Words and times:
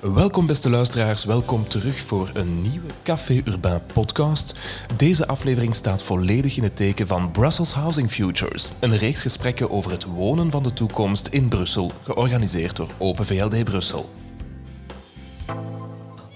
Welkom 0.00 0.46
beste 0.46 0.70
luisteraars, 0.70 1.24
welkom 1.24 1.68
terug 1.68 1.98
voor 1.98 2.30
een 2.34 2.60
nieuwe 2.60 2.86
Café 3.02 3.42
Urbain 3.44 3.80
podcast. 3.92 4.54
Deze 4.96 5.26
aflevering 5.26 5.74
staat 5.74 6.02
volledig 6.02 6.56
in 6.56 6.62
het 6.62 6.76
teken 6.76 7.06
van 7.06 7.30
Brussels 7.30 7.72
Housing 7.72 8.10
Futures, 8.10 8.70
een 8.78 8.96
reeks 8.96 9.22
gesprekken 9.22 9.70
over 9.70 9.90
het 9.90 10.04
wonen 10.04 10.50
van 10.50 10.62
de 10.62 10.72
toekomst 10.72 11.26
in 11.26 11.48
Brussel, 11.48 11.92
georganiseerd 12.04 12.76
door 12.76 12.88
Open 12.98 13.26
VLD 13.26 13.64
Brussel. 13.64 14.10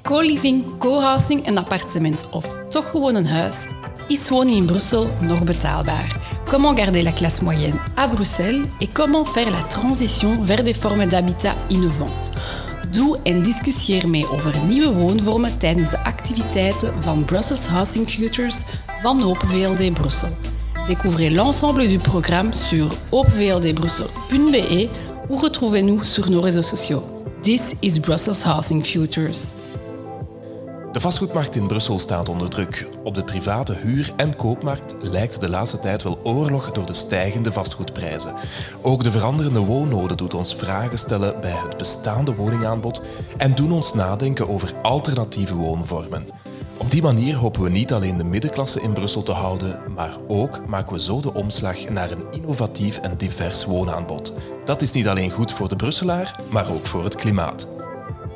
Co-living, 0.02 0.78
co-housing, 0.78 1.46
een 1.46 1.58
appartement 1.58 2.30
of 2.30 2.56
toch 2.68 2.90
gewoon 2.90 3.14
een 3.14 3.26
huis. 3.26 3.66
Is 4.08 4.28
wonen 4.28 4.54
in 4.54 4.66
Brussel 4.66 5.08
nog 5.20 5.44
betaalbaar? 5.44 6.40
Comment 6.44 6.78
garder 6.78 7.02
la 7.02 7.12
classe 7.12 7.44
moyenne 7.44 7.80
à 7.98 8.08
Bruxelles 8.08 8.66
et 8.78 8.92
comment 8.92 9.28
faire 9.28 9.50
la 9.50 9.62
transition 9.62 10.44
vers 10.44 10.64
des 10.64 10.78
formes 10.78 11.08
d'habitat 11.08 11.56
innovantes? 11.68 12.30
Doe 12.92 13.18
en 13.22 13.42
discussieer 13.42 14.08
mee 14.08 14.28
over 14.28 14.54
nieuwe 14.66 14.92
woonvormen 14.92 15.58
tijdens 15.58 15.90
de 15.90 15.98
activiteiten 15.98 17.02
van 17.02 17.24
Brussels 17.24 17.66
Housing 17.66 18.10
Futures 18.10 18.62
van 19.02 19.22
Open 19.22 19.48
VLD 19.48 19.94
Brussel. 19.94 20.28
Découvrez 20.86 21.30
l'ensemble 21.30 21.88
du 21.88 21.98
programme 21.98 22.52
sur 22.52 22.86
openvldbrussel.be 23.10 24.88
ou 25.28 25.36
retrouvez-nous 25.36 26.02
sur 26.04 26.30
nos 26.30 26.40
réseaux 26.40 26.62
sociaux. 26.62 27.02
This 27.42 27.74
is 27.80 27.98
Brussels 28.00 28.44
Housing 28.44 28.84
Futures. 28.84 29.54
De 30.92 31.00
vastgoedmarkt 31.00 31.56
in 31.56 31.66
Brussel 31.66 31.98
staat 31.98 32.28
onder 32.28 32.50
druk. 32.50 32.86
Op 33.04 33.14
de 33.14 33.24
private 33.24 33.74
huur- 33.74 34.12
en 34.16 34.36
koopmarkt 34.36 34.94
lijkt 35.00 35.40
de 35.40 35.48
laatste 35.48 35.78
tijd 35.78 36.02
wel 36.02 36.18
oorlog 36.22 36.72
door 36.72 36.86
de 36.86 36.94
stijgende 36.94 37.52
vastgoedprijzen. 37.52 38.34
Ook 38.82 39.02
de 39.02 39.10
veranderende 39.10 39.60
woonnoden 39.60 40.16
doet 40.16 40.34
ons 40.34 40.54
vragen 40.54 40.98
stellen 40.98 41.40
bij 41.40 41.54
het 41.64 41.76
bestaande 41.76 42.34
woningaanbod 42.34 43.02
en 43.36 43.54
doen 43.54 43.72
ons 43.72 43.94
nadenken 43.94 44.48
over 44.48 44.72
alternatieve 44.82 45.56
woonvormen. 45.56 46.26
Op 46.76 46.90
die 46.90 47.02
manier 47.02 47.36
hopen 47.36 47.62
we 47.62 47.70
niet 47.70 47.92
alleen 47.92 48.16
de 48.16 48.24
middenklasse 48.24 48.80
in 48.80 48.92
Brussel 48.92 49.22
te 49.22 49.32
houden, 49.32 49.80
maar 49.94 50.16
ook 50.28 50.66
maken 50.66 50.92
we 50.92 51.00
zo 51.00 51.20
de 51.20 51.34
omslag 51.34 51.88
naar 51.88 52.10
een 52.10 52.26
innovatief 52.30 52.98
en 52.98 53.16
divers 53.16 53.64
woonaanbod. 53.64 54.32
Dat 54.64 54.82
is 54.82 54.92
niet 54.92 55.08
alleen 55.08 55.30
goed 55.30 55.52
voor 55.52 55.68
de 55.68 55.76
Brusselaar, 55.76 56.40
maar 56.50 56.72
ook 56.72 56.86
voor 56.86 57.04
het 57.04 57.16
klimaat. 57.16 57.81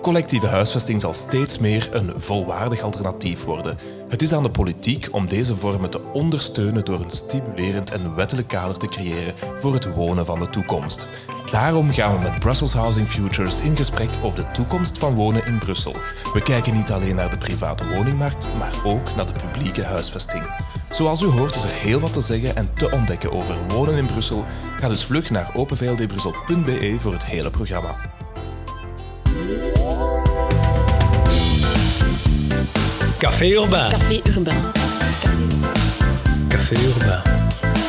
Collectieve 0.07 0.47
huisvesting 0.47 1.01
zal 1.01 1.13
steeds 1.13 1.59
meer 1.59 1.89
een 1.93 2.13
volwaardig 2.17 2.81
alternatief 2.81 3.45
worden. 3.45 3.79
Het 4.09 4.23
is 4.23 4.33
aan 4.33 4.43
de 4.43 4.51
politiek 4.51 5.09
om 5.11 5.29
deze 5.29 5.57
vormen 5.57 5.91
te 5.91 6.01
ondersteunen 6.13 6.85
door 6.85 7.01
een 7.01 7.11
stimulerend 7.11 7.91
en 7.91 8.15
wettelijk 8.15 8.49
kader 8.49 8.79
te 8.79 8.89
creëren 8.89 9.35
voor 9.57 9.73
het 9.73 9.95
wonen 9.95 10.27
van 10.27 10.41
de 10.41 10.51
toekomst. 10.51 11.09
Daarom 11.51 11.93
gaan 11.93 12.13
we 12.13 12.29
met 12.29 12.39
Brussels 12.39 12.73
Housing 12.75 13.09
Futures 13.09 13.61
in 13.61 13.77
gesprek 13.77 14.09
over 14.23 14.37
de 14.37 14.51
toekomst 14.51 14.99
van 14.99 15.15
wonen 15.15 15.47
in 15.47 15.59
Brussel. 15.59 15.93
We 16.33 16.43
kijken 16.43 16.75
niet 16.75 16.91
alleen 16.91 17.15
naar 17.15 17.31
de 17.31 17.39
private 17.39 17.89
woningmarkt, 17.95 18.49
maar 18.59 18.73
ook 18.85 19.15
naar 19.17 19.27
de 19.27 19.33
publieke 19.33 19.85
huisvesting. 19.85 20.43
Zoals 20.91 21.23
u 21.23 21.27
hoort 21.27 21.55
is 21.55 21.65
er 21.65 21.73
heel 21.73 22.01
wat 22.01 22.13
te 22.13 22.21
zeggen 22.21 22.57
en 22.57 22.71
te 22.75 22.91
ontdekken 22.91 23.33
over 23.33 23.57
wonen 23.69 23.97
in 23.97 24.07
Brussel. 24.07 24.45
Ga 24.81 24.89
dus 24.89 25.05
vlug 25.05 25.31
naar 25.31 25.51
openvldbrussel.be 25.55 26.97
voor 26.99 27.13
het 27.13 27.25
hele 27.25 27.51
programma. 27.51 28.16
Café 33.19 33.57
Urbain. 33.57 33.89
Café 33.89 34.23
Urbain. 34.37 34.73
Café 36.49 36.77
Urbain. 36.89 37.23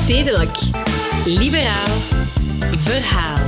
Stedelijk. 0.03 0.58
Liberaal. 1.25 1.92
Verhaal. 2.78 3.47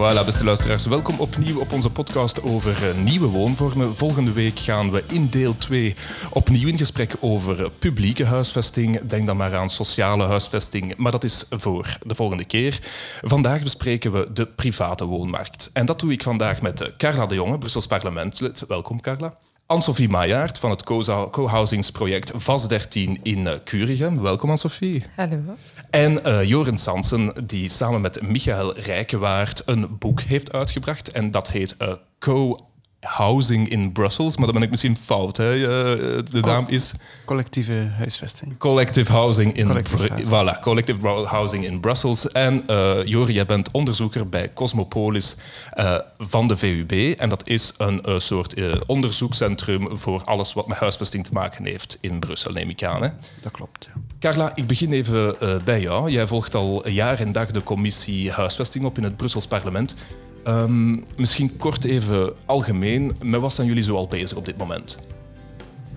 Voilà, 0.00 0.24
beste 0.24 0.44
luisteraars, 0.44 0.86
welkom 0.86 1.18
opnieuw 1.18 1.60
op 1.60 1.72
onze 1.72 1.90
podcast 1.90 2.42
over 2.42 2.88
eh, 2.88 2.96
nieuwe 2.96 3.26
woonvormen. 3.26 3.96
Volgende 3.96 4.32
week 4.32 4.58
gaan 4.58 4.90
we 4.90 5.04
in 5.08 5.28
deel 5.28 5.56
2 5.56 5.94
opnieuw 6.30 6.68
in 6.68 6.78
gesprek 6.78 7.16
over 7.20 7.64
eh, 7.64 7.70
publieke 7.78 8.24
huisvesting. 8.24 9.00
Denk 9.00 9.26
dan 9.26 9.36
maar 9.36 9.56
aan 9.56 9.68
sociale 9.68 10.24
huisvesting, 10.24 10.96
maar 10.96 11.12
dat 11.12 11.24
is 11.24 11.46
voor 11.50 11.98
de 12.06 12.14
volgende 12.14 12.44
keer. 12.44 12.78
Vandaag 13.22 13.62
bespreken 13.62 14.12
we 14.12 14.32
de 14.32 14.46
private 14.46 15.04
woonmarkt. 15.04 15.70
En 15.72 15.86
dat 15.86 16.00
doe 16.00 16.12
ik 16.12 16.22
vandaag 16.22 16.62
met 16.62 16.80
eh, 16.80 16.88
Carla 16.96 17.26
de 17.26 17.34
Jonge, 17.34 17.58
Brussels 17.58 17.86
parlementslid. 17.86 18.64
Welkom, 18.68 19.00
Carla. 19.00 19.34
Anne-Sophie 19.66 20.08
Maijaert 20.08 20.58
van 20.58 20.70
het 20.70 20.82
co-housingsproject 21.30 22.32
VAS 22.34 22.68
13 22.68 23.18
in 23.22 23.38
uh, 23.38 23.52
Curigem. 23.64 24.22
Welkom, 24.22 24.48
Anne-Sophie. 24.48 25.04
Hallo. 25.16 25.40
En 25.90 26.18
uh, 26.26 26.44
Joren 26.44 26.78
Sansen, 26.78 27.32
die 27.46 27.68
samen 27.68 28.00
met 28.00 28.22
Michael 28.22 28.78
Rijkewaard 28.78 29.62
een 29.66 29.98
boek 29.98 30.20
heeft 30.20 30.52
uitgebracht. 30.52 31.12
En 31.12 31.30
dat 31.30 31.50
heet 31.50 31.76
uh, 31.78 31.92
Co 32.18 32.69
Housing 33.00 33.68
in 33.68 33.92
Brussels, 33.92 34.36
maar 34.36 34.44
dat 34.44 34.54
ben 34.54 34.62
ik 34.62 34.70
misschien 34.70 34.96
fout. 34.96 35.36
Hè? 35.36 35.56
Uh, 35.56 35.62
de 36.30 36.40
naam 36.40 36.64
is... 36.68 36.92
Collectieve 37.24 37.90
huisvesting. 37.98 38.58
Collective 38.58 39.12
Housing 39.12 39.56
in, 39.56 39.66
Collective 39.66 40.26
voilà, 40.26 40.60
Collective 40.60 41.06
Housing 41.08 41.64
in 41.64 41.80
Brussels. 41.80 42.32
En 42.32 42.64
uh, 42.70 43.04
Jori, 43.04 43.32
jij 43.32 43.46
bent 43.46 43.70
onderzoeker 43.70 44.28
bij 44.28 44.52
Cosmopolis 44.52 45.36
uh, 45.78 45.98
van 46.18 46.46
de 46.46 46.56
VUB. 46.56 47.18
En 47.18 47.28
dat 47.28 47.48
is 47.48 47.72
een 47.76 48.02
soort 48.16 48.54
onderzoekscentrum 48.86 49.98
voor 49.98 50.24
alles 50.24 50.52
wat 50.52 50.66
met 50.66 50.78
huisvesting 50.78 51.24
te 51.24 51.32
maken 51.32 51.64
heeft 51.64 51.98
in 52.00 52.18
Brussel, 52.18 52.52
neem 52.52 52.68
ik 52.68 52.82
aan. 52.82 53.02
Hè? 53.02 53.08
Dat 53.42 53.52
klopt, 53.52 53.88
ja. 53.94 54.00
Carla, 54.18 54.52
ik 54.54 54.66
begin 54.66 54.92
even 54.92 55.36
bij 55.64 55.80
jou. 55.80 56.10
Jij 56.10 56.26
volgt 56.26 56.54
al 56.54 56.88
jaar 56.88 57.20
en 57.20 57.32
dag 57.32 57.50
de 57.50 57.62
commissie 57.62 58.30
huisvesting 58.30 58.84
op 58.84 58.96
in 58.96 59.04
het 59.04 59.16
Brussels 59.16 59.46
parlement. 59.46 59.94
Um, 60.46 61.04
misschien 61.16 61.56
kort 61.56 61.84
even 61.84 62.32
algemeen, 62.44 63.16
met 63.22 63.40
wat 63.40 63.54
zijn 63.54 63.66
jullie 63.66 63.82
zo 63.82 63.96
al 63.96 64.08
bezig 64.08 64.36
op 64.36 64.44
dit 64.44 64.56
moment? 64.56 64.98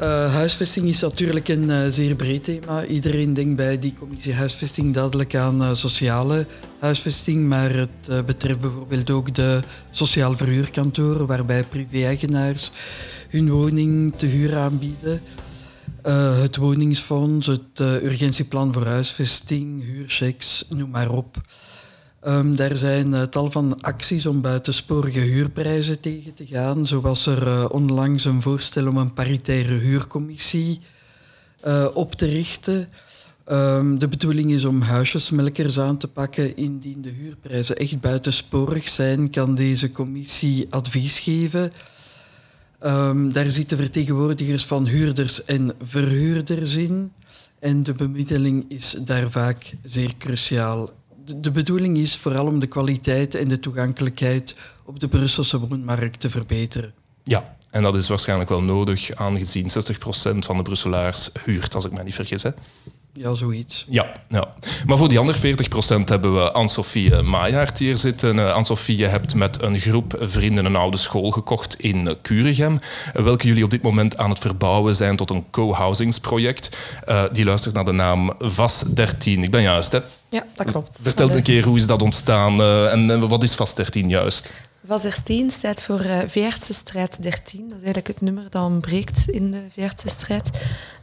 Uh, 0.01 0.33
huisvesting 0.33 0.87
is 0.87 0.99
natuurlijk 0.99 1.47
een 1.47 1.69
uh, 1.69 1.79
zeer 1.89 2.15
breed 2.15 2.43
thema. 2.43 2.85
Iedereen 2.85 3.33
denkt 3.33 3.55
bij 3.55 3.79
die 3.79 3.93
commissie 3.99 4.33
huisvesting 4.33 4.93
dadelijk 4.93 5.35
aan 5.35 5.61
uh, 5.61 5.73
sociale 5.73 6.45
huisvesting, 6.79 7.47
maar 7.47 7.73
het 7.73 8.25
betreft 8.25 8.59
bijvoorbeeld 8.59 9.09
ook 9.09 9.35
de 9.35 9.61
sociaal 9.91 10.37
verhuurkantoren, 10.37 11.25
waarbij 11.25 11.63
privé-eigenaars 11.63 12.71
hun 13.29 13.49
woning 13.49 14.13
te 14.15 14.25
huur 14.25 14.57
aanbieden. 14.57 15.21
het 16.41 16.55
woningsfonds, 16.55 17.47
het 17.47 17.79
urgentieplan 17.79 18.73
voor 18.73 18.85
huisvesting, 18.85 19.83
huurchecks, 19.83 20.65
noem 20.69 20.89
maar 20.89 21.09
op. 21.09 21.41
Um, 22.27 22.55
daar 22.55 22.75
zijn 22.75 23.07
uh, 23.07 23.21
tal 23.21 23.51
van 23.51 23.81
acties 23.81 24.25
om 24.25 24.41
buitensporige 24.41 25.19
huurprijzen 25.19 25.99
tegen 25.99 26.33
te 26.33 26.45
gaan. 26.45 26.87
Zo 26.87 27.01
was 27.01 27.25
er 27.25 27.47
uh, 27.47 27.65
onlangs 27.69 28.25
een 28.25 28.41
voorstel 28.41 28.87
om 28.87 28.97
een 28.97 29.13
paritaire 29.13 29.73
huurcommissie 29.73 30.79
uh, 31.67 31.87
op 31.93 32.15
te 32.15 32.25
richten. 32.25 32.89
Um, 33.51 33.99
de 33.99 34.07
bedoeling 34.07 34.51
is 34.51 34.65
om 34.65 34.81
huisjesmelkers 34.81 35.79
aan 35.79 35.97
te 35.97 36.07
pakken. 36.07 36.57
Indien 36.57 37.01
de 37.01 37.09
huurprijzen 37.09 37.75
echt 37.75 37.99
buitensporig 37.99 38.89
zijn, 38.89 39.29
kan 39.29 39.55
deze 39.55 39.91
commissie 39.91 40.67
advies 40.69 41.19
geven. 41.19 41.71
Um, 42.85 43.33
daar 43.33 43.51
zitten 43.51 43.77
vertegenwoordigers 43.77 44.65
van 44.65 44.87
huurders 44.87 45.45
en 45.45 45.73
verhuurders 45.81 46.75
in. 46.75 47.11
En 47.59 47.83
de 47.83 47.93
bemiddeling 47.93 48.65
is 48.67 48.95
daar 48.99 49.31
vaak 49.31 49.73
zeer 49.81 50.13
cruciaal 50.17 50.89
de 51.25 51.51
bedoeling 51.51 51.97
is 51.97 52.17
vooral 52.17 52.45
om 52.45 52.59
de 52.59 52.67
kwaliteit 52.67 53.35
en 53.35 53.47
de 53.47 53.59
toegankelijkheid 53.59 54.55
op 54.85 54.99
de 54.99 55.07
Brusselse 55.07 55.59
woonmarkt 55.59 56.19
te 56.19 56.29
verbeteren. 56.29 56.93
Ja, 57.23 57.55
en 57.69 57.83
dat 57.83 57.95
is 57.95 58.07
waarschijnlijk 58.07 58.49
wel 58.49 58.63
nodig, 58.63 59.15
aangezien 59.15 59.69
60% 59.69 60.37
van 60.39 60.57
de 60.57 60.63
Brusselaars 60.63 61.29
huurt, 61.45 61.75
als 61.75 61.85
ik 61.85 61.91
me 61.91 62.03
niet 62.03 62.15
vergis. 62.15 62.43
Hè? 62.43 62.49
Ja, 63.15 63.33
zoiets. 63.33 63.85
Ja, 63.89 64.11
ja, 64.29 64.53
maar 64.85 64.97
voor 64.97 65.09
die 65.09 65.19
andere 65.19 65.55
40% 66.01 66.03
hebben 66.05 66.33
we 66.33 66.51
Anne-Sophie 66.51 67.21
Maajaert 67.21 67.77
hier 67.77 67.97
zitten. 67.97 68.37
Uh, 68.37 68.51
Anne-Sophie, 68.51 68.97
je 68.97 69.05
hebt 69.05 69.35
met 69.35 69.61
een 69.61 69.79
groep 69.79 70.15
vrienden 70.19 70.65
een 70.65 70.75
oude 70.75 70.97
school 70.97 71.31
gekocht 71.31 71.79
in 71.79 72.17
Curigem, 72.21 72.79
uh, 73.15 73.23
welke 73.23 73.47
jullie 73.47 73.63
op 73.63 73.69
dit 73.69 73.81
moment 73.81 74.17
aan 74.17 74.29
het 74.29 74.39
verbouwen 74.39 74.95
zijn 74.95 75.15
tot 75.15 75.29
een 75.29 75.45
co-housingsproject. 75.51 76.77
die 77.31 77.45
luistert 77.45 77.75
naar 77.75 77.85
de 77.85 77.91
naam 77.91 78.33
VAS 78.39 78.79
13. 78.79 79.43
Ik 79.43 79.51
ben 79.51 79.61
juist, 79.61 79.91
hè? 79.91 79.99
Ja, 80.29 80.45
dat 80.55 80.71
klopt. 80.71 80.99
Vertel 81.03 81.31
een 81.31 81.43
keer, 81.43 81.65
hoe 81.65 81.77
is 81.77 81.87
dat 81.87 82.01
ontstaan 82.01 82.61
en 82.89 83.27
wat 83.27 83.43
is 83.43 83.55
VAS 83.55 83.75
13 83.75 84.09
juist? 84.09 84.51
13 84.87 85.51
staat 85.51 85.83
voor 85.83 86.05
uh, 86.05 86.19
Veertse 86.25 86.73
strijd 86.73 87.23
13. 87.23 87.59
Dat 87.59 87.77
is 87.77 87.83
eigenlijk 87.83 88.07
het 88.07 88.21
nummer 88.21 88.49
dat 88.49 88.63
ontbreekt 88.63 89.29
in 89.29 89.51
de 89.51 89.65
Veertse 89.69 90.09
strijd. 90.09 90.49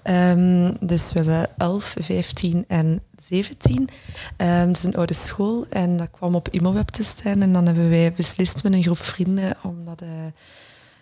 Um, 0.05 0.77
dus 0.81 1.13
we 1.13 1.19
hebben 1.19 1.49
11, 1.59 1.95
15 1.99 2.65
en 2.69 3.03
17. 3.23 3.79
Um, 3.81 3.89
het 4.37 4.77
is 4.77 4.83
een 4.83 4.97
oude 4.97 5.15
school 5.15 5.67
en 5.71 5.97
dat 5.97 6.11
kwam 6.11 6.35
op 6.35 6.49
Immoweb 6.49 6.89
te 6.89 7.03
staan. 7.03 7.43
En 7.43 7.53
dan 7.53 7.67
hebben 7.67 7.91
wij 7.91 8.13
beslist 8.13 8.63
met 8.63 8.73
een 8.73 8.83
groep 8.83 8.99
vrienden 8.99 9.57
om 9.63 9.85
dat, 9.85 10.03
uh, 10.03 10.09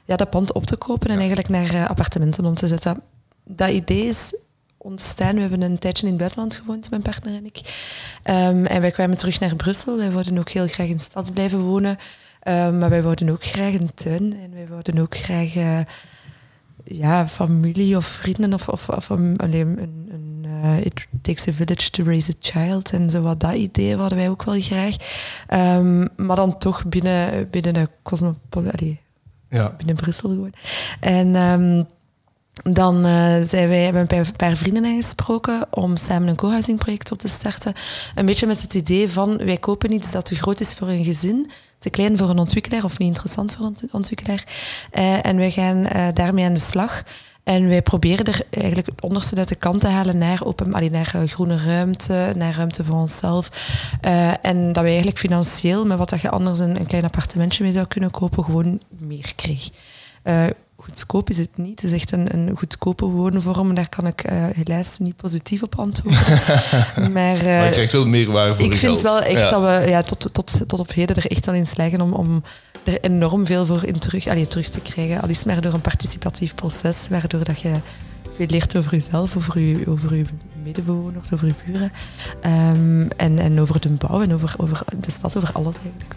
ja, 0.04 0.16
dat 0.16 0.30
pand 0.30 0.52
op 0.52 0.66
te 0.66 0.76
kopen 0.76 1.10
en 1.10 1.18
eigenlijk 1.18 1.48
naar 1.48 1.74
uh, 1.74 1.88
appartementen 1.88 2.44
om 2.44 2.54
te 2.54 2.66
zetten. 2.66 3.02
Dat 3.44 3.70
idee 3.70 4.06
is 4.06 4.34
ontstaan. 4.76 5.34
We 5.34 5.40
hebben 5.40 5.60
een 5.60 5.78
tijdje 5.78 6.02
in 6.02 6.08
het 6.08 6.18
buitenland 6.18 6.54
gewoond, 6.54 6.90
mijn 6.90 7.02
partner 7.02 7.34
en 7.34 7.46
ik. 7.46 7.58
Um, 8.24 8.66
en 8.66 8.80
wij 8.80 8.90
kwamen 8.90 9.16
terug 9.16 9.40
naar 9.40 9.56
Brussel. 9.56 9.96
Wij 9.96 10.10
wilden 10.10 10.38
ook 10.38 10.50
heel 10.50 10.66
graag 10.66 10.88
in 10.88 10.96
de 10.96 11.02
stad 11.02 11.32
blijven 11.32 11.60
wonen. 11.60 11.98
Ehm, 12.40 12.78
maar 12.78 12.90
wij 12.90 13.02
wouden 13.02 13.30
ook 13.30 13.44
graag 13.44 13.72
een 13.72 13.94
tuin 13.94 14.36
en 14.42 14.50
wij 14.54 14.66
wouden 14.68 14.98
ook 14.98 15.16
graag 15.16 15.56
eh, 15.56 15.80
ja, 16.84 17.28
familie 17.28 17.96
of 17.96 18.06
vrienden 18.06 18.54
of, 18.54 18.68
of, 18.68 18.88
of 18.88 19.08
een, 19.08 19.36
alleen 19.36 19.82
een, 19.82 20.08
een 20.12 20.44
eh, 20.62 20.84
It 20.84 21.06
takes 21.22 21.48
a 21.48 21.52
village 21.52 21.90
to 21.90 22.04
raise 22.04 22.30
a 22.30 22.34
child 22.40 22.92
en 22.92 23.10
zo 23.10 23.22
wat 23.22 23.40
dat 23.40 23.54
idee 23.54 23.96
hadden 23.96 24.18
wij 24.18 24.28
ook 24.28 24.42
wel 24.42 24.60
graag. 24.60 24.96
Ehm, 25.46 26.06
maar 26.16 26.36
dan 26.36 26.58
toch 26.58 26.86
binnen, 26.86 27.50
binnen 27.50 27.74
de 27.74 27.88
cosmopolitie, 28.02 29.00
Ja. 29.50 29.74
binnen 29.76 29.96
Brussel 29.96 30.28
gewoon. 30.30 30.52
En 31.00 31.36
ehm, 31.36 31.82
dan 32.74 33.04
eh, 33.04 33.40
zijn 33.42 33.68
wij, 33.68 33.82
hebben 33.82 34.06
we 34.06 34.14
een 34.14 34.22
paar, 34.22 34.32
paar 34.36 34.56
vrienden 34.56 34.84
aangesproken 34.84 35.66
om 35.70 35.96
samen 35.96 36.28
een 36.28 36.36
co-housing 36.36 36.78
project 36.78 37.12
op 37.12 37.18
te 37.18 37.28
starten. 37.28 37.72
Een 38.14 38.26
beetje 38.26 38.46
met 38.46 38.62
het 38.62 38.74
idee 38.74 39.08
van, 39.08 39.36
wij 39.36 39.56
kopen 39.56 39.92
iets 39.92 40.10
dat 40.12 40.24
te 40.24 40.34
groot 40.34 40.60
is 40.60 40.74
voor 40.74 40.88
een 40.88 41.04
gezin, 41.04 41.50
te 41.78 41.90
klein 41.90 42.18
voor 42.18 42.30
een 42.30 42.38
ontwikkelaar 42.38 42.84
of 42.84 42.98
niet 42.98 43.08
interessant 43.08 43.54
voor 43.54 43.64
een 43.64 43.70
ont- 43.70 43.92
ontwikkelaar. 43.92 44.44
Eh, 44.90 45.26
en 45.26 45.36
wij 45.36 45.50
gaan 45.50 45.86
eh, 45.86 46.06
daarmee 46.14 46.44
aan 46.44 46.52
de 46.52 46.60
slag. 46.60 47.02
En 47.42 47.68
wij 47.68 47.82
proberen 47.82 48.24
er 48.24 48.40
eigenlijk 48.50 48.86
het 48.86 49.00
onderste 49.00 49.36
uit 49.36 49.48
de 49.48 49.54
kant 49.54 49.80
te 49.80 49.86
halen 49.86 50.18
naar, 50.18 50.44
open, 50.44 50.74
allee, 50.74 50.90
naar 50.90 51.10
eh, 51.14 51.28
groene 51.28 51.64
ruimte, 51.64 52.32
naar 52.36 52.54
ruimte 52.54 52.84
voor 52.84 52.96
onszelf. 52.96 53.48
En 54.42 54.66
dat 54.66 54.82
wij 54.82 54.84
eigenlijk 54.84 55.18
financieel, 55.18 55.86
met 55.86 55.98
wat 55.98 56.08
dat 56.08 56.20
je 56.20 56.30
anders 56.30 56.58
een, 56.58 56.76
een 56.76 56.86
klein 56.86 57.04
appartementje 57.04 57.62
mee 57.62 57.72
zou 57.72 57.86
kunnen 57.86 58.10
kopen, 58.10 58.44
gewoon 58.44 58.80
meer 58.88 59.32
kreeg. 59.34 59.68
Goedkoop 60.88 61.30
is 61.30 61.38
het 61.38 61.48
niet. 61.56 61.80
Het 61.80 61.90
is 61.90 61.92
echt 61.92 62.12
een, 62.12 62.34
een 62.34 62.56
goedkope 62.56 63.04
woonvorm. 63.04 63.74
Daar 63.74 63.88
kan 63.88 64.06
ik 64.06 64.20
eh, 64.22 64.46
helaas 64.52 64.98
niet 64.98 65.16
positief 65.16 65.62
op 65.62 65.74
antwoorden. 65.78 66.20
maar, 67.14 67.36
eh, 67.36 67.44
Maar 67.44 67.64
je 67.64 67.70
krijgt 67.70 67.92
wel 67.92 68.06
meer 68.06 68.30
waarde 68.30 68.54
voor 68.54 68.64
ik 68.64 68.76
vind 68.76 68.80
geld. 68.80 69.00
wel 69.00 69.20
echt 69.22 69.38
Ja. 69.38 69.50
dat 69.50 69.60
we 69.82 69.88
ja, 69.88 70.00
tot, 70.00 70.28
tot, 70.34 70.68
tot 70.68 70.80
op 70.80 70.92
heden 70.92 71.16
er 71.16 71.26
echt 71.26 71.46
wel 71.46 71.54
in 71.54 71.66
slagen 71.66 72.00
om, 72.00 72.12
om 72.12 72.42
er 72.84 73.00
enorm 73.00 73.46
veel 73.46 73.66
voor 73.66 73.84
in 73.84 73.98
terug, 73.98 74.26
allee, 74.26 74.46
terug 74.48 74.68
te 74.68 74.80
krijgen. 74.80 75.20
Al 75.22 75.28
is 75.28 75.44
maar 75.44 75.60
door 75.60 75.72
een 75.72 75.80
participatief 75.80 76.54
proces, 76.54 77.06
waardoor 77.10 77.44
dat 77.44 77.60
je 77.60 77.74
veel 78.36 78.46
leert 78.48 78.76
over 78.76 78.90
jezelf, 78.92 79.36
over 79.36 79.60
je, 79.60 79.84
over 79.88 80.16
je 80.16 80.24
medebewoners, 80.68 81.32
over 81.32 81.46
je 81.46 81.54
buren. 81.66 81.92
Ehm, 82.40 83.06
en, 83.16 83.38
en 83.38 83.60
over 83.60 83.80
de 83.80 83.88
bouw 83.88 84.22
en 84.22 84.34
over, 84.34 84.54
over 84.56 84.80
de 85.00 85.10
stad, 85.10 85.36
over 85.36 85.50
alles 85.52 85.74
eigenlijk. 85.82 86.14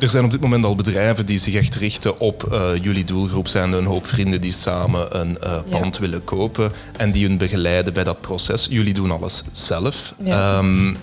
Er 0.00 0.08
zijn 0.10 0.24
op 0.24 0.30
dit 0.30 0.40
moment 0.40 0.64
al 0.64 0.74
bedrijven 0.74 1.26
die 1.26 1.38
zich 1.38 1.54
echt 1.54 1.74
richten 1.74 2.20
op 2.20 2.52
eh, 2.52 2.70
jullie 2.82 3.04
doelgroep. 3.04 3.48
Zijn 3.48 3.72
een 3.72 3.84
hoop 3.84 4.06
vrienden 4.06 4.40
die 4.40 4.52
samen 4.52 5.20
een 5.20 5.38
eh, 5.38 5.50
Ja. 5.50 5.78
pand 5.78 5.98
willen 5.98 6.24
kopen 6.24 6.72
en 6.96 7.10
die 7.12 7.26
hun 7.26 7.38
begeleiden 7.38 7.92
bij 7.92 8.04
dat 8.04 8.20
proces. 8.20 8.66
Jullie 8.70 8.94
doen 8.94 9.10
alles 9.10 9.42
zelf. 9.52 10.14
Ja. 10.24 10.58
Ehm, 10.58 10.94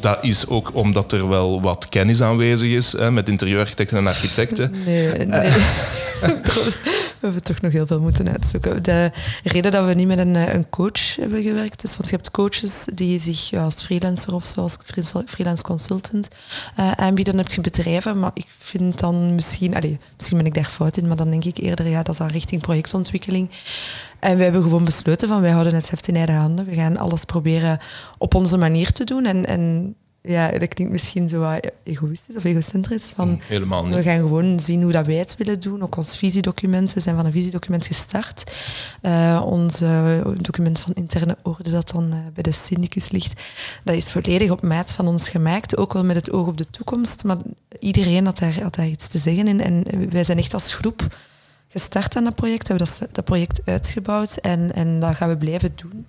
dat 0.00 0.18
is 0.24 0.46
ook 0.48 0.70
omdat 0.74 1.12
er 1.12 1.28
wel 1.28 1.60
wat 1.62 1.88
kennis 1.88 2.22
aanwezig 2.22 2.68
is 2.68 2.92
hè, 2.92 3.10
met 3.10 3.28
interieurarchitecten 3.28 3.96
en 3.96 4.06
architecten. 4.06 4.74
Nee, 4.84 5.12
nee. 5.26 5.50
we 7.26 7.32
hebben 7.32 7.54
toch 7.54 7.60
nog 7.60 7.72
heel 7.72 7.86
veel 7.86 8.00
moeten 8.00 8.28
uitzoeken. 8.28 8.82
De 8.82 9.10
reden 9.44 9.72
dat 9.72 9.86
we 9.86 9.94
niet 9.94 10.06
met 10.06 10.18
een, 10.18 10.36
eh, 10.36 10.54
een 10.54 10.70
coach 10.70 11.16
hebben 11.16 11.42
gewerkt, 11.42 11.80
dus, 11.80 11.96
want 11.96 12.08
je 12.08 12.16
hebt 12.16 12.30
coaches 12.30 12.88
die 12.94 13.18
zich 13.18 13.52
als 13.52 13.82
freelancer 13.82 14.34
of 14.34 14.46
zoals 14.46 14.76
freelance 15.26 15.62
consultant 15.62 16.28
eh, 16.76 16.90
aanbieden, 16.90 17.34
dan 17.34 17.44
heb 17.44 17.52
je 17.52 17.60
bedrijven, 17.60 18.18
maar 18.18 18.30
ik 18.34 18.46
vind 18.58 18.98
dan 18.98 19.34
misschien, 19.34 19.74
allee, 19.74 19.98
misschien 20.16 20.36
ben 20.36 20.46
ik 20.46 20.54
daar 20.54 20.64
fout 20.64 20.96
in, 20.96 21.06
maar 21.06 21.16
dan 21.16 21.30
denk 21.30 21.44
ik 21.44 21.58
eerder, 21.58 21.88
ja, 21.88 22.02
dat 22.02 22.08
is 22.08 22.18
dan 22.18 22.28
richting 22.28 22.62
projectontwikkeling. 22.62 23.50
En 24.20 24.36
we 24.36 24.42
hebben 24.42 24.62
gewoon 24.62 24.84
besloten 24.84 25.28
van, 25.28 25.40
wij 25.40 25.50
houden 25.50 25.74
het 25.74 25.90
heft 25.90 26.08
in 26.08 26.16
eigen 26.16 26.34
handen. 26.34 26.64
We 26.64 26.74
gaan 26.74 26.96
alles 26.96 27.24
proberen 27.24 27.78
op 28.18 28.34
onze 28.34 28.56
manier 28.56 28.92
te 28.92 29.04
doen. 29.04 29.24
En, 29.24 29.46
en 29.46 29.94
ja, 30.26 30.50
dat 30.58 30.68
klinkt 30.68 30.92
misschien 30.92 31.28
zo 31.28 31.38
wat 31.40 31.70
egoïstisch 31.82 32.36
of 32.36 32.44
egocentrisch. 32.44 33.12
Van, 33.14 33.40
Helemaal 33.46 33.88
we 33.88 34.02
gaan 34.02 34.18
gewoon 34.18 34.60
zien 34.60 34.82
hoe 34.82 34.92
dat 34.92 35.06
wij 35.06 35.14
het 35.14 35.36
willen 35.36 35.60
doen. 35.60 35.82
Ook 35.82 35.96
ons 35.96 36.16
visiedocument. 36.16 36.92
We 36.92 37.00
zijn 37.00 37.16
van 37.16 37.26
een 37.26 37.32
visiedocument 37.32 37.86
gestart. 37.86 38.52
Eh, 39.00 39.42
ons 39.46 39.80
eh, 39.80 40.20
document 40.36 40.78
van 40.78 40.92
interne 40.94 41.36
orde 41.42 41.70
dat 41.70 41.90
dan 41.90 42.12
eh, 42.12 42.18
bij 42.34 42.42
de 42.42 42.52
syndicus 42.52 43.10
ligt. 43.10 43.42
Dat 43.84 43.94
is 43.94 44.12
volledig 44.12 44.50
op 44.50 44.62
maat 44.62 44.92
van 44.92 45.06
ons 45.06 45.28
gemaakt. 45.28 45.76
Ook 45.76 45.92
wel 45.92 46.04
met 46.04 46.16
het 46.16 46.32
oog 46.32 46.46
op 46.46 46.56
de 46.56 46.70
toekomst. 46.70 47.24
Maar 47.24 47.36
iedereen 47.78 48.24
had 48.24 48.38
daar, 48.38 48.62
had 48.62 48.74
daar 48.74 48.88
iets 48.88 49.08
te 49.08 49.18
zeggen 49.18 49.46
in. 49.46 49.60
En 49.60 50.10
wij 50.10 50.24
zijn 50.24 50.38
echt 50.38 50.54
als 50.54 50.74
groep 50.74 51.16
gestart 51.68 52.16
aan 52.16 52.24
dat 52.24 52.34
project. 52.34 52.68
We 52.68 52.74
hebben 52.74 52.94
dat, 52.98 53.08
dat 53.12 53.24
project 53.24 53.60
uitgebouwd. 53.64 54.36
En, 54.36 54.74
en 54.74 55.00
dat 55.00 55.14
gaan 55.14 55.28
we 55.28 55.36
blijven 55.36 55.72
doen. 55.74 56.06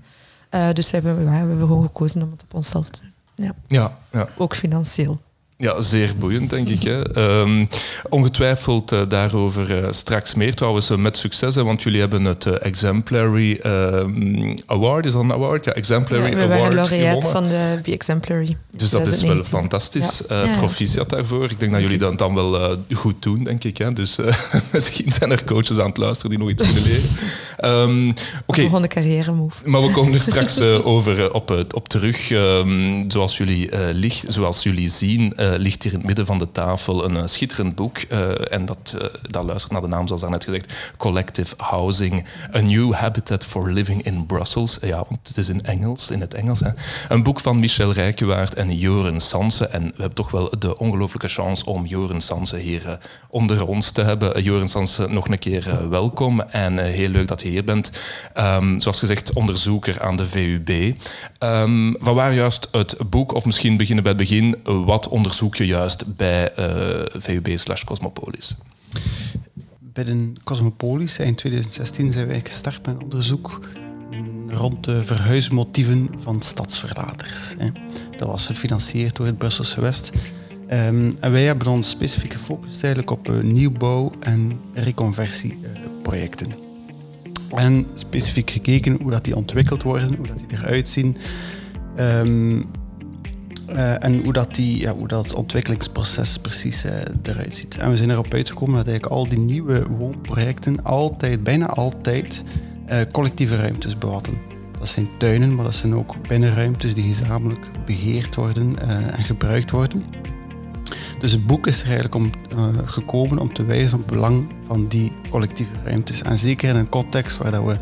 Dus 0.74 0.92
we 0.92 0.98
hebben, 0.98 1.24
ja, 1.24 1.30
we 1.30 1.36
hebben 1.36 1.68
gewoon 1.68 1.84
gekozen 1.84 2.22
om 2.22 2.32
het 2.32 2.44
op 2.44 2.54
onszelf 2.54 2.90
te 2.90 3.00
doen. 3.02 3.07
Ja, 3.38 3.54
Ja, 3.68 3.98
ja. 4.12 4.28
ook 4.38 4.56
financieel. 4.56 5.20
Ja, 5.60 5.82
zeer 5.82 6.14
boeiend, 6.20 6.50
denk 6.50 6.70
ik. 6.70 6.84
Hè. 6.84 7.14
Ehm, 7.14 7.66
ongetwijfeld 8.10 8.92
eh, 8.92 9.02
daarover 9.08 9.84
eh, 9.84 9.92
straks 9.92 10.36
meer. 10.36 10.54
Trouwens, 10.56 10.90
eh, 10.90 10.98
met 10.98 11.18
succes, 11.18 11.56
hè, 11.56 11.64
want 11.64 11.84
jullie 11.84 12.00
hebben 12.00 12.24
het 12.26 12.46
Exemplary 12.46 13.60
ehm, 13.64 14.56
Award, 14.66 15.06
is 15.06 15.12
dat 15.12 15.22
een 15.24 15.32
award? 15.34 15.66
Ja, 15.66 15.72
Exemplary 15.72 16.24
Ja, 16.30 16.36
we 16.36 16.48
waren 16.48 16.56
Award 16.56 16.74
laureaat 16.74 17.24
gewonnen. 17.26 17.32
van 17.32 17.48
de 17.76 17.80
Be 17.84 17.92
Exemplary. 17.92 18.58
Dus 18.78 18.90
dat 18.90 19.02
is 19.02 19.10
wel 19.10 19.18
2019. 19.18 19.54
fantastisch. 19.60 20.22
Ja. 20.30 20.44
Ja, 20.44 20.58
proficiat 20.58 21.10
daarvoor. 21.10 21.44
Ik 21.52 21.60
denk 21.60 21.72
dat 21.72 21.82
jullie 21.82 21.98
dat 21.98 22.18
dan 22.18 22.34
wel 22.34 22.78
goed 22.94 23.22
doen, 23.24 23.44
denk 23.44 23.64
ik. 23.64 23.78
Hè. 23.78 23.94
Dus 23.94 24.18
misschien 24.74 25.12
zijn 25.12 25.32
er 25.32 25.44
coaches 25.44 25.80
aan 25.80 25.88
het 25.90 25.98
luisteren 25.98 26.30
die 26.30 26.40
nog 26.40 26.50
iets 26.50 26.64
kunnen 26.64 26.84
leren. 26.84 27.10
Ehm, 27.58 28.10
Oké, 28.46 28.62
Volgende 28.62 28.88
carrière 28.88 29.32
move. 29.32 29.56
maar 29.70 29.82
we 29.82 29.92
komen 29.92 30.14
er 30.14 30.22
straks 30.22 30.60
over 30.84 31.34
op, 31.34 31.48
het- 31.48 31.74
op 31.74 31.88
terug. 31.90 32.32
Ehm, 32.32 33.04
zoals, 33.08 33.38
jullie, 33.38 33.70
ligt, 33.94 34.26
zoals 34.28 34.64
jullie 34.64 34.90
zien, 34.90 35.34
eh, 35.54 35.60
ligt 35.60 35.84
hier 35.84 35.92
in 35.92 35.98
het 35.98 36.08
midden 36.08 36.26
van 36.26 36.38
de 36.38 36.52
tafel 36.52 37.06
een 37.06 37.18
eh, 37.18 37.26
schitterend 37.26 37.76
boek. 37.76 37.98
eh, 37.98 38.52
en 38.52 38.66
dat, 38.66 38.98
dat 39.30 39.44
luistert 39.44 39.72
naar 39.72 39.82
de 39.82 39.88
naam, 39.88 40.06
zoals 40.08 40.22
daarnet 40.22 40.44
gezegd. 40.44 40.74
Collective 40.98 41.54
Housing. 41.58 42.26
A 42.56 42.60
New 42.60 42.94
Habitat 42.94 43.46
for 43.46 43.72
Living 43.72 44.04
in 44.04 44.26
Brussels. 44.26 44.78
Ja, 44.82 44.98
want 45.10 45.28
het 45.28 45.38
is 45.38 45.50
in 45.50 45.64
Engels, 45.64 46.12
in 46.12 46.22
het 46.22 46.34
Engels. 46.34 46.60
Hè. 46.60 46.70
Een 47.10 47.24
boek 47.24 47.40
van 47.40 47.60
Michel 47.60 47.92
Rijkewaard 47.92 48.54
en 48.54 48.78
Joren 48.78 49.20
Sanse. 49.20 49.68
En 49.68 49.84
we 49.84 49.94
hebben 49.98 50.14
toch 50.14 50.32
wel 50.32 50.54
de 50.60 50.78
ongelooflijke 50.78 51.28
chance 51.28 51.66
om 51.66 51.86
Joren 51.86 52.22
Sanse 52.22 52.58
hier 52.58 53.00
onder 53.30 53.68
ons 53.68 53.92
te 53.92 54.02
hebben. 54.02 54.44
Joren 54.44 54.70
Sanse, 54.70 55.08
nog 55.10 55.28
een 55.28 55.40
keer 55.40 55.90
welkom. 55.90 56.42
En 56.42 56.78
heel 56.78 57.10
leuk 57.10 57.28
dat 57.28 57.42
je 57.42 57.48
hier 57.48 57.64
bent. 57.64 57.92
Ehm, 58.34 58.80
zoals 58.80 59.00
gezegd, 59.00 59.34
onderzoeker 59.34 60.02
aan 60.02 60.16
de 60.16 60.26
VUB. 60.26 60.96
Ehm, 61.38 61.94
van 62.00 62.16
waar 62.16 62.34
juist 62.34 62.68
het 62.72 62.96
boek, 63.10 63.34
of 63.34 63.46
misschien 63.46 63.78
beginnen 63.78 64.04
bij 64.04 64.14
het 64.14 64.22
begin, 64.22 64.56
wat 64.64 65.08
onderzoek 65.08 65.37
je 65.40 65.66
juist 65.66 66.16
bij 66.16 66.52
eh, 66.54 67.22
VUB 67.22 67.58
slash 67.58 67.84
Cosmopolis? 67.84 68.56
Bij 69.80 70.04
de 70.04 70.34
Cosmopolis 70.44 71.20
in 71.20 71.36
2016 71.36 72.12
zijn 72.12 72.28
wij 72.28 72.42
gestart 72.44 72.86
met 72.86 72.96
een 72.96 73.04
onderzoek 73.04 73.60
rond 74.48 74.84
de 74.84 75.04
verhuismotieven 75.04 76.10
van 76.20 76.42
stadsverlaters. 76.42 77.56
Dat 78.18 78.28
was 78.28 78.46
gefinancierd 78.46 79.16
door 79.16 79.26
het 79.26 79.38
Brusselse 79.38 79.82
West. 79.82 80.12
Ehm, 80.68 81.12
en 81.20 81.32
wij 81.32 81.44
hebben 81.44 81.68
ons 81.68 81.90
specifiek 81.90 82.34
gefocust 82.34 82.84
eigenlijk 82.84 83.12
op 83.12 83.30
eh, 83.30 83.40
nieuwbouw- 83.40 84.12
en 84.20 84.60
reconversieprojecten. 84.74 86.66
en 87.56 87.88
specifiek 87.96 88.50
gekeken 88.50 88.98
hoe 89.02 89.12
dat 89.12 89.24
die 89.24 89.36
ontwikkeld 89.36 89.84
worden, 89.84 90.16
hoe 90.16 90.28
dat 90.28 90.38
die 90.38 90.58
eruit 90.58 90.90
zien. 90.90 91.18
Ehm, 91.96 92.62
eh, 93.68 94.04
en 94.04 94.24
hoe 94.24 94.34
dat, 94.34 94.56
die, 94.56 94.80
ja, 94.80 94.94
hoe 94.94 95.08
dat 95.08 95.34
ontwikkelingsproces 95.34 96.38
precies 96.38 96.84
eh, 96.84 96.94
eruit 97.24 97.56
ziet. 97.56 97.78
En 97.78 97.90
we 97.90 97.98
zijn 97.98 98.10
erop 98.10 98.34
uitgekomen 98.34 98.76
dat 98.76 98.88
eigenlijk 98.88 99.16
al 99.16 99.28
die 99.28 99.40
nieuwe 99.40 99.86
woonprojecten 99.98 100.84
altijd, 100.84 101.44
bijna 101.44 101.66
altijd, 101.66 102.44
eh, 102.86 103.00
collectieve 103.12 103.56
ruimtes 103.56 103.98
bevatten. 103.98 104.38
Dat 104.80 104.88
zijn 104.88 105.08
tuinen, 105.18 105.56
maar 105.56 105.66
dat 105.66 105.76
zijn 105.76 105.96
ook 105.96 106.28
binnenruimtes 106.28 106.94
die 106.94 107.14
gezamenlijk 107.14 107.70
beheerd 107.86 108.36
worden 108.36 108.76
en 109.18 109.24
gebruikt 109.24 109.72
worden. 109.72 110.04
Dus 111.20 111.32
het 111.32 111.48
boek 111.48 111.68
is 111.68 111.80
er 111.82 111.86
eigenlijk 111.86 112.16
om, 112.16 112.32
gekomen 112.86 113.40
om 113.40 113.54
te 113.54 113.66
wijzen 113.66 114.00
op 114.00 114.06
het 114.06 114.14
belang 114.14 114.48
van 114.68 114.88
die 114.88 115.12
collectieve 115.30 115.72
ruimtes. 115.84 116.22
En 116.22 116.38
zeker 116.38 116.70
in 116.70 116.76
een 116.76 116.90
context 116.90 117.38
waar 117.38 117.52
dat 117.52 117.64
we 117.66 117.76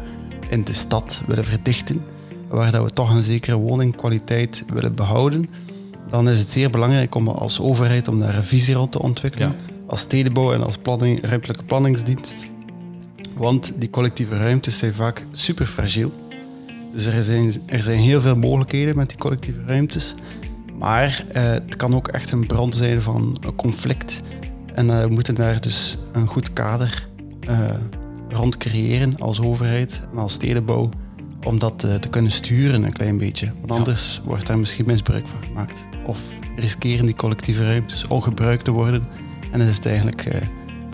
in 0.49 0.63
de 0.63 0.73
stad 0.73 1.21
willen 1.27 1.45
verdichten, 1.45 2.01
waar 2.47 2.71
dat 2.71 2.83
we 2.83 2.93
toch 2.93 3.15
een 3.15 3.23
zekere 3.23 3.57
woningkwaliteit 3.57 4.63
willen 4.73 4.95
behouden, 4.95 5.49
dan 6.09 6.29
is 6.29 6.39
het 6.39 6.51
zeer 6.51 6.69
belangrijk 6.69 7.15
om 7.15 7.27
als 7.27 7.59
overheid 7.59 8.07
om 8.07 8.19
daar 8.19 8.35
een 8.35 8.43
visie 8.43 8.75
rond 8.75 8.91
te 8.91 9.01
ontwikkelen. 9.01 9.47
Ja. 9.47 9.73
Als 9.87 9.99
stedenbouw 9.99 10.53
en 10.53 10.63
als 10.63 10.77
planning, 10.77 11.25
ruimtelijke 11.25 11.63
planningsdienst. 11.63 12.35
Want 13.37 13.73
die 13.75 13.89
collectieve 13.89 14.37
ruimtes 14.37 14.77
zijn 14.77 14.93
vaak 14.93 15.25
super 15.31 15.65
fragiel. 15.65 16.11
Dus 16.93 17.05
er 17.05 17.23
zijn, 17.23 17.53
er 17.65 17.83
zijn 17.83 17.97
heel 17.97 18.21
veel 18.21 18.35
mogelijkheden 18.35 18.95
met 18.95 19.09
die 19.09 19.17
collectieve 19.17 19.59
ruimtes. 19.65 20.13
Maar 20.79 21.25
eh, 21.31 21.43
het 21.43 21.75
kan 21.75 21.95
ook 21.95 22.07
echt 22.07 22.31
een 22.31 22.45
bron 22.47 22.73
zijn 22.73 23.01
van 23.01 23.37
een 23.41 23.55
conflict. 23.55 24.21
En 24.73 24.89
eh, 24.89 25.01
we 25.01 25.09
moeten 25.09 25.35
daar 25.35 25.61
dus 25.61 25.97
een 26.11 26.27
goed 26.27 26.53
kader 26.53 27.07
eh, 27.47 27.69
rond 28.29 28.57
creëren 28.57 29.19
als 29.19 29.41
overheid 29.41 30.01
en 30.11 30.17
als 30.17 30.33
stedenbouw. 30.33 30.89
Om 31.43 31.59
dat 31.59 31.83
eh, 31.83 31.95
te 31.95 32.09
kunnen 32.09 32.31
sturen 32.31 32.83
een 32.83 32.93
klein 32.93 33.17
beetje. 33.17 33.51
Want 33.59 33.71
anders 33.71 34.21
wordt 34.23 34.47
daar 34.47 34.59
misschien 34.59 34.85
misbruik 34.85 35.27
van 35.27 35.43
gemaakt. 35.43 35.85
Of 36.05 36.21
riskeren 36.55 37.05
die 37.05 37.15
collectieve 37.15 37.63
ruimtes 37.63 38.07
ongebruikt 38.07 38.63
te 38.63 38.71
worden. 38.71 39.07
En 39.51 39.59
dan 39.59 39.67
is 39.67 39.75
het 39.75 39.85
eigenlijk 39.85 40.25
uh, 40.25 40.33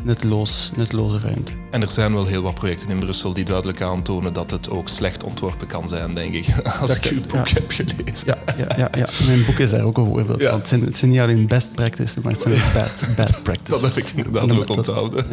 nutteloos, 0.03 0.71
nutteloze 0.75 1.19
ruimte. 1.19 1.51
En 1.71 1.81
er 1.81 1.91
zijn 1.91 2.13
wel 2.13 2.25
heel 2.25 2.41
wat 2.41 2.53
projecten 2.53 2.89
in 2.89 2.99
Brussel 2.99 3.33
die 3.33 3.45
duidelijk 3.45 3.81
aantonen 3.81 4.33
dat 4.33 4.51
het 4.51 4.69
ook 4.69 4.89
slecht 4.89 5.23
ontworpen 5.23 5.67
kan 5.67 5.89
zijn, 5.89 6.13
denk 6.13 6.33
ik. 6.33 6.45
Als 6.81 6.95
ik 6.95 7.05
uw 7.05 7.21
boek 7.21 7.49
heb 7.49 7.71
gelezen. 7.71 8.25
Ja, 8.25 8.37
ja, 8.57 8.67
ja, 8.77 8.89
ja, 8.97 9.07
mijn 9.25 9.45
boek 9.45 9.59
is 9.59 9.69
daar 9.69 9.83
ook 9.83 9.97
een 9.97 10.05
voorbeeld 10.05 10.43
van. 10.43 10.57
Het 10.57 10.67
zijn, 10.67 10.81
het 10.81 10.97
zijn 10.97 11.11
niet 11.11 11.19
alleen 11.19 11.47
best 11.47 11.73
practices, 11.73 12.23
maar 12.23 12.31
het 12.31 12.41
zijn 12.41 12.53
ook 12.53 12.73
bad, 12.73 13.03
bad 13.17 13.43
practices. 13.43 13.81
Dat 13.81 13.95
heb 13.95 14.03
ik 14.03 14.11
inderdaad 14.15 14.51
ook 14.51 14.69
onthouden. 14.69 15.25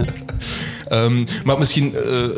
um, 0.93 1.25
maar 1.45 1.59
misschien 1.59 1.95
uh, 1.95 2.29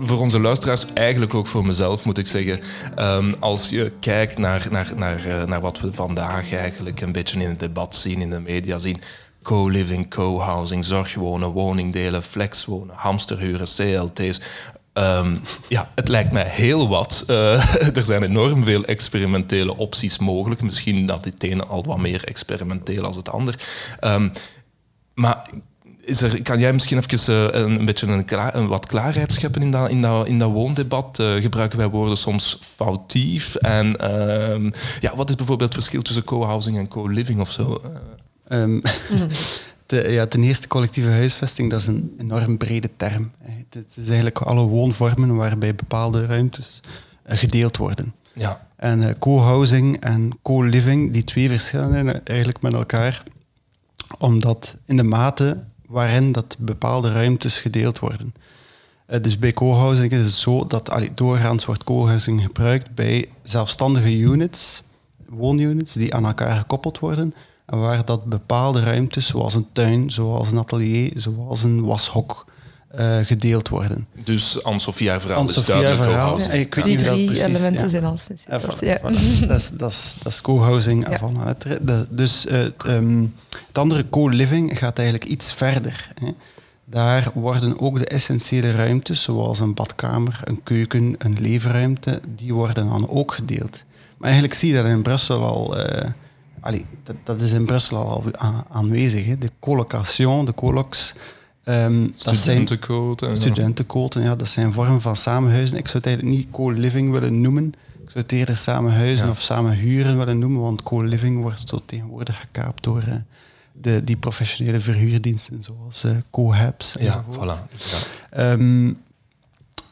voor 0.00 0.18
onze 0.18 0.40
luisteraars, 0.40 0.86
eigenlijk 0.94 1.34
ook 1.34 1.46
voor 1.46 1.66
mezelf 1.66 2.04
moet 2.04 2.18
ik 2.18 2.26
zeggen, 2.26 2.60
um, 2.98 3.34
als 3.38 3.68
je 3.68 3.92
kijkt 4.00 4.38
naar, 4.38 4.66
naar, 4.70 4.92
naar, 4.96 5.26
uh, 5.26 5.44
naar 5.44 5.60
wat 5.60 5.80
we 5.80 5.92
vandaag 5.92 6.52
eigenlijk 6.52 7.00
een 7.00 7.12
beetje 7.12 7.40
in 7.40 7.48
het 7.48 7.60
debat 7.60 7.94
zien, 7.94 8.20
in 8.20 8.30
de 8.30 8.40
media 8.40 8.78
zien, 8.78 9.00
co-living, 9.42 10.10
co-housing, 10.10 10.84
zorgwonen, 10.84 11.48
woningdelen, 11.48 12.22
flexwonen, 12.22 12.94
hamsterhuren, 12.96 13.66
CLT's. 13.76 14.40
Um, 14.94 15.40
ja, 15.68 15.90
het 15.94 16.08
lijkt 16.08 16.32
mij 16.32 16.46
heel 16.48 16.88
wat. 16.88 17.24
Uh, 17.26 17.94
er 17.96 18.04
zijn 18.04 18.22
enorm 18.22 18.64
veel 18.64 18.84
experimentele 18.84 19.76
opties 19.76 20.18
mogelijk. 20.18 20.62
Misschien 20.62 21.06
dat 21.06 21.24
dit 21.24 21.42
ene 21.42 21.64
al 21.64 21.84
wat 21.84 21.98
meer 21.98 22.24
experimenteel 22.24 23.04
als 23.04 23.16
het 23.16 23.30
ander. 23.30 23.54
Um, 24.00 24.32
maar 25.14 25.48
is 26.04 26.42
kan 26.42 26.58
jij 26.58 26.72
misschien 26.72 26.98
even 26.98 27.54
uh, 27.54 27.60
een, 27.60 27.84
beetje 27.84 28.24
een, 28.52 28.66
wat 28.66 28.86
klaarheid 28.86 29.32
scheppen 29.32 29.62
in 29.62 29.70
dat, 29.70 29.88
in 29.88 30.02
dat, 30.02 30.26
in 30.26 30.38
dat 30.38 30.50
woondebat? 30.50 31.18
Uh, 31.20 31.34
gebruiken 31.34 31.78
wij 31.78 31.88
woorden 31.88 32.16
soms 32.16 32.58
foutief? 32.76 33.54
En 33.54 33.96
uh, 34.00 34.70
ja, 35.00 35.16
wat 35.16 35.28
is 35.28 35.34
bijvoorbeeld 35.34 35.74
het 35.74 35.82
verschil 35.82 36.02
tussen 36.02 36.24
co-housing 36.24 36.78
en 36.78 36.88
co-living 36.88 37.40
of 37.40 37.50
zo? 37.50 37.80
Um, 38.52 38.82
de, 39.86 40.08
ja, 40.10 40.26
ten 40.26 40.42
eerste 40.42 40.68
collectieve 40.68 41.10
huisvesting, 41.10 41.70
dat 41.70 41.80
is 41.80 41.86
een 41.86 42.14
enorm 42.18 42.56
brede 42.56 42.90
term. 42.96 43.30
Het 43.68 43.96
is 43.96 44.06
eigenlijk 44.06 44.38
alle 44.38 44.62
woonvormen 44.62 45.36
waarbij 45.36 45.74
bepaalde 45.74 46.26
ruimtes 46.26 46.80
uh, 47.26 47.36
gedeeld 47.36 47.76
worden. 47.76 48.14
Ja. 48.32 48.66
En 48.76 49.02
uh, 49.02 49.08
co-housing 49.18 50.00
en 50.00 50.38
co-living, 50.42 51.12
die 51.12 51.24
twee 51.24 51.48
verschillen 51.48 52.24
eigenlijk 52.24 52.62
met 52.62 52.72
elkaar, 52.72 53.22
omdat 54.18 54.76
in 54.86 54.96
de 54.96 55.02
mate 55.02 55.64
waarin 55.86 56.32
dat 56.32 56.56
bepaalde 56.58 57.12
ruimtes 57.12 57.58
gedeeld 57.58 57.98
worden. 57.98 58.34
Uh, 59.08 59.20
dus 59.20 59.38
bij 59.38 59.52
co-housing 59.52 60.12
is 60.12 60.22
het 60.22 60.32
zo 60.32 60.66
dat 60.66 60.90
allee, 60.90 61.10
doorgaans 61.14 61.64
wordt 61.64 61.84
co-housing 61.84 62.42
gebruikt 62.42 62.94
bij 62.94 63.28
zelfstandige 63.42 64.18
units, 64.18 64.82
woonunits, 65.28 65.92
die 65.92 66.14
aan 66.14 66.26
elkaar 66.26 66.56
gekoppeld 66.56 66.98
worden 66.98 67.34
waar 67.80 68.04
dat 68.04 68.24
bepaalde 68.24 68.82
ruimtes, 68.82 69.26
zoals 69.26 69.54
een 69.54 69.66
tuin, 69.72 70.10
zoals 70.10 70.50
een 70.50 70.58
atelier, 70.58 71.12
zoals 71.14 71.62
een 71.62 71.84
washok, 71.84 72.44
uh, 72.98 73.16
gedeeld 73.22 73.68
worden. 73.68 74.06
Dus 74.24 74.62
Anne-Sophie 74.62 75.10
haar 75.10 75.20
verhaal 75.20 75.48
is 75.48 75.64
duidelijk 75.64 76.02
verhaal. 76.02 76.40
Ja, 76.40 76.50
ik 76.50 76.74
weet 76.74 76.84
Die 76.84 76.96
drie 76.96 77.26
dat 77.26 77.36
elementen 77.36 77.90
zijn 77.90 78.04
al 78.04 78.18
sinds. 78.18 78.42
Ja, 78.48 78.60
ja. 78.80 78.98
dat, 79.02 79.12
is, 79.56 79.70
dat, 79.70 79.90
is, 79.90 80.14
dat 80.22 80.32
is 80.32 80.40
co-housing. 80.40 81.06
Dus 82.10 82.46
uh, 82.46 82.64
um, 82.86 83.34
het 83.66 83.78
andere 83.78 84.08
co-living 84.10 84.78
gaat 84.78 84.98
eigenlijk 84.98 85.30
iets 85.30 85.52
verder. 85.52 86.08
Hè. 86.14 86.30
Daar 86.84 87.30
worden 87.34 87.80
ook 87.80 87.98
de 87.98 88.06
essentiële 88.06 88.72
ruimtes, 88.72 89.22
zoals 89.22 89.60
een 89.60 89.74
badkamer, 89.74 90.40
een 90.44 90.62
keuken, 90.62 91.14
een 91.18 91.36
leefruimte, 91.40 92.20
die 92.36 92.54
worden 92.54 92.88
dan 92.88 93.08
ook 93.08 93.32
gedeeld. 93.32 93.84
Maar 94.16 94.30
eigenlijk 94.30 94.58
zie 94.58 94.68
je 94.68 94.76
dat 94.76 94.86
in 94.86 95.02
Brussel 95.02 95.44
al... 95.44 95.78
Uh, 95.78 95.84
allee, 96.62 96.86
dat, 97.02 97.16
dat, 97.24 97.40
is 97.40 97.52
in 97.52 97.64
Brussel 97.64 97.96
al 97.96 98.24
aanwezig. 98.68 99.26
Hè. 99.26 99.38
De 99.38 99.50
colocation, 99.60 100.44
de 100.44 100.54
colocs. 100.54 101.14
Um, 101.64 102.10
studentenquoten. 102.14 103.36
Studentenquoten, 103.36 104.22
ja, 104.22 104.36
dat 104.36 104.48
zijn 104.48 104.72
vormen 104.72 105.00
van 105.00 105.16
samenhuizen. 105.16 105.76
Ik 105.78 105.88
zou 105.88 105.98
het 105.98 106.06
eigenlijk 106.06 106.36
niet 106.36 106.50
co-living 106.50 107.12
willen 107.12 107.40
noemen. 107.40 107.64
Ik 108.04 108.10
zou 108.10 108.24
het 108.24 108.32
eerder 108.32 108.56
samenhuizen 108.56 109.26
ja. 109.26 109.32
of 109.32 109.40
samenhuren 109.40 110.18
willen 110.18 110.38
noemen, 110.38 110.60
want 110.60 110.82
co-living 110.82 111.40
wordt 111.40 111.68
zo 111.68 111.82
tegenwoordig 111.86 112.40
gekaapt 112.40 112.82
door 112.82 113.02
uh, 113.08 113.14
de, 113.72 114.04
die 114.04 114.16
professionele 114.16 114.80
verhuurdiensten 114.80 115.62
zoals 115.62 116.04
uh, 116.04 116.16
co-habs. 116.30 116.94
Ja, 116.98 117.24
voilà. 117.30 117.76
Ja. 118.30 118.52
Um, 118.52 119.02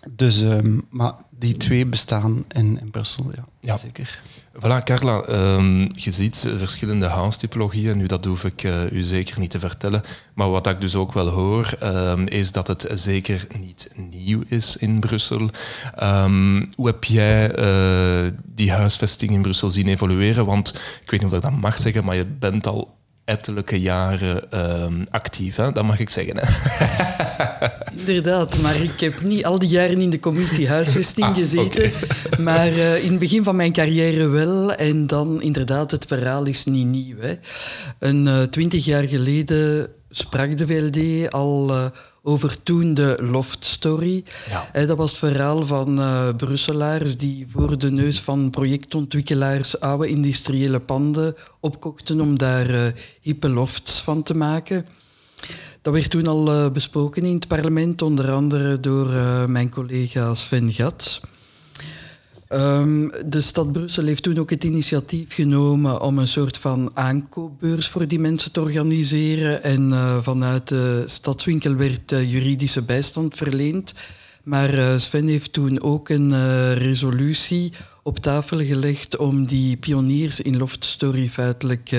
dus, 0.09 0.41
um, 0.41 0.83
maar 0.91 1.13
die 1.39 1.57
twee 1.57 1.87
bestaan 1.87 2.45
in, 2.49 2.79
in 2.81 2.91
Brussel, 2.91 3.31
ja, 3.35 3.45
ja. 3.61 3.79
zeker. 3.79 4.21
Voilà, 4.61 4.83
Carla, 4.85 5.29
um, 5.29 5.89
je 5.95 6.11
ziet 6.11 6.47
verschillende 6.57 7.07
house-typologieën. 7.07 7.97
Nu, 7.97 8.07
dat 8.07 8.25
hoef 8.25 8.45
ik 8.45 8.63
uh, 8.63 8.93
u 8.93 9.03
zeker 9.03 9.41
niet 9.41 9.51
te 9.51 9.59
vertellen. 9.61 10.03
Maar 10.35 10.51
wat 10.51 10.67
ik 10.67 10.81
dus 10.81 10.95
ook 10.95 11.13
wel 11.13 11.29
hoor, 11.29 11.75
um, 11.83 12.27
is 12.27 12.53
dat 12.53 12.67
het 12.67 12.89
zeker 12.95 13.47
niet 13.61 13.91
nieuw 14.11 14.43
is 14.49 14.77
in 14.77 15.01
Brussel. 15.01 15.51
Um, 16.03 16.71
hoe 16.75 16.87
heb 16.87 17.05
jij 17.05 17.59
uh, 17.59 18.33
die 18.45 18.73
huisvesting 18.73 19.31
in 19.31 19.43
Brussel 19.43 19.71
zien 19.71 19.89
evolueren? 19.89 20.47
Want 20.47 20.69
ik 21.03 21.11
weet 21.11 21.21
niet 21.21 21.31
of 21.31 21.37
ik 21.37 21.43
dat 21.43 21.61
mag 21.61 21.79
zeggen, 21.79 22.05
maar 22.05 22.17
je 22.17 22.27
bent 22.27 22.67
al 22.67 22.99
ettelijke 23.25 23.81
jaren 23.81 24.61
um, 24.83 25.07
actief, 25.11 25.57
hè? 25.57 25.73
dat 25.73 25.85
mag 25.85 25.99
ik 25.99 26.11
zeggen. 26.11 26.37
Hè? 26.37 26.47
Inderdaad, 28.07 28.59
maar 28.59 28.77
ik 28.77 29.01
heb 29.01 29.23
niet 29.23 29.45
al 29.45 29.59
die 29.59 29.69
jaren 29.69 30.01
in 30.01 30.11
de 30.11 30.21
commissie 30.21 30.69
huisvesting 30.69 31.27
ah, 31.27 31.35
gezeten. 31.35 31.85
Okay. 31.85 32.45
Maar 32.45 32.69
uh, 32.69 33.05
in 33.05 33.11
het 33.11 33.19
begin 33.19 33.45
van 33.45 33.57
mijn 33.57 33.73
carrière 33.73 34.29
wel. 34.29 34.73
En 34.73 35.07
dan 35.07 35.43
inderdaad, 35.43 35.91
het 35.91 36.05
verhaal 36.05 36.45
is 36.45 36.65
niet 36.65 36.87
nieuw. 36.87 37.17
Hè. 37.21 37.35
Een 37.99 38.27
uh, 38.27 38.43
twintig 38.43 38.85
jaar 38.85 39.05
geleden 39.05 39.89
sprak 40.11 40.57
de 40.57 40.67
VLD 40.67 41.31
al 41.33 41.71
uh, 41.71 41.85
over 42.23 42.63
toen 42.63 42.95
de 42.95 43.19
Loft 43.21 43.65
Story. 43.65 44.25
Ja. 44.73 44.87
dat 44.87 44.97
was 44.97 45.11
het 45.11 45.19
verhaal 45.19 45.65
van 45.65 45.99
uh, 45.99 46.29
Brusselaars 46.37 47.17
die 47.17 47.47
voor 47.49 47.79
de 47.79 47.91
neus 47.91 48.21
van 48.21 48.51
projectontwikkelaars 48.51 49.81
oude 49.81 50.09
industriële 50.09 50.81
panden 50.81 51.35
opkochten 51.61 52.21
om 52.21 52.39
daar 52.39 52.71
uh, 52.71 52.87
hippe 53.21 53.49
lofts 53.49 54.01
van 54.03 54.23
te 54.23 54.35
maken. 54.37 54.87
Dat 55.83 55.93
werd 55.93 56.11
toen 56.11 56.27
al 56.27 56.71
besproken 56.71 57.25
in 57.25 57.35
het 57.35 57.49
parlement, 57.49 58.03
onder 58.03 58.31
andere 58.31 58.81
door 58.81 59.09
mijn 59.49 59.71
collega 59.71 60.35
Sven 60.35 60.73
Gats. 60.73 61.21
Um, 62.53 63.13
de 63.25 63.41
stad 63.41 63.73
Brussel 63.73 64.05
heeft 64.05 64.23
toen 64.23 64.39
ook 64.39 64.51
het 64.51 64.65
initiatief 64.65 65.35
genomen 65.35 66.01
om 66.01 66.19
een 66.19 66.29
soort 66.29 66.59
van 66.59 66.91
aankoopbeurs 66.95 67.89
voor 67.89 68.07
die 68.07 68.19
mensen 68.19 68.53
te 68.53 68.61
organiseren. 68.61 69.63
En 69.63 69.89
uh, 69.89 70.23
vanuit 70.23 70.69
de 70.69 71.03
stadswinkel 71.07 71.75
werd 71.75 72.11
juridische 72.11 72.83
bijstand 72.83 73.37
verleend. 73.37 73.95
Maar 74.43 74.79
uh, 74.79 74.99
Sven 74.99 75.29
heeft 75.29 75.53
toen 75.53 75.83
ook 75.83 76.09
een 76.09 76.33
resolutie 76.75 77.73
op 78.03 78.19
tafel 78.19 78.59
gelegd 78.59 79.17
om 79.17 79.47
die 79.47 79.77
pioniers 79.77 80.41
in 80.41 80.57
Loft 80.57 80.85
Story 80.85 81.29
feitelijk 81.29 81.91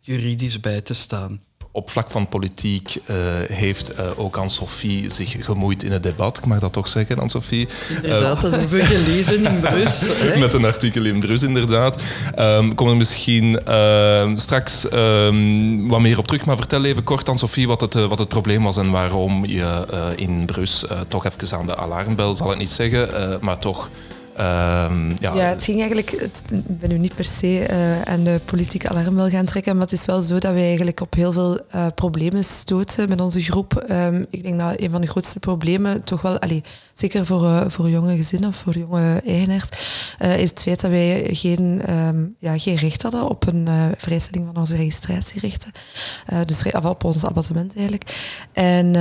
juridisch 0.00 0.60
bij 0.60 0.80
te 0.80 0.94
staan 0.94 1.40
op 1.74 1.90
vlak 1.90 2.10
van 2.10 2.28
politiek 2.28 2.94
uh, 2.94 3.16
heeft 3.56 3.92
uh, 3.92 4.06
ook 4.16 4.36
Anne-Sophie 4.36 5.10
zich 5.10 5.36
gemoeid 5.40 5.82
in 5.82 5.92
het 5.92 6.02
debat. 6.02 6.38
Ik 6.38 6.44
mag 6.44 6.58
dat 6.58 6.72
toch 6.72 6.88
zeggen, 6.88 7.16
Anne-Sophie? 7.16 7.68
Inderdaad, 8.02 8.36
uh, 8.36 8.42
dat 8.42 8.50
hebben 8.50 8.68
we 8.68 8.84
gelezen 8.84 9.44
in 9.44 9.60
Brus. 9.70 10.08
Met 10.38 10.52
een 10.52 10.64
artikel 10.64 11.04
in 11.04 11.20
Brus, 11.20 11.42
inderdaad. 11.42 12.02
Um, 12.38 12.74
kom 12.74 12.88
er 12.88 12.96
misschien 12.96 13.60
uh, 13.68 14.30
straks 14.36 14.92
um, 14.92 15.88
wat 15.88 16.00
meer 16.00 16.18
op 16.18 16.26
terug. 16.26 16.44
Maar 16.44 16.56
vertel 16.56 16.84
even 16.84 17.04
kort, 17.04 17.26
Anne-Sophie, 17.26 17.66
wat 17.66 17.80
het, 17.80 17.94
wat 17.94 18.18
het 18.18 18.28
probleem 18.28 18.62
was 18.62 18.76
en 18.76 18.90
waarom 18.90 19.46
je 19.46 19.86
in 20.16 20.44
Brus 20.46 20.84
toch 21.08 21.26
even 21.26 21.58
aan 21.58 21.66
de 21.66 21.76
alarmbel, 21.76 22.34
zal 22.34 22.52
ik 22.52 22.58
niet 22.58 22.68
zeggen, 22.68 23.38
maar 23.40 23.58
toch 23.58 23.88
Ehm, 24.36 25.12
ja. 25.20 25.36
het 25.36 25.64
ging 25.64 25.78
eigenlijk, 25.78 26.10
ik 26.10 26.78
ben 26.78 26.88
nu 26.88 26.98
niet 26.98 27.14
per 27.14 27.24
se 27.24 27.66
uh, 27.70 28.02
aan 28.02 28.24
de 28.24 28.40
politieke 28.44 28.88
alarm 28.88 29.30
gaan 29.30 29.44
trekken, 29.44 29.72
maar 29.72 29.82
het 29.82 29.92
is 29.92 30.04
wel 30.04 30.22
zo 30.22 30.38
dat 30.38 30.52
wij 30.52 30.66
eigenlijk 30.66 31.00
op 31.00 31.14
heel 31.14 31.32
veel 31.32 31.60
uh, 31.74 31.86
problemen 31.94 32.44
stoten 32.44 33.08
met 33.08 33.20
onze 33.20 33.42
groep. 33.42 33.84
Um, 33.90 34.24
ik 34.30 34.42
denk 34.42 34.58
dat 34.58 34.80
een 34.80 34.90
van 34.90 35.00
de 35.00 35.06
grootste 35.06 35.38
problemen, 35.38 36.04
toch 36.04 36.22
wel, 36.22 36.38
allee, 36.38 36.62
zeker 36.92 37.26
voor, 37.26 37.42
uh, 37.42 37.60
voor 37.68 37.88
jonge 37.88 38.16
gezinnen 38.16 38.48
of 38.48 38.56
voor 38.56 38.78
jonge 38.78 39.22
eigenaars, 39.26 39.68
is 40.18 40.50
het 40.50 40.62
feit 40.62 40.80
dat 40.80 40.90
wij 40.90 41.28
geen, 41.30 41.82
um, 41.90 42.34
ja, 42.38 42.58
geen 42.58 42.76
recht 42.76 43.02
hadden 43.02 43.28
op 43.28 43.46
een 43.46 43.68
vrijstelling 43.98 44.46
van 44.46 44.56
onze 44.56 44.76
registratierechten. 44.76 45.72
dus 46.46 46.64
op 46.82 47.04
ons 47.04 47.24
abonnement 47.24 47.76
eigenlijk. 47.76 48.16
En 48.52 48.92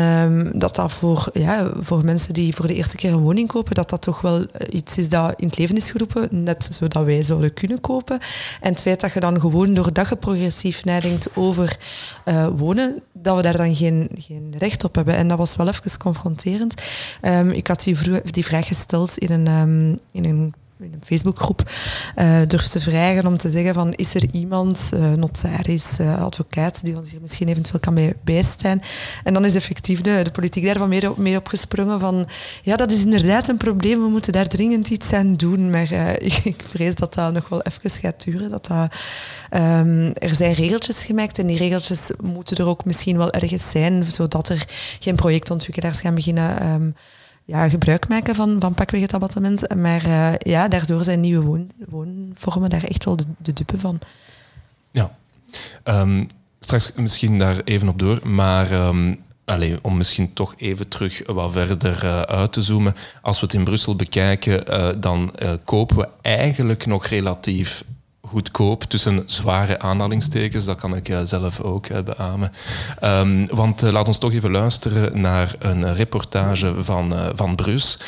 dat 0.60 0.76
dat 0.76 0.92
voor, 0.92 1.30
ja, 1.34 1.72
voor 1.80 2.06
mensen 2.06 2.34
die 2.34 2.56
voor 2.56 2.68
de 2.68 2.76
eerste 2.76 2.96
keer 2.96 3.14
een 3.14 3.20
woning 3.20 3.48
kopen, 3.48 3.74
dat 3.74 3.90
dat 3.90 4.02
toch 4.02 4.22
wel 4.22 4.46
iets 4.70 4.98
is 4.98 5.10
dat 5.10 5.21
in 5.30 5.48
het 5.48 5.58
leven 5.58 5.76
is 5.76 5.92
geroepen, 5.92 6.44
net 6.44 6.70
zodat 6.72 7.06
wij 7.06 7.24
zouden 7.24 7.54
kunnen 7.54 7.82
kopen. 7.82 8.20
En 8.62 8.72
het 8.72 8.82
feit 8.82 9.02
dat 9.02 9.14
je 9.14 9.20
dan 9.20 9.40
gewoon 9.40 9.74
doordat 9.74 10.10
je 10.10 10.16
progressief 10.16 10.86
nadenkt 10.86 11.36
over 11.36 11.78
uh, 12.26 12.48
wonen, 12.56 13.02
dat 13.14 13.36
we 13.36 13.42
daar 13.42 13.58
dan 13.58 13.76
geen, 13.76 14.10
geen 14.14 14.54
recht 14.58 14.84
op 14.84 14.96
hebben. 14.96 15.16
En 15.16 15.28
dat 15.28 15.38
was 15.38 15.56
wel 15.56 15.68
even 15.68 16.00
confronterend. 16.00 16.82
Um, 17.22 17.52
ik 17.52 17.68
had 17.68 17.84
die, 17.84 17.98
die 18.24 18.46
vraag 18.46 18.68
gesteld 18.68 19.18
in 19.18 19.32
een, 19.32 19.48
um, 19.48 20.00
in 20.12 20.26
een 20.26 20.54
in 20.84 20.94
een 20.94 21.06
Facebookgroep 21.06 21.72
uh, 22.16 22.40
durft 22.48 22.72
te 22.72 22.80
vragen 22.80 23.26
om 23.26 23.38
te 23.38 23.52
zeggen 23.52 23.74
van 23.74 23.94
is 23.94 24.16
er 24.16 24.24
iemand, 24.32 24.92
uh, 24.94 25.14
notaris, 25.14 26.00
uh, 26.00 26.24
advocaat, 26.24 26.86
die 26.86 26.98
ons 26.98 27.12
hier 27.12 27.22
misschien 27.22 27.48
eventueel 27.48 27.80
kan 27.80 27.94
bij, 27.94 28.14
bijstaan. 28.24 28.82
En 29.24 29.34
dan 29.34 29.46
is 29.46 29.56
effectief 29.56 30.02
de, 30.02 30.20
de 30.24 30.32
politiek 30.32 30.66
daarvan 30.66 30.90
meer, 30.90 31.10
op, 31.10 31.18
meer 31.18 31.38
opgesprongen 31.38 32.00
van 32.00 32.28
ja, 32.62 32.76
dat 32.76 32.92
is 32.92 33.04
inderdaad 33.04 33.48
een 33.48 33.58
probleem, 33.58 34.04
we 34.04 34.10
moeten 34.10 34.32
daar 34.32 34.48
dringend 34.48 34.90
iets 34.90 35.14
aan 35.14 35.36
doen. 35.36 35.70
Maar 35.70 35.92
ik, 36.20 36.38
ik, 36.44 36.64
vrees 36.66 36.96
dat 36.96 37.14
dat 37.14 37.34
nog 37.34 37.50
wel 37.50 37.62
even 37.62 37.90
gaat 37.90 38.24
duren. 38.24 38.50
Dat 38.50 38.62
dat, 38.68 38.92
um, 39.62 40.14
er 40.14 40.36
zijn 40.36 40.54
regeltjes 40.54 41.04
gemaakt 41.04 41.40
en 41.40 41.48
die 41.48 41.58
regeltjes 41.58 42.12
moeten 42.24 42.58
er 42.58 42.68
ook 42.68 42.86
misschien 42.86 43.18
wel 43.18 43.32
ergens 43.32 43.70
zijn, 43.70 44.04
zodat 44.04 44.50
er 44.50 44.66
geen 45.00 45.16
projectontwikkelaars 45.16 46.02
gaan 46.02 46.16
beginnen 46.16 46.72
um, 46.72 46.96
ja, 47.52 47.70
gebruik 47.70 48.08
maken 48.08 48.36
van, 48.36 48.56
van 48.60 48.74
pakweg 48.74 49.02
het 49.02 49.14
abattement. 49.14 49.76
Maar 49.76 50.06
uh, 50.06 50.34
ja, 50.38 50.68
daardoor 50.68 51.04
zijn 51.04 51.20
nieuwe 51.20 51.46
woon, 51.46 51.72
woonvormen 51.90 52.70
daar 52.70 52.84
echt 52.84 53.06
wel 53.06 53.16
de, 53.16 53.54
dupe 53.54 53.80
van. 53.80 54.00
Ja. 54.92 55.16
Um, 55.84 56.28
straks 56.60 56.92
misschien 56.96 57.40
daar 57.40 57.62
even 57.64 57.88
op 57.88 58.00
door, 58.00 58.28
maar 58.28 58.72
um, 58.88 59.24
allez, 59.46 59.78
om 59.82 59.98
misschien 59.98 60.34
toch 60.34 60.54
even 60.58 60.88
terug 60.88 61.22
wat 61.26 61.52
verder 61.52 62.04
uh, 62.04 62.22
uit 62.22 62.54
te 62.54 62.62
zoomen. 62.62 62.94
Als 63.22 63.40
we 63.40 63.46
het 63.46 63.56
in 63.56 63.64
Brussel 63.64 63.96
bekijken, 63.96 64.64
uh, 64.70 64.90
dan 64.98 65.34
kopen 65.64 65.98
we 65.98 66.08
eigenlijk 66.22 66.86
nog 66.86 67.06
relatief 67.06 67.84
goedkoop 68.32 68.84
tussen 68.84 69.24
zware 69.26 69.80
aanhalingstekens. 69.80 70.66
Dat 70.66 70.80
kan 70.80 70.96
ik 70.96 71.10
uh, 71.10 71.20
zelf 71.24 71.60
ook 71.60 71.88
uh, 71.88 71.98
beamen. 72.00 72.52
Um, 73.04 73.48
want 73.48 73.84
uh, 73.84 73.92
laat 73.92 74.08
ons 74.08 74.18
toch 74.18 74.32
even 74.32 74.52
luisteren 74.52 75.22
naar 75.22 75.56
een 75.60 75.96
reportage 75.96 76.84
van, 76.84 77.14
van 77.36 77.56
Brus, 77.56 78.00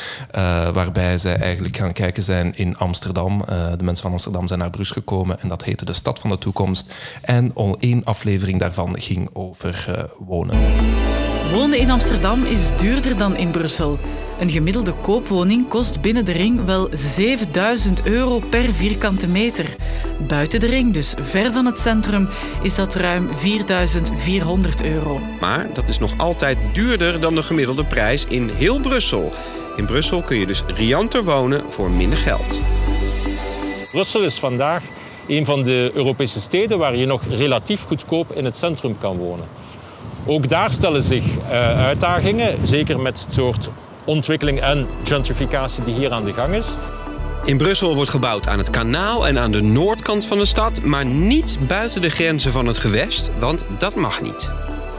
waarbij 0.72 1.18
zij 1.18 1.36
eigenlijk 1.36 1.76
gaan 1.76 1.92
kijken 1.92 2.22
zijn 2.22 2.56
in 2.56 2.76
Amsterdam. 2.76 3.44
de 3.76 3.84
mensen 3.84 4.02
van 4.02 4.12
Amsterdam 4.12 4.46
zijn 4.46 4.58
naar 4.58 4.70
Brus 4.70 4.90
gekomen 4.90 5.40
en 5.40 5.48
dat 5.48 5.64
heette 5.64 5.84
De 5.84 5.92
Stad 5.92 6.18
van 6.18 6.30
de 6.30 6.38
Toekomst. 6.38 6.94
En 7.22 7.50
al 7.54 7.76
één 7.78 8.04
aflevering 8.04 8.58
daarvan 8.58 9.00
ging 9.00 9.28
over 9.32 10.06
wonen. 10.18 10.58
Wonen 11.52 11.78
in 11.78 11.90
Amsterdam 11.90 12.44
is 12.44 12.76
duurder 12.76 13.16
dan 13.16 13.36
in 13.36 13.50
Brussel. 13.50 13.98
Een 14.38 14.50
gemiddelde 14.50 14.92
koopwoning 14.92 15.68
kost 15.68 16.00
binnen 16.00 16.24
de 16.24 16.32
ring 16.32 16.64
wel 16.64 16.88
7000 16.90 18.06
euro 18.06 18.38
per 18.50 18.74
vierkante 18.74 19.28
meter. 19.28 19.76
Buiten 20.26 20.60
de 20.60 20.66
ring, 20.66 20.92
dus 20.92 21.14
ver 21.20 21.52
van 21.52 21.66
het 21.66 21.80
centrum, 21.80 22.28
is 22.62 22.74
dat 22.74 22.94
ruim 22.94 23.28
4400 23.36 24.82
euro. 24.82 25.20
Maar 25.40 25.66
dat 25.74 25.88
is 25.88 25.98
nog 25.98 26.14
altijd 26.16 26.58
duurder 26.72 27.20
dan 27.20 27.34
de 27.34 27.42
gemiddelde 27.42 27.84
prijs 27.84 28.24
in 28.24 28.48
heel 28.48 28.80
Brussel. 28.80 29.32
In 29.76 29.86
Brussel 29.86 30.22
kun 30.22 30.38
je 30.38 30.46
dus 30.46 30.62
rianter 30.66 31.24
wonen 31.24 31.70
voor 31.70 31.90
minder 31.90 32.18
geld. 32.18 32.60
Brussel 33.90 34.22
is 34.22 34.38
vandaag 34.38 34.82
een 35.26 35.44
van 35.44 35.62
de 35.62 35.90
Europese 35.94 36.40
steden 36.40 36.78
waar 36.78 36.96
je 36.96 37.06
nog 37.06 37.22
relatief 37.28 37.82
goedkoop 37.82 38.32
in 38.32 38.44
het 38.44 38.56
centrum 38.56 38.98
kan 38.98 39.16
wonen. 39.16 39.46
Ook 40.26 40.48
daar 40.48 40.70
stellen 40.70 41.02
zich 41.02 41.24
uh, 41.24 41.50
uitdagingen, 41.84 42.66
zeker 42.66 43.00
met 43.00 43.20
het 43.24 43.34
soort 43.34 43.68
ontwikkeling 44.04 44.60
en 44.60 44.86
gentrificatie 45.04 45.84
die 45.84 45.94
hier 45.94 46.12
aan 46.12 46.24
de 46.24 46.32
gang 46.32 46.54
is. 46.54 46.76
In 47.44 47.56
Brussel 47.56 47.94
wordt 47.94 48.10
gebouwd 48.10 48.48
aan 48.48 48.58
het 48.58 48.70
kanaal 48.70 49.26
en 49.26 49.38
aan 49.38 49.50
de 49.50 49.62
noordkant 49.62 50.24
van 50.24 50.38
de 50.38 50.44
stad, 50.44 50.82
maar 50.82 51.04
niet 51.04 51.58
buiten 51.68 52.02
de 52.02 52.10
grenzen 52.10 52.52
van 52.52 52.66
het 52.66 52.78
gewest, 52.78 53.30
want 53.38 53.66
dat 53.78 53.94
mag 53.94 54.20
niet. 54.20 54.52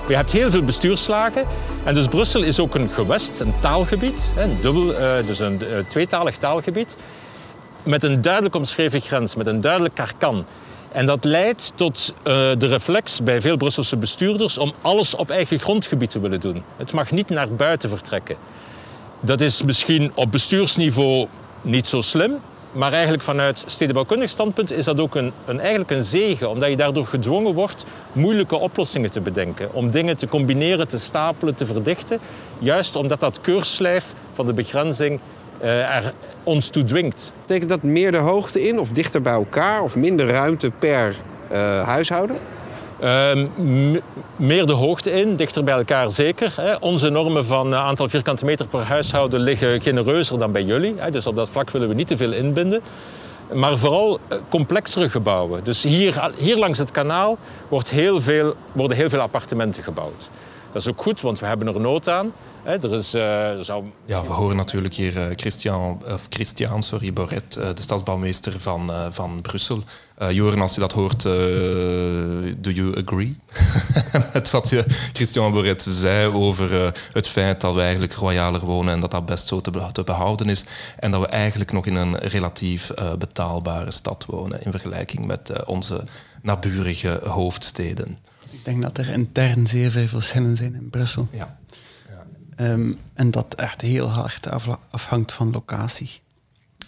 Je 0.08 0.16
hebt 0.16 0.32
heel 0.32 0.52
veel 0.52 0.64
bestuurslagen 0.64 1.46
en 1.84 1.94
dus 1.94 2.08
Brussel 2.08 2.44
is 2.44 2.60
ook 2.60 2.76
een 2.76 2.90
gewest, 2.90 3.40
een 3.40 3.54
taalgebied, 3.62 4.30
een 4.38 4.58
dubbel, 4.62 4.92
uh, 4.92 5.00
dus 5.28 5.40
een 5.40 5.62
uh, 5.62 5.68
tweetalig 5.90 6.38
taalgebied, 6.38 6.98
met 7.84 8.04
een 8.04 8.22
duidelijk 8.22 8.56
omschreven 8.56 9.02
grens, 9.02 9.36
met 9.36 9.48
een 9.48 9.62
duidelijk 9.62 9.96
karkan. 9.96 10.46
En 10.92 11.06
dat 11.06 11.24
leidt 11.24 11.72
tot 11.76 12.14
uh, 12.18 12.24
de 12.34 12.68
reflex 12.68 13.24
bij 13.24 13.42
veel 13.42 13.58
Brusselse 13.58 13.98
bestuurders 13.98 14.58
om 14.58 14.74
alles 14.82 15.16
op 15.16 15.30
eigen 15.30 15.60
grondgebied 15.60 16.10
te 16.10 16.20
willen 16.20 16.40
doen. 16.40 16.64
Het 16.78 16.92
mag 16.92 17.12
niet 17.12 17.30
naar 17.30 17.50
buiten 17.50 17.90
vertrekken. 17.90 18.36
Dat 19.26 19.42
is 19.42 19.64
misschien 19.64 20.12
op 20.16 20.32
bestuursniveau 20.32 21.28
niet 21.62 21.88
zo 21.88 22.02
slim, 22.02 22.38
maar 22.72 22.92
eigenlijk 22.92 23.24
vanuit 23.24 23.64
stedenbouwkundig 23.66 24.30
standpunt 24.30 24.72
is 24.72 24.86
dat 24.86 25.00
ook 25.00 25.16
een, 25.16 25.32
een, 25.46 25.60
eigenlijk 25.60 25.92
een 25.92 26.04
zegen, 26.04 26.50
omdat 26.50 26.70
je 26.70 26.76
daardoor 26.76 27.06
gedwongen 27.06 27.54
wordt 27.54 27.86
moeilijke 28.14 28.56
oplossingen 28.56 29.12
te 29.12 29.22
bedenken. 29.22 29.74
Om 29.74 29.92
dingen 29.92 30.18
te 30.18 30.28
combineren, 30.28 30.88
te 30.88 30.98
stapelen, 30.98 31.56
te 31.56 31.66
verdichten. 31.66 32.20
Juist 32.60 32.96
omdat 32.96 33.20
dat 33.20 33.42
keurslijf 33.42 34.14
van 34.34 34.46
de 34.46 34.54
begrenzing 34.54 35.20
er 35.60 36.14
ons 36.44 36.70
toe 36.70 36.84
dwingt. 36.84 37.32
Betekent 37.42 37.70
dat 37.70 37.84
meer 37.84 38.12
de 38.12 38.18
hoogte 38.18 38.68
in 38.68 38.80
of 38.80 38.90
dichter 38.90 39.22
bij 39.22 39.34
elkaar 39.34 39.82
of 39.82 39.96
minder 39.96 40.28
ruimte 40.28 40.72
per 40.80 41.16
uh, 41.52 41.84
huishouden? 41.84 42.36
Uh, 43.04 43.48
meer 44.36 44.66
de 44.66 44.74
hoogte 44.74 45.12
in, 45.12 45.36
dichter 45.36 45.64
bij 45.64 45.74
elkaar 45.76 46.12
zeker. 46.12 46.54
Hè. 46.56 46.76
Onze 46.76 47.10
normen 47.10 47.46
van 47.46 47.74
uh, 47.74 47.80
aantal 47.80 48.10
vierkante 48.10 48.46
meter 48.46 48.68
per 48.68 48.80
huishouden 48.80 49.40
liggen 49.40 49.82
genereuzer 49.82 50.40
dan 50.40 50.52
bij 50.52 50.64
jullie. 50.64 50.94
Hè. 50.98 51.12
Dus 51.12 51.28
op 51.28 51.36
dat 51.36 51.50
vlak 51.50 51.70
willen 51.70 51.88
we 51.88 51.94
niet 51.94 52.08
te 52.08 52.18
veel 52.18 52.32
inbinden. 52.32 52.82
Maar 53.54 53.78
vooral 53.78 54.20
uh, 54.30 54.38
complexere 54.50 55.10
gebouwen. 55.10 55.64
Dus 55.64 55.84
hier, 55.84 56.32
hier 56.38 56.58
langs 56.58 56.78
het 56.78 56.92
kanaal 56.92 57.38
wordt 57.70 57.90
heel 57.90 58.22
veel, 58.22 58.54
worden 58.72 58.98
heel 58.98 59.10
veel 59.10 59.20
appartementen 59.20 59.84
gebouwd. 59.84 60.30
Dat 60.72 60.82
is 60.82 60.90
ook 60.90 61.02
goed, 61.02 61.22
want 61.22 61.40
we 61.40 61.46
hebben 61.46 61.68
er 61.68 61.80
nood 61.80 62.10
aan. 62.10 62.34
Hè, 62.66 62.84
er 62.84 62.94
is, 62.94 63.16
uh, 63.16 63.58
er 63.58 63.66
zou... 63.66 63.86
Ja, 64.06 64.22
we 64.22 64.34
horen 64.34 64.56
natuurlijk 64.56 64.94
hier 64.94 65.18
uh, 65.18 65.26
Christian, 65.36 66.02
of 66.14 66.28
Christian 66.30 66.84
sorry, 66.84 67.14
Boret, 67.14 67.58
uh, 67.60 67.68
de 67.74 67.82
stadsbouwmeester 67.82 68.60
van, 68.60 68.92
van 69.12 69.42
Brussel. 69.42 69.84
Joren, 70.30 70.62
als 70.62 70.74
je 70.74 70.80
dat 70.80 70.92
hoort, 70.92 71.22
do 72.58 72.70
you 72.72 73.04
agree 73.04 73.38
met 74.34 74.52
wat 74.52 74.70
je 74.70 74.86
Christian 75.14 75.52
Boret 75.52 75.86
zei 75.90 76.34
over 76.34 76.94
het 77.14 77.28
feit 77.28 77.62
dat 77.62 77.74
we 77.74 77.82
eigenlijk 77.82 78.14
royaler 78.14 78.62
wonen 78.62 78.94
en 78.94 79.00
dat 79.00 79.12
dat 79.12 79.26
best 79.26 79.48
zo 79.48 79.62
te, 79.62 79.90
te 79.92 80.04
behouden 80.04 80.50
is 80.50 80.66
en 81.00 81.12
dat 81.12 81.22
we 81.22 81.28
eigenlijk 81.28 81.72
nog 81.72 81.86
in 81.86 81.96
een 81.96 82.18
relatief 82.18 82.92
betaalbare 83.18 83.92
stad 83.92 84.26
wonen 84.26 84.64
in 84.64 84.72
vergelijking 84.72 85.26
met 85.26 85.66
onze 85.66 86.04
naburige 86.42 87.20
hoofdsteden. 87.24 88.18
Ik 88.52 88.66
denk 88.66 88.82
dat 88.82 88.98
er 88.98 89.10
intern 89.10 89.68
zeer 89.68 89.92
veel 89.92 90.08
verschillen 90.08 90.58
zijn 90.58 90.74
in 90.74 90.90
Brussel. 90.90 91.28
Ja. 91.32 91.58
Um, 92.58 93.00
en 93.14 93.32
dat 93.32 93.56
echt 93.56 93.82
heel 93.82 94.10
hard 94.10 94.48
afhangt 94.90 95.32
van 95.34 95.52
locatie. 95.52 96.22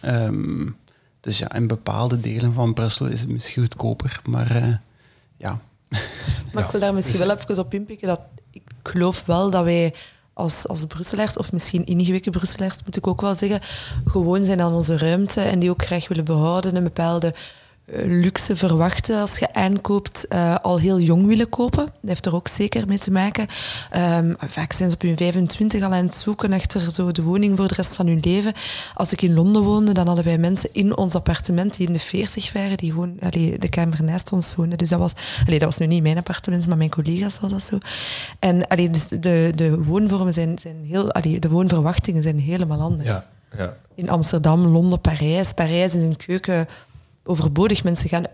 Um, 0.05 0.77
dus 1.21 1.37
ja, 1.37 1.53
in 1.53 1.67
bepaalde 1.67 2.19
delen 2.19 2.53
van 2.53 2.73
Brussel 2.73 3.05
is 3.05 3.19
het 3.19 3.29
misschien 3.29 3.61
goedkoper, 3.61 4.21
maar 4.25 4.55
uh, 4.55 4.75
ja. 5.37 5.59
Maar 6.53 6.63
ik 6.63 6.71
wil 6.71 6.79
daar 6.79 6.93
misschien 6.93 7.19
wel 7.19 7.37
even 7.37 7.59
op 7.59 7.73
inpikken 7.73 8.07
dat 8.07 8.21
ik 8.51 8.63
geloof 8.83 9.23
wel 9.25 9.49
dat 9.49 9.63
wij 9.63 9.93
als, 10.33 10.67
als 10.67 10.85
Brusselaars, 10.85 11.37
of 11.37 11.51
misschien 11.51 11.85
ingewikkelde 11.85 12.37
Brusselaars, 12.37 12.83
moet 12.85 12.97
ik 12.97 13.07
ook 13.07 13.21
wel 13.21 13.35
zeggen, 13.35 13.61
gewoon 14.05 14.43
zijn 14.43 14.61
aan 14.61 14.73
onze 14.73 14.97
ruimte 14.97 15.41
en 15.41 15.59
die 15.59 15.69
ook 15.69 15.85
graag 15.85 16.07
willen 16.07 16.25
behouden, 16.25 16.75
een 16.75 16.83
bepaalde 16.83 17.33
luxe 17.91 18.55
verwachten 18.55 19.19
als 19.19 19.37
je 19.37 19.53
aankoopt, 19.53 20.25
uh, 20.29 20.55
al 20.55 20.79
heel 20.79 20.99
jong 20.99 21.25
willen 21.25 21.49
kopen. 21.49 21.85
Dat 21.85 21.93
heeft 22.01 22.25
er 22.25 22.35
ook 22.35 22.47
zeker 22.47 22.87
mee 22.87 22.97
te 22.97 23.11
maken. 23.11 23.47
Um, 23.95 24.35
vaak 24.47 24.73
zijn 24.73 24.89
ze 24.89 24.95
op 24.95 25.01
hun 25.01 25.17
25 25.17 25.83
al 25.83 25.93
aan 25.93 26.05
het 26.05 26.15
zoeken 26.15 26.53
achter 26.53 26.91
zo 26.91 27.11
de 27.11 27.21
woning 27.21 27.57
voor 27.57 27.67
de 27.67 27.73
rest 27.73 27.95
van 27.95 28.07
hun 28.07 28.19
leven. 28.21 28.53
Als 28.93 29.11
ik 29.11 29.21
in 29.21 29.33
Londen 29.33 29.61
woonde, 29.61 29.91
dan 29.91 30.07
hadden 30.07 30.25
wij 30.25 30.37
mensen 30.37 30.69
in 30.71 30.97
ons 30.97 31.15
appartement 31.15 31.77
die 31.77 31.87
in 31.87 31.93
de 31.93 31.99
40 31.99 32.53
waren, 32.53 32.77
die 32.77 32.91
gewoon 32.91 33.17
allee, 33.19 33.59
de 33.59 33.69
kamer 33.69 34.03
naast 34.03 34.31
ons 34.31 34.55
woonden. 34.55 34.77
Dus 34.77 34.89
dat 34.89 34.99
was, 34.99 35.13
allee, 35.45 35.59
dat 35.59 35.69
was 35.69 35.77
nu 35.77 35.85
niet 35.85 36.03
mijn 36.03 36.17
appartement, 36.17 36.67
maar 36.67 36.77
mijn 36.77 36.89
collega's 36.89 37.39
was 37.39 37.51
dat 37.51 37.63
zo. 37.63 37.77
En 38.39 38.67
allee, 38.67 38.89
dus 38.89 39.07
de, 39.07 39.51
de 39.55 39.83
woonvormen 39.83 40.33
zijn, 40.33 40.59
zijn 40.59 40.85
heel, 40.85 41.11
allee, 41.11 41.39
de 41.39 41.49
woonverwachtingen 41.49 42.23
zijn 42.23 42.39
helemaal 42.39 42.79
anders. 42.79 43.09
Ja, 43.09 43.25
ja. 43.57 43.77
In 43.95 44.09
Amsterdam, 44.09 44.67
Londen, 44.67 45.01
Parijs. 45.01 45.53
Parijs 45.53 45.95
is 45.95 46.03
een 46.03 46.17
keuken 46.17 46.67
overbodig. 47.27 47.83
Mensen 47.83 48.09
gaan 48.09 48.25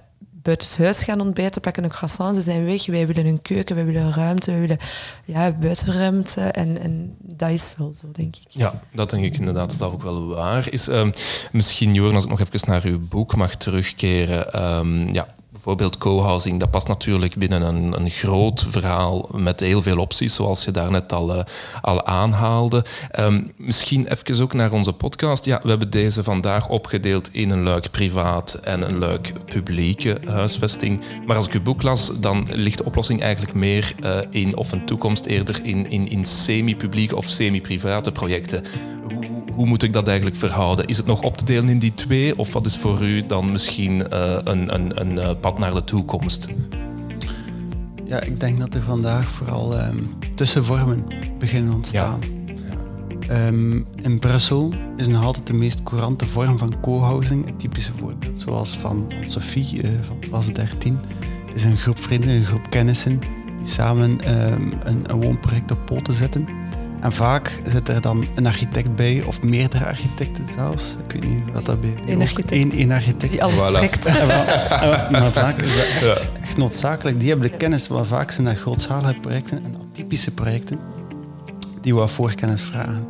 buitenshuis 0.44 1.04
gaan 1.04 1.22
ontbijten, 1.22 1.62
pakken 1.62 1.84
een 1.84 1.90
croissant, 1.90 2.36
ze 2.36 2.42
zijn 2.42 2.66
weg. 2.66 2.86
Wij 2.86 3.08
willen 3.08 3.26
een 3.26 3.42
keuken, 3.42 3.76
wij 3.76 3.86
willen 3.86 4.14
ruimte, 4.14 4.52
wij 4.52 4.60
willen 4.60 4.78
ja, 5.26 5.52
buitenruimte. 5.52 6.42
En, 6.42 6.82
en 6.82 7.16
dat 7.20 7.50
is 7.50 7.74
wel 7.78 7.94
zo, 8.02 8.08
denk 8.12 8.36
ik. 8.36 8.48
Ja, 8.48 8.82
dat 8.94 9.10
denk 9.10 9.24
ik 9.24 9.38
inderdaad 9.38 9.70
dat 9.70 9.80
dat 9.80 9.92
ook 9.92 10.04
wel 10.04 10.28
waar 10.28 10.72
is. 10.72 10.88
Um, 10.88 11.14
misschien, 11.52 11.94
Joren, 11.94 12.16
als 12.16 12.24
ik 12.24 12.30
nog 12.30 12.40
even 12.40 12.70
naar 12.70 12.84
uw 12.84 13.00
boek 13.08 13.36
mag 13.36 13.56
terugkeren. 13.56 14.64
Um, 14.78 15.14
ja, 15.14 15.28
bijvoorbeeld 15.54 15.98
co-housing, 15.98 16.60
dat 16.60 16.72
past 16.72 16.88
natuurlijk 16.88 17.36
binnen 17.36 17.62
een, 17.62 17.94
een 18.00 18.10
groot 18.10 18.66
verhaal 18.70 19.30
met 19.36 19.60
heel 19.60 19.82
veel 19.82 19.98
opties, 19.98 20.34
zoals 20.34 20.64
je 20.64 20.72
daarnet 20.72 21.14
al, 21.14 21.36
uh, 21.36 21.44
al 21.82 22.06
aanhaalde. 22.06 22.86
Um, 23.20 23.52
misschien 23.58 24.08
even 24.08 24.44
ook 24.44 24.54
naar 24.54 24.72
onze 24.72 24.94
podcast. 24.94 25.46
Ja, 25.46 25.60
we 25.64 25.70
hebben 25.70 25.90
deze 25.90 26.24
vandaag 26.24 26.70
opgedeeld 26.70 27.34
in 27.34 27.50
een 27.50 27.64
luik 27.64 27.92
privaat 27.92 28.54
en 28.54 28.82
een 28.82 28.98
luik 28.98 29.34
publieke 29.46 30.18
huisvesting. 30.26 31.02
Maar 31.26 31.36
als 31.36 31.46
ik 31.46 31.54
uw 31.54 31.62
boek 31.62 31.82
las, 31.82 32.12
dan 32.20 32.48
ligt 32.52 32.78
de 32.78 32.86
oplossing 32.86 33.22
eigenlijk 33.22 33.54
meer 33.54 33.96
uh, 34.04 34.18
in, 34.30 34.58
of 34.58 34.72
een 34.72 34.86
toekomst 34.86 35.26
eerder 35.26 35.60
in, 35.64 35.90
in, 35.90 36.10
in 36.10 36.26
semi-publieke 36.26 37.16
of 37.16 37.26
semi-private 37.26 38.12
projecten. 38.12 38.64
Hoe, 39.04 39.44
hoe 39.54 39.66
moet 39.66 39.84
ik 39.84 39.94
dat 39.94 40.08
eigenlijk 40.08 40.38
verhouden? 40.38 40.86
Is 40.86 40.98
het 40.98 41.06
nog 41.06 41.22
op 41.22 41.38
te 41.38 41.46
delen 41.46 41.70
in 41.70 41.80
die 41.80 41.94
twee? 41.94 42.38
Of 42.38 42.54
wat 42.54 42.66
is 42.66 42.78
voor 42.78 43.02
u 43.02 43.26
dan 43.26 43.52
misschien 43.52 44.04
uh, 44.14 44.38
een, 44.44 44.74
een, 44.74 45.02
een 45.02 45.40
pad 45.44 45.60
naar 45.60 45.74
de 45.74 45.84
toekomst? 45.84 46.48
Ja, 48.06 48.22
ik 48.22 48.40
denk 48.40 48.60
dat 48.60 48.74
er 48.74 48.82
vandaag 48.82 49.28
vooral 49.28 49.80
um, 49.80 50.10
tussenvormen 50.36 51.06
beginnen 51.40 51.74
ontstaan. 51.74 52.20
Ja. 53.20 53.48
Um, 53.48 53.86
in 54.02 54.20
Brussel 54.20 54.74
is 54.98 55.08
nog 55.08 55.24
altijd 55.24 55.48
de 55.48 55.54
meest 55.54 55.84
courante 55.84 56.26
vorm 56.26 56.58
van 56.58 56.80
co-housing 56.82 57.46
het 57.46 57.60
typische 57.60 57.92
voorbeeld. 57.98 58.40
Zoals 58.40 58.78
van 58.78 59.12
Sophie 59.28 59.84
uh, 59.84 59.90
van 60.02 60.18
Was 60.30 60.54
13. 60.54 61.00
Het 61.46 61.56
is 61.56 61.64
een 61.64 61.78
groep 61.78 62.00
vrienden, 62.00 62.30
een 62.30 62.46
groep 62.46 62.70
kennissen 62.70 63.20
die 63.58 63.68
samen 63.68 64.10
um, 64.10 64.74
een, 64.84 65.02
een 65.04 65.22
woonproject 65.22 65.72
op 65.72 65.86
poten 65.86 66.14
zetten. 66.14 66.48
En 67.04 67.14
vaak 67.14 67.60
zit 67.68 67.90
er 67.90 68.02
dan 68.02 68.26
een 68.36 68.46
architect 68.46 68.96
bij, 68.96 69.24
of 69.26 69.42
meerdere 69.42 69.86
architecten 69.86 70.46
zelfs. 70.56 70.96
Ik 71.06 71.12
weet 71.12 71.30
niet 71.30 71.52
wat 71.54 71.66
dat 71.66 71.82
bij 71.82 71.94
Eén 72.06 72.22
architect. 72.22 72.52
Eén, 72.52 72.72
één 72.72 72.92
architect. 72.92 73.32
Die 73.32 73.44
alles 73.44 73.62
voilà. 73.62 73.72
trekt. 73.72 74.06
maar 75.12 75.32
vaak 75.32 75.62
is 75.62 75.76
dat 75.76 76.10
echt, 76.10 76.30
echt, 76.42 76.58
noodzakelijk. 76.58 77.20
Die 77.20 77.30
hebben 77.30 77.52
de 77.52 77.58
kennis, 77.58 77.88
maar 77.88 78.06
vaak 78.06 78.32
zijn 78.32 78.46
dat 78.46 78.58
grootschalige 78.58 79.20
projecten 79.20 79.64
en 79.64 79.76
atypische 79.90 80.32
projecten 80.32 80.80
die 81.82 81.96
we 81.96 82.08
voorkennis 82.08 82.62
vragen. 82.62 83.08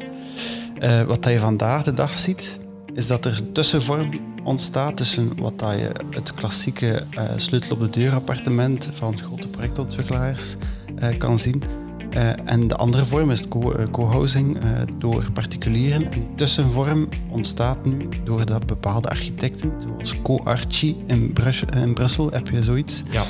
Uh, 0.79 1.01
wat 1.01 1.25
je 1.25 1.39
vandaag 1.39 1.83
de 1.83 1.93
dag 1.93 2.19
ziet, 2.19 2.59
is 2.93 3.07
dat 3.07 3.25
er 3.25 3.51
tussenvorm 3.51 4.09
ontstaat 4.43 4.97
tussen 4.97 5.31
wat 5.37 5.53
je 5.59 5.91
het 6.09 6.33
klassieke 6.33 7.05
uh, 7.17 7.23
sleutel 7.35 7.75
op 7.75 7.79
de 7.79 7.89
deur 7.89 8.13
appartement 8.13 8.89
van 8.93 9.17
grote 9.17 9.47
projectontwikkelaars 9.47 10.55
uh, 11.01 11.17
kan 11.17 11.39
zien 11.39 11.82
uh, 12.15 12.29
en 12.45 12.67
de 12.67 12.75
andere 12.75 13.05
vorm 13.05 13.31
is 13.31 13.47
co-housing 13.91 14.53
co 14.53 14.59
uh, 14.59 14.69
door 14.97 15.31
particulieren. 15.33 16.05
En 16.05 16.09
die 16.11 16.29
tussenvorm 16.35 17.07
ontstaat 17.29 17.85
nu 17.85 18.09
doordat 18.23 18.65
bepaalde 18.65 19.07
architecten, 19.07 19.73
zoals 19.85 20.21
Co-Archie 20.21 20.97
in, 21.05 21.33
in, 21.75 21.93
Brussel, 21.93 22.31
heb 22.31 22.47
je 22.47 22.63
zoiets. 22.63 23.03
Ja. 23.09 23.23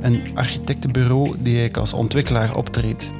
Een 0.00 0.20
architectenbureau 0.34 1.28
die 1.28 1.44
eigenlijk 1.44 1.76
als 1.76 1.92
ontwikkelaar 1.92 2.56
optreedt. 2.56 3.10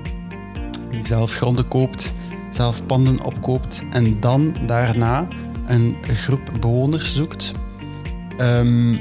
Die 0.91 1.07
zelf 1.07 1.33
gronden 1.33 1.69
koopt, 1.69 2.13
zelf 2.51 2.87
panden 2.87 3.25
opkoopt 3.25 3.83
en 3.91 4.21
dan 4.21 4.57
daarna 4.67 5.27
een 5.69 5.97
groep 6.05 6.53
bewoners 6.61 7.15
zoekt. 7.15 7.53
Um, 8.41 9.01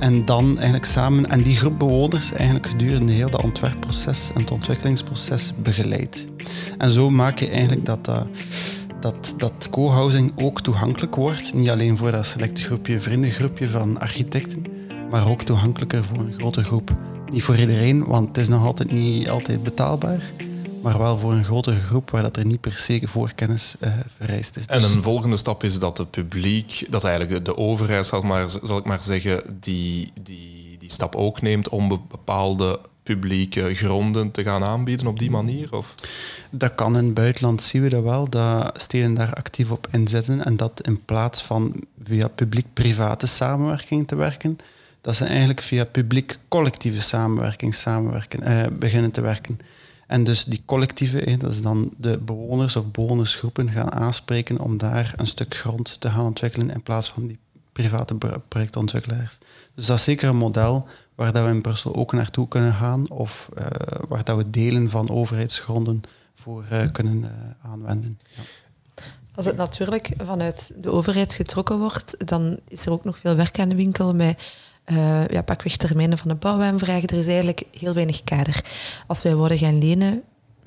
en 0.00 0.24
dan 0.24 0.54
eigenlijk 0.54 0.84
samen, 0.84 1.30
en 1.30 1.42
die 1.42 1.56
groep 1.56 1.78
bewoners 1.78 2.32
eigenlijk 2.32 2.66
gedurende 2.66 3.12
heel 3.12 3.30
dat 3.30 3.42
ontwerpproces 3.42 4.30
en 4.34 4.40
het 4.40 4.50
ontwikkelingsproces 4.50 5.52
begeleidt. 5.62 6.28
En 6.78 6.90
zo 6.90 7.10
maak 7.10 7.38
je 7.38 7.48
eigenlijk 7.48 7.84
dat 7.84 8.04
dat, 8.04 8.26
dat, 9.00 9.34
dat 9.36 9.68
co-housing 9.70 10.32
ook 10.36 10.60
toegankelijk 10.60 11.14
wordt. 11.14 11.54
Niet 11.54 11.70
alleen 11.70 11.96
voor 11.96 12.12
dat 12.12 12.26
select 12.26 12.62
groepje, 12.62 13.00
vriendengroepje 13.00 13.68
van 13.68 14.00
architecten, 14.00 14.64
maar 15.10 15.28
ook 15.28 15.42
toegankelijker 15.42 16.04
voor 16.04 16.18
een 16.18 16.34
grote 16.38 16.64
groep. 16.64 16.96
Niet 17.32 17.42
voor 17.42 17.56
iedereen, 17.56 18.04
want 18.04 18.28
het 18.28 18.36
is 18.36 18.48
nog 18.48 18.64
altijd 18.64 18.92
niet 18.92 19.28
altijd 19.28 19.62
betaalbaar 19.62 20.22
maar 20.82 20.98
wel 20.98 21.18
voor 21.18 21.32
een 21.32 21.44
grotere 21.44 21.80
groep 21.80 22.10
waar 22.10 22.22
dat 22.22 22.36
er 22.36 22.46
niet 22.46 22.60
per 22.60 22.76
se 22.76 23.00
voorkennis 23.04 23.74
uh, 23.80 23.92
vereist 24.18 24.56
is. 24.56 24.66
En 24.66 24.80
dus- 24.80 24.94
een 24.94 25.02
volgende 25.02 25.36
stap 25.36 25.64
is 25.64 25.78
dat 25.78 25.98
het 25.98 26.10
publiek, 26.10 26.86
dat 26.90 27.04
eigenlijk 27.04 27.44
de 27.44 27.56
overheid, 27.56 28.06
zal, 28.06 28.22
maar, 28.22 28.50
zal 28.62 28.78
ik 28.78 28.84
maar 28.84 29.02
zeggen, 29.02 29.58
die, 29.60 30.12
die, 30.22 30.76
die 30.78 30.90
stap 30.90 31.14
ook 31.14 31.42
neemt 31.42 31.68
om 31.68 31.88
bepaalde 31.88 32.80
publieke 33.02 33.74
gronden 33.74 34.30
te 34.30 34.42
gaan 34.42 34.64
aanbieden 34.64 35.06
op 35.06 35.18
die 35.18 35.30
manier? 35.30 35.76
Of? 35.76 35.94
Dat 36.50 36.74
kan 36.74 36.96
in 36.96 37.04
het 37.04 37.14
buitenland, 37.14 37.62
zien 37.62 37.82
we 37.82 37.88
dat 37.88 38.02
wel, 38.02 38.28
dat 38.28 38.80
steden 38.80 39.14
daar 39.14 39.34
actief 39.34 39.70
op 39.70 39.86
inzetten 39.90 40.44
en 40.44 40.56
dat 40.56 40.86
in 40.86 41.04
plaats 41.04 41.42
van 41.42 41.74
via 42.02 42.28
publiek-private 42.28 43.26
samenwerking 43.26 44.08
te 44.08 44.14
werken, 44.14 44.58
dat 45.00 45.16
ze 45.16 45.24
eigenlijk 45.24 45.60
via 45.60 45.84
publiek-collectieve 45.84 47.02
samenwerking 47.02 47.74
samenwerken, 47.74 48.42
eh, 48.42 48.66
beginnen 48.72 49.10
te 49.10 49.20
werken. 49.20 49.58
En 50.10 50.24
dus 50.24 50.44
die 50.44 50.62
collectieve, 50.64 51.36
dat 51.38 51.50
is 51.50 51.62
dan 51.62 51.92
de 51.96 52.18
bewoners 52.18 52.76
of 52.76 52.90
bewonersgroepen 52.90 53.70
gaan 53.70 53.92
aanspreken 53.92 54.58
om 54.58 54.78
daar 54.78 55.12
een 55.16 55.26
stuk 55.26 55.56
grond 55.56 56.00
te 56.00 56.10
gaan 56.10 56.24
ontwikkelen 56.24 56.70
in 56.70 56.82
plaats 56.82 57.10
van 57.10 57.26
die 57.26 57.38
private 57.72 58.16
projectontwikkelaars. 58.48 59.38
Dus 59.74 59.86
dat 59.86 59.96
is 59.96 60.04
zeker 60.04 60.28
een 60.28 60.36
model 60.36 60.88
waar 61.14 61.32
dat 61.32 61.44
we 61.44 61.50
in 61.50 61.60
Brussel 61.60 61.94
ook 61.94 62.12
naartoe 62.12 62.48
kunnen 62.48 62.74
gaan 62.74 63.10
of 63.10 63.48
uh, 63.58 63.66
waar 64.08 64.24
dat 64.24 64.36
we 64.36 64.50
delen 64.50 64.90
van 64.90 65.10
overheidsgronden 65.10 66.00
voor 66.34 66.64
uh, 66.72 66.82
kunnen 66.92 67.22
uh, 67.22 67.70
aanwenden. 67.70 68.20
Als 69.34 69.46
het 69.46 69.56
natuurlijk 69.56 70.10
vanuit 70.24 70.72
de 70.76 70.90
overheid 70.90 71.34
getrokken 71.34 71.78
wordt, 71.78 72.28
dan 72.28 72.58
is 72.68 72.86
er 72.86 72.92
ook 72.92 73.04
nog 73.04 73.18
veel 73.18 73.36
werk 73.36 73.58
aan 73.58 73.68
de 73.68 73.74
winkel 73.74 74.14
met 74.14 74.42
uh, 74.92 75.26
ja, 75.26 75.42
pakweg 75.42 75.76
termijnen 75.76 76.18
van 76.18 76.28
de 76.28 76.34
bouwaanvragen. 76.34 77.08
Er 77.08 77.18
is 77.18 77.26
eigenlijk 77.26 77.62
heel 77.78 77.94
weinig 77.94 78.24
kader. 78.24 78.64
Als 79.06 79.22
wij 79.22 79.34
worden 79.34 79.58
gaan 79.58 79.78
lenen, 79.78 80.22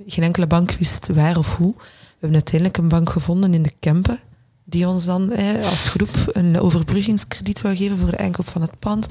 geen 0.07 0.23
enkele 0.23 0.47
bank 0.47 0.71
wist 0.71 1.07
waar 1.07 1.37
of 1.37 1.55
hoe. 1.55 1.73
We 1.77 2.19
hebben 2.19 2.33
uiteindelijk 2.33 2.77
een 2.77 2.89
bank 2.89 3.09
gevonden 3.09 3.53
in 3.53 3.61
de 3.61 3.73
Kempen 3.79 4.19
die 4.65 4.87
ons 4.87 5.05
dan 5.05 5.31
als 5.63 5.89
groep 5.89 6.09
een 6.31 6.59
overbruggingskrediet 6.59 7.61
wou 7.61 7.75
geven 7.75 7.97
voor 7.97 8.11
de 8.11 8.17
aankoop 8.17 8.47
van 8.47 8.61
het 8.61 8.79
pand. 8.79 9.07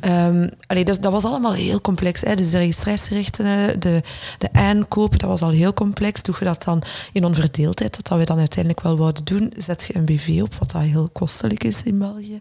Um, 0.00 0.50
dat, 0.66 1.02
dat, 1.02 1.12
was 1.12 1.24
allemaal 1.24 1.52
heel 1.52 1.80
complex. 1.80 2.20
Hè. 2.20 2.34
Dus 2.34 2.50
de 2.50 2.58
registratierechten, 2.58 3.80
de, 3.80 4.02
de 4.38 4.52
aankoop, 4.52 5.18
dat 5.18 5.28
was 5.28 5.42
al 5.42 5.50
heel 5.50 5.74
complex. 5.74 6.22
Doe 6.22 6.34
je 6.38 6.44
dat 6.44 6.62
dan 6.62 6.82
in 7.12 7.24
onverdeeldheid, 7.24 7.98
wat 8.02 8.18
we 8.18 8.24
dan 8.24 8.38
uiteindelijk 8.38 8.82
wel 8.84 8.96
wouden 8.96 9.24
doen, 9.24 9.52
zet 9.58 9.84
je 9.86 9.96
een 9.96 10.04
BV 10.04 10.40
op, 10.42 10.54
wat 10.54 10.70
dat 10.70 10.82
heel 10.82 11.08
kostelijk 11.12 11.64
is 11.64 11.82
in 11.82 11.98
België. 11.98 12.40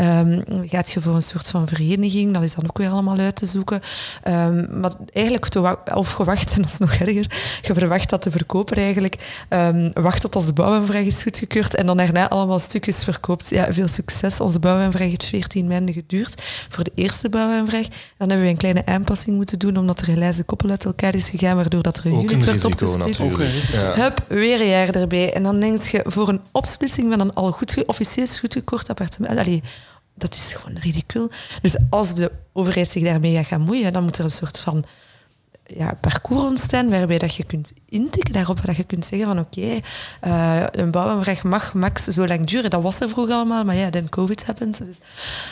Um, 0.00 0.42
gaat 0.68 0.90
je 0.90 1.00
voor 1.00 1.14
een 1.14 1.22
soort 1.22 1.48
van 1.48 1.68
vereniging, 1.68 2.34
dat 2.34 2.42
is 2.42 2.54
dan 2.54 2.64
ook 2.64 2.78
weer 2.78 2.90
allemaal 2.90 3.18
uit 3.18 3.36
te 3.36 3.46
zoeken. 3.46 3.80
Um, 4.28 4.80
maar 4.80 4.92
eigenlijk, 5.12 5.54
of 5.94 6.12
gewacht, 6.12 6.52
en 6.54 6.62
dat 6.62 6.70
is 6.70 6.78
nog 6.78 6.92
erger, 6.92 7.58
je 7.62 7.74
verwacht 7.74 8.10
dat 8.10 8.22
de 8.22 8.30
verkoper 8.30 8.76
eigenlijk 8.76 9.44
wacht 9.94 10.20
tot 10.20 10.34
als 10.34 10.46
de 10.46 10.52
bouwaanvraag 10.52 11.04
is 11.04 11.22
goedgekeurd 11.22 11.74
en 11.74 11.86
dan 11.86 11.99
daarna 12.04 12.28
allemaal 12.28 12.58
stukjes 12.58 13.04
verkoopt. 13.04 13.50
Ja, 13.50 13.72
veel 13.72 13.88
succes. 13.88 14.40
Onze 14.40 14.58
bouwaanvraag 14.58 15.08
heeft 15.08 15.24
14 15.24 15.66
maanden 15.66 15.94
geduurd 15.94 16.42
voor 16.68 16.84
de 16.84 16.92
eerste 16.94 17.28
bouwaanvraag. 17.28 17.86
Dan 18.16 18.28
hebben 18.28 18.46
we 18.46 18.52
een 18.52 18.56
kleine 18.56 18.86
aanpassing 18.86 19.36
moeten 19.36 19.58
doen, 19.58 19.76
omdat 19.76 20.00
er 20.00 20.08
een 20.08 20.18
lijze 20.18 20.42
koppel 20.42 20.70
uit 20.70 20.84
elkaar 20.84 21.14
is 21.14 21.28
gegaan, 21.28 21.56
waardoor 21.56 21.82
dat 21.82 21.98
er 21.98 22.06
een 22.06 22.22
unit 22.22 22.44
werd 22.44 22.64
opgesplitst. 22.64 23.72
Ja. 23.72 23.92
Hup, 23.94 24.24
weer 24.28 24.60
een 24.60 24.68
jaar 24.68 24.88
erbij. 24.88 25.32
En 25.32 25.42
dan 25.42 25.60
denk 25.60 25.82
je, 25.82 26.00
voor 26.06 26.28
een 26.28 26.40
opsplitsing 26.52 27.10
van 27.10 27.20
een 27.20 27.34
al 27.34 27.52
goed, 27.52 27.84
officieel 27.86 28.26
goedgekocht 28.26 28.88
appartement... 28.88 29.38
Allee, 29.38 29.62
dat 30.14 30.34
is 30.34 30.52
gewoon 30.52 30.78
ridicul. 30.78 31.30
Dus 31.62 31.76
als 31.90 32.14
de 32.14 32.32
overheid 32.52 32.90
zich 32.90 33.02
daarmee 33.02 33.34
gaat 33.34 33.46
gaan 33.46 33.60
moeien, 33.60 33.92
dan 33.92 34.02
moet 34.04 34.18
er 34.18 34.24
een 34.24 34.30
soort 34.30 34.58
van 34.58 34.84
ja, 35.76 35.94
parcours 36.00 36.44
ontstaan 36.44 36.90
waarbij 36.90 37.18
dat 37.18 37.34
je 37.34 37.44
kunt 37.44 37.72
intikken 37.88 38.32
daarop, 38.32 38.66
dat 38.66 38.76
je 38.76 38.84
kunt 38.84 39.06
zeggen 39.06 39.28
van 39.28 39.38
oké, 39.38 39.60
okay, 39.60 39.82
uh, 40.62 40.66
een 40.70 40.90
bouwaanvraag 40.90 41.42
mag 41.42 41.74
max 41.74 42.04
zo 42.04 42.26
lang 42.26 42.46
duren. 42.46 42.70
Dat 42.70 42.82
was 42.82 43.00
er 43.00 43.08
vroeger 43.08 43.34
allemaal, 43.34 43.64
maar 43.64 43.74
ja, 43.74 43.90
dan 43.90 44.08
COVID 44.08 44.46
happened. 44.46 44.86
Dus, 44.86 44.98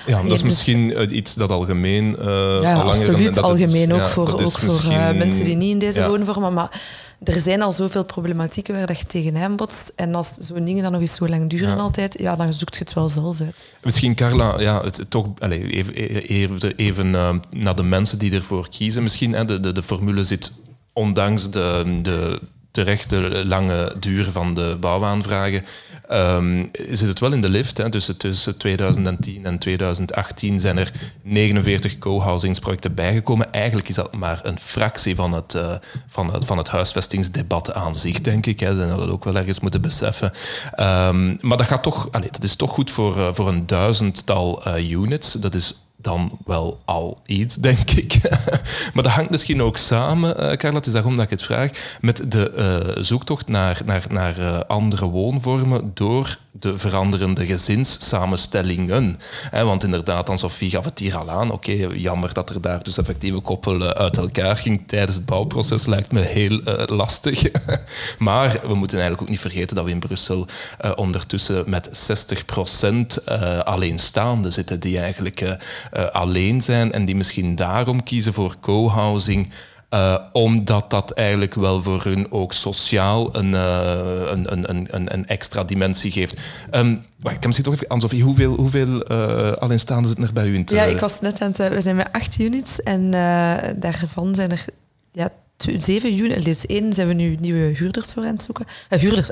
ja, 0.07 0.23
dat 0.23 0.33
is 0.33 0.43
misschien 0.43 0.91
uh, 0.91 1.17
iets 1.17 1.35
dat 1.35 1.51
algemeen 1.51 2.17
uh, 2.19 2.25
ja, 2.25 2.33
al 2.35 2.63
langer... 2.63 2.85
absoluut, 2.85 3.35
dat 3.35 3.45
algemeen 3.45 3.93
ook 3.93 3.99
ja, 3.99 4.09
voor, 4.09 4.41
ook 4.41 4.59
voor 4.59 4.73
misschien, 4.73 5.19
mensen 5.19 5.45
die 5.45 5.57
niet 5.57 5.73
in 5.73 5.79
deze 5.79 6.07
woonvormen, 6.07 6.53
maar 6.53 6.81
er 7.25 7.41
zijn 7.41 7.63
al 7.63 7.73
zoveel 7.73 8.05
problematieken 8.05 8.75
waar 8.75 8.87
dat 8.87 8.99
je 8.99 9.05
tegenaan 9.07 9.57
botst. 9.57 9.93
En 9.97 10.15
als 10.15 10.33
zo'n 10.35 10.65
dingen 10.65 10.83
dan 10.83 10.93
nog 10.93 11.01
eens 11.01 11.15
zo 11.15 11.29
lang 11.29 11.51
duren 11.51 11.69
Ja. 11.69 11.75
altijd, 11.75 12.19
ja, 12.21 12.37
dan 12.37 12.53
zoekt 12.53 12.77
je 12.77 12.85
het 12.85 12.93
wel 12.93 13.09
zelf 13.09 13.41
uit. 13.41 13.75
Misschien, 13.83 14.15
Carla, 14.15 14.61
ja, 14.61 14.83
het, 14.83 15.05
toch 15.09 15.27
allez, 15.39 15.73
even, 15.73 15.95
even, 15.95 16.77
even 16.77 17.07
uh, 17.07 17.35
naar 17.51 17.75
de 17.75 17.83
mensen 17.83 18.19
die 18.19 18.33
ervoor 18.33 18.69
kiezen. 18.69 19.03
Misschien, 19.03 19.33
hè, 19.33 19.45
de, 19.45 19.61
de, 19.61 19.73
de 19.73 19.83
formule 19.83 20.25
zit 20.25 20.53
ondanks 20.93 21.51
de, 21.51 21.99
de 22.03 22.41
terechte 22.85 23.45
lange 23.45 23.95
duur 24.01 24.31
van 24.33 24.55
de 24.55 24.77
bouwaanvragen, 24.81 25.65
um, 26.13 26.71
zit 26.73 27.09
het 27.09 27.21
wel 27.21 27.33
in 27.33 27.41
de 27.41 27.49
lift. 27.49 27.77
Hè. 27.77 27.91
Tussen 27.91 28.57
2010 28.57 29.47
en 29.47 29.59
2018 29.59 30.61
zijn 30.61 30.79
er 30.79 30.93
49 31.23 31.99
co-housingsprojecten 31.99 32.95
bijgekomen. 32.95 33.53
Eigenlijk 33.53 33.89
is 33.89 33.95
dat 33.95 34.17
maar 34.17 34.41
een 34.43 34.59
fractie 34.59 35.15
van 35.15 35.33
het, 35.33 35.55
uh, 35.55 35.75
van, 36.07 36.33
het, 36.33 36.45
van 36.45 36.59
het 36.59 36.69
huisvestingsdebat 36.69 37.73
aan 37.73 37.95
zich, 37.95 38.21
denk 38.21 38.47
ik. 38.47 38.61
Hè. 38.61 38.77
Dat 38.77 38.91
we 38.91 38.97
dat 38.97 39.11
ook 39.11 39.25
wel 39.25 39.37
ergens 39.37 39.61
moeten 39.61 39.81
beseffen. 39.81 40.33
Um, 40.81 41.37
maar 41.41 41.57
dat, 41.57 41.67
gaat 41.67 41.83
toch, 41.83 42.09
allez, 42.11 42.31
dat 42.31 42.45
is 42.45 42.57
toch 42.57 42.71
goed 42.71 42.91
voor, 42.91 43.17
uh, 43.17 43.29
voor 43.33 43.49
een 43.49 43.67
duizendtal 43.67 44.63
uh, 44.69 44.91
units. 44.91 45.33
Dat 45.33 45.55
is 45.55 45.75
dan 46.01 46.39
wel 46.45 46.81
al 46.85 47.21
iets, 47.27 47.57
denk 47.57 47.91
ik. 47.91 48.19
maar 48.95 49.03
dat 49.03 49.13
hangt 49.13 49.31
misschien 49.31 49.63
ook 49.63 49.77
samen, 49.77 50.45
uh, 50.45 50.53
Carla, 50.53 50.77
het 50.77 50.87
is 50.87 50.93
daarom 50.93 51.15
dat 51.15 51.25
ik 51.25 51.31
het 51.31 51.43
vraag, 51.43 51.97
met 52.01 52.31
de 52.31 52.53
uh, 52.97 53.03
zoektocht 53.03 53.49
naar, 53.49 53.81
naar, 53.85 54.05
naar 54.11 54.39
uh, 54.39 54.61
andere 54.61 55.07
woonvormen 55.07 55.91
door 55.95 56.39
de 56.59 56.79
veranderende 56.79 57.47
gezinssamenstellingen. 57.47 59.19
Want 59.51 59.85
inderdaad, 59.85 60.31
aan 60.31 60.39
Sophie 60.39 60.71
gaf 60.71 60.85
het 60.85 60.99
hier 60.99 61.17
al 61.17 61.31
aan. 61.31 61.51
Oké, 61.51 61.73
jammer 61.95 62.33
dat 62.33 62.51
er 62.51 62.61
daar 62.61 62.83
dus 62.83 62.99
effectieve 62.99 63.41
koppel 63.41 63.83
uit 63.83 64.17
elkaar 64.17 64.57
ging 64.57 64.83
tijdens 64.87 65.17
het 65.17 65.27
bouwproces. 65.27 65.87
Lijkt 65.87 66.13
me 66.13 66.21
heel 66.21 66.61
uh, 66.65 66.83
lastig. 66.87 67.43
maar 68.19 68.61
we 68.63 68.75
moeten 68.75 68.99
eigenlijk 68.99 69.23
ook 69.23 69.29
niet 69.29 69.41
vergeten 69.41 69.77
dat 69.77 69.85
we 69.85 69.91
in 69.91 69.99
Brussel 69.99 70.47
uh, 70.85 70.91
ondertussen 70.95 71.71
met 71.71 71.89
60 71.91 72.45
procent 72.45 73.19
uh, 73.29 73.59
alleenstaanden 73.59 74.53
zitten 74.53 74.81
die 74.81 74.99
eigenlijk 74.99 75.57
alleen 76.13 76.63
zijn 76.63 76.93
en 76.93 77.05
die 77.05 77.17
misschien 77.17 77.57
daarom 77.57 78.03
kiezen 78.03 78.33
voor 78.33 78.55
co-housing 78.61 79.53
uh, 79.91 80.19
omdat 80.33 80.91
dat 80.91 81.11
eigenlijk 81.11 81.55
wel 81.55 81.83
voor 81.83 82.05
hun 82.05 82.33
ook 82.33 82.53
sociaal 82.53 83.37
een, 83.37 83.53
uh, 83.53 84.31
een, 84.31 84.53
een, 84.53 84.95
een, 84.95 85.15
een, 85.15 85.27
extra 85.27 85.65
dimensie 85.65 86.11
geeft. 86.11 86.41
Um, 86.71 87.05
wacht, 87.21 87.35
ik 87.35 87.41
kan 87.41 87.51
misschien 87.51 87.65
toch 87.65 87.75
even 87.75 87.91
aan 87.91 88.01
Sophie, 88.01 88.23
hoeveel, 88.23 88.55
hoeveel 88.55 89.13
uh, 89.13 89.53
alleenstaanden 89.53 90.09
zitten 90.09 90.27
er 90.27 90.33
bij 90.33 90.47
u 90.47 90.55
in 90.55 90.65
te... 90.65 90.75
Ja, 90.75 90.83
ik 90.83 91.01
was 91.01 91.21
net 91.21 91.41
aan 91.41 91.53
het... 91.57 91.69
We 91.69 91.81
zijn 91.81 91.97
met 91.97 92.09
acht 92.13 92.39
units 92.39 92.83
en 92.83 93.11
daarvan 93.77 94.35
zijn 94.35 94.51
er 94.51 94.65
ja, 95.13 95.31
zeven 95.77 96.19
units. 96.19 96.45
Dus 96.45 96.67
één 96.67 96.93
zijn 96.93 97.09
we 97.09 97.15
nu 97.15 97.37
nieuwe 97.41 97.77
huurders 97.77 98.13
voor 98.13 98.23
aan 98.23 98.29
het 98.29 98.43
zoeken. 98.43 98.67
huurders, 98.89 99.31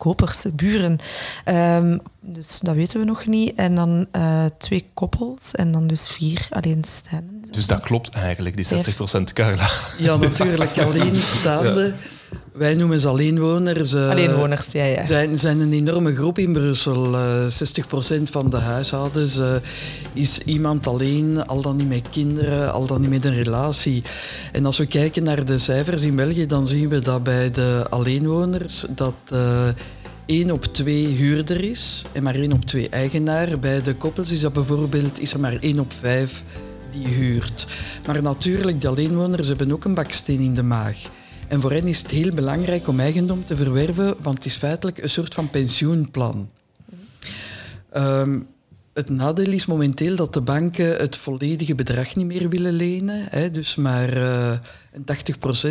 kopers, 0.00 0.44
buren. 0.52 0.98
Um, 1.44 2.00
dus 2.20 2.58
dat 2.60 2.74
weten 2.74 3.00
we 3.00 3.06
nog 3.06 3.26
niet. 3.26 3.54
En 3.54 3.74
dan 3.74 4.06
uh, 4.16 4.44
twee 4.58 4.90
koppels 4.94 5.52
en 5.52 5.72
dan 5.72 5.86
dus 5.86 6.08
vier 6.08 6.46
alleenstaanden. 6.50 7.42
Dus 7.50 7.66
dat 7.66 7.80
klopt 7.80 8.10
eigenlijk, 8.10 8.56
die 8.56 8.66
60% 8.66 9.32
Carla. 9.32 9.68
Ja, 9.98 10.16
natuurlijk. 10.16 10.78
Alleenstaande. 10.78 11.92
Ja. 12.02 12.18
Wij 12.52 12.74
noemen 12.74 13.00
ze 13.00 13.08
alleenwoners. 13.08 13.94
Uh, 13.94 14.10
alleenwoners, 14.10 14.72
ja, 14.72 14.84
ja. 14.84 15.04
Zijn, 15.04 15.38
zijn 15.38 15.60
een 15.60 15.72
enorme 15.72 16.14
groep 16.14 16.38
in 16.38 16.52
Brussel. 16.52 17.14
Uh, 17.14 17.44
60% 18.18 18.22
van 18.22 18.50
de 18.50 18.56
huishoudens 18.56 19.38
uh, 19.38 19.54
is 20.12 20.38
iemand 20.38 20.86
alleen, 20.86 21.46
al 21.46 21.62
dan 21.62 21.76
niet 21.76 21.88
met 21.88 22.04
kinderen, 22.10 22.72
al 22.72 22.86
dan 22.86 23.00
niet 23.00 23.10
met 23.10 23.24
een 23.24 23.42
relatie. 23.42 24.02
En 24.52 24.66
als 24.66 24.78
we 24.78 24.86
kijken 24.86 25.22
naar 25.22 25.44
de 25.44 25.58
cijfers 25.58 26.02
in 26.02 26.16
België, 26.16 26.46
dan 26.46 26.66
zien 26.66 26.88
we 26.88 26.98
dat 26.98 27.22
bij 27.22 27.50
de 27.50 27.86
alleenwoners 27.88 28.84
dat 28.94 29.14
1 30.26 30.50
op 30.50 30.64
2 30.64 31.06
huurder 31.06 31.64
is 31.64 32.04
en 32.12 32.22
maar 32.22 32.34
1 32.34 32.52
op 32.52 32.64
2 32.64 32.88
eigenaar. 32.88 33.58
Bij 33.58 33.82
de 33.82 33.94
koppels 33.94 34.32
is 34.32 34.40
dat 34.40 34.52
bijvoorbeeld 34.52 35.20
is 35.20 35.32
er 35.32 35.40
maar 35.40 35.56
1 35.60 35.78
op 35.78 35.92
5 35.92 36.44
die 36.90 37.06
huurt. 37.06 37.66
Maar 38.06 38.22
natuurlijk, 38.22 38.80
de 38.80 38.88
alleenwoners 38.88 39.48
hebben 39.48 39.72
ook 39.72 39.84
een 39.84 39.94
baksteen 39.94 40.40
in 40.40 40.54
de 40.54 40.62
maag. 40.62 40.96
En 41.50 41.60
voor 41.60 41.72
hen 41.72 41.86
is 41.86 41.98
het 41.98 42.10
heel 42.10 42.34
belangrijk 42.34 42.88
om 42.88 43.00
eigendom 43.00 43.44
te 43.44 43.56
verwerven, 43.56 44.16
want 44.22 44.36
het 44.36 44.46
is 44.46 44.56
feitelijk 44.56 44.98
een 44.98 45.10
soort 45.10 45.34
van 45.34 45.50
pensioenplan. 45.50 46.50
Um, 47.96 48.46
het 48.92 49.08
nadeel 49.08 49.52
is 49.52 49.66
momenteel 49.66 50.16
dat 50.16 50.32
de 50.32 50.40
banken 50.40 50.96
het 50.96 51.16
volledige 51.16 51.74
bedrag 51.74 52.16
niet 52.16 52.26
meer 52.26 52.48
willen 52.48 52.72
lenen. 52.72 53.26
Hè, 53.30 53.50
dus 53.50 53.74
maar 53.74 54.16
uh, 54.16 54.52
een 54.92 55.04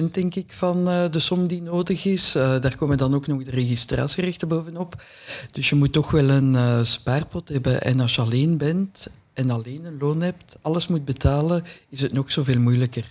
80% 0.08 0.12
denk 0.12 0.36
ik 0.36 0.54
van 0.54 0.88
uh, 0.88 1.10
de 1.12 1.20
som 1.20 1.48
die 1.48 1.62
nodig 1.62 2.06
is. 2.06 2.36
Uh, 2.36 2.62
daar 2.62 2.76
komen 2.76 2.98
dan 2.98 3.13
ook 3.13 3.28
nog 3.28 3.44
de 3.44 3.52
registratierechten 3.52 4.48
bovenop. 4.48 5.04
Dus 5.52 5.70
je 5.70 5.76
moet 5.76 5.94
toch 5.94 6.12
wel 6.12 6.30
een 6.30 6.86
spaarpot 6.86 7.50
hebben. 7.50 7.82
En 7.82 8.00
als 8.00 8.15
je 8.15 8.22
alleen 8.22 8.58
bent 8.58 9.08
en 9.34 9.50
alleen 9.50 9.86
een 9.86 9.98
loon 10.00 10.22
hebt, 10.22 10.58
alles 10.62 10.88
moet 10.88 11.06
betalen, 11.06 11.63
is 11.89 12.02
het 12.02 12.13
nog 12.13 12.32
zoveel 12.32 12.60
moeilijker. 12.60 13.06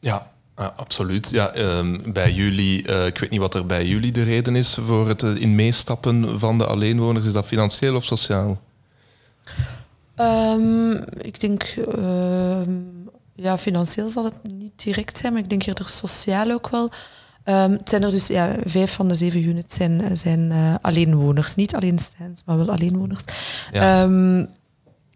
Ja, 0.00 0.34
Ah, 0.56 0.68
absoluut. 0.76 1.30
Ja, 1.30 1.52
ehm, 1.52 2.12
bij 2.12 2.32
jullie, 2.32 2.88
uh, 2.88 3.06
ik 3.06 3.18
weet 3.18 3.30
niet 3.30 3.40
wat 3.40 3.54
er 3.54 3.66
bij 3.66 3.86
jullie 3.86 4.12
de 4.12 4.22
reden 4.22 4.56
is 4.56 4.78
voor 4.80 5.08
het 5.08 5.22
in 5.22 5.54
meestappen 5.54 6.38
van 6.38 6.58
de 6.58 6.66
alleenwoners. 6.66 7.26
Is 7.26 7.32
dat 7.32 7.46
financieel 7.46 7.94
of 7.94 8.04
sociaal? 8.04 8.60
Um, 10.16 11.04
ik 11.18 11.40
denk, 11.40 11.74
uh, 11.98 12.66
ja, 13.34 13.58
financieel 13.58 14.10
zal 14.10 14.24
het 14.24 14.34
niet 14.42 14.72
direct 14.84 15.18
zijn, 15.18 15.32
maar 15.32 15.42
ik 15.42 15.48
denk 15.48 15.62
eerder 15.62 15.88
sociaal 15.88 16.50
ook 16.50 16.68
wel. 16.68 16.90
Um, 17.44 17.72
het 17.72 17.88
zijn 17.88 18.02
er 18.02 18.10
dus 18.10 18.26
ja, 18.26 18.56
vijf 18.64 18.92
van 18.92 19.08
de 19.08 19.14
zeven 19.14 19.42
units 19.44 19.76
zijn, 19.76 20.16
zijn 20.16 20.50
uh, 20.50 20.74
alleenwoners. 20.80 21.54
Niet 21.54 21.74
alleenstaand, 21.74 22.42
maar 22.46 22.56
wel 22.56 22.70
alleenwoners. 22.70 23.20
Ja. 23.72 24.08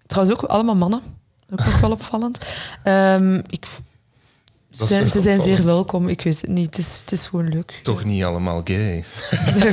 Trouwens 0.07 0.37
ook 0.37 0.42
allemaal 0.42 0.76
mannen. 0.76 1.00
Ook 1.50 1.64
nog 1.64 1.81
wel 1.81 1.90
opvallend. 1.90 2.38
ik 3.46 3.66
zijn, 4.87 5.11
ze 5.11 5.21
zijn 5.21 5.40
zeer 5.40 5.64
welkom, 5.64 6.09
ik 6.09 6.23
weet 6.23 6.40
het 6.40 6.51
niet. 6.51 6.77
Het 6.77 6.79
is, 6.79 7.01
het 7.01 7.12
is 7.12 7.27
gewoon 7.27 7.49
leuk. 7.49 7.81
Toch 7.83 8.05
niet 8.05 8.25
allemaal 8.25 8.61
gay? 8.64 9.05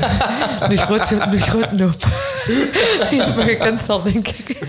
een 0.69 0.77
grote, 0.77 1.15
een 1.15 1.41
grote 1.41 1.83
hoop. 1.83 2.05
maar 3.35 3.49
je 3.49 3.57
kent 3.59 3.79
het 3.79 3.89
al, 3.89 4.03
denk 4.03 4.27
ik. 4.27 4.59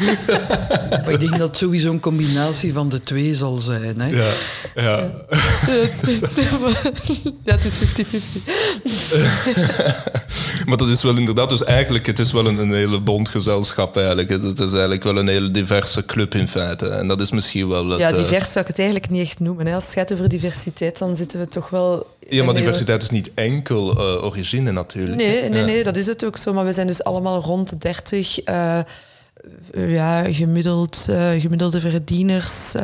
maar 0.90 1.10
ik 1.10 1.20
denk 1.20 1.30
dat 1.30 1.48
het 1.48 1.56
sowieso 1.56 1.90
een 1.90 2.00
combinatie 2.00 2.72
van 2.72 2.88
de 2.88 3.00
twee 3.00 3.34
zal 3.34 3.56
zijn. 3.56 4.00
Hè? 4.00 4.06
Ja, 4.06 4.32
ja. 4.74 5.10
ja, 7.44 7.52
het 7.56 7.64
is 7.64 7.74
50-50. 7.74 7.82
Maar 10.68 10.76
dat 10.76 10.88
is 10.88 11.02
wel 11.02 11.16
inderdaad, 11.16 11.48
dus 11.48 11.64
eigenlijk, 11.64 12.06
het 12.06 12.18
is 12.18 12.32
wel 12.32 12.46
een, 12.46 12.58
een 12.58 12.72
hele 12.72 13.00
bondgezelschap 13.00 13.96
eigenlijk. 13.96 14.28
Het 14.28 14.60
is 14.60 14.70
eigenlijk 14.70 15.02
wel 15.02 15.16
een 15.16 15.28
hele 15.28 15.50
diverse 15.50 16.04
club 16.04 16.34
in 16.34 16.48
feite. 16.48 16.88
En 16.88 17.08
dat 17.08 17.20
is 17.20 17.30
misschien 17.30 17.68
wel 17.68 17.88
het, 17.88 18.00
Ja, 18.00 18.12
divers 18.12 18.52
zou 18.52 18.60
ik 18.60 18.66
het 18.66 18.78
eigenlijk 18.78 19.10
niet 19.10 19.22
echt 19.22 19.40
noemen. 19.40 19.66
Hè. 19.66 19.74
Als 19.74 19.84
het 19.84 19.92
gaat 19.92 20.12
over 20.12 20.28
diversiteit, 20.28 20.98
dan 20.98 21.16
zitten 21.16 21.38
we 21.38 21.48
toch 21.48 21.68
wel... 21.70 22.06
Ja, 22.28 22.44
maar 22.44 22.54
diversiteit 22.54 23.02
is 23.02 23.10
niet 23.10 23.30
enkel 23.34 23.92
uh, 23.92 24.24
origine 24.24 24.72
natuurlijk. 24.72 25.16
Nee, 25.16 25.48
nee, 25.48 25.62
nee, 25.62 25.82
dat 25.82 25.96
is 25.96 26.06
het 26.06 26.24
ook 26.24 26.36
zo. 26.36 26.52
Maar 26.52 26.64
we 26.64 26.72
zijn 26.72 26.86
dus 26.86 27.04
allemaal 27.04 27.40
rond 27.40 27.68
de 27.68 27.78
30 27.78 28.48
uh, 28.48 28.78
ja, 29.72 30.32
gemiddeld, 30.32 31.06
uh, 31.10 31.30
gemiddelde 31.40 31.80
verdieners. 31.80 32.74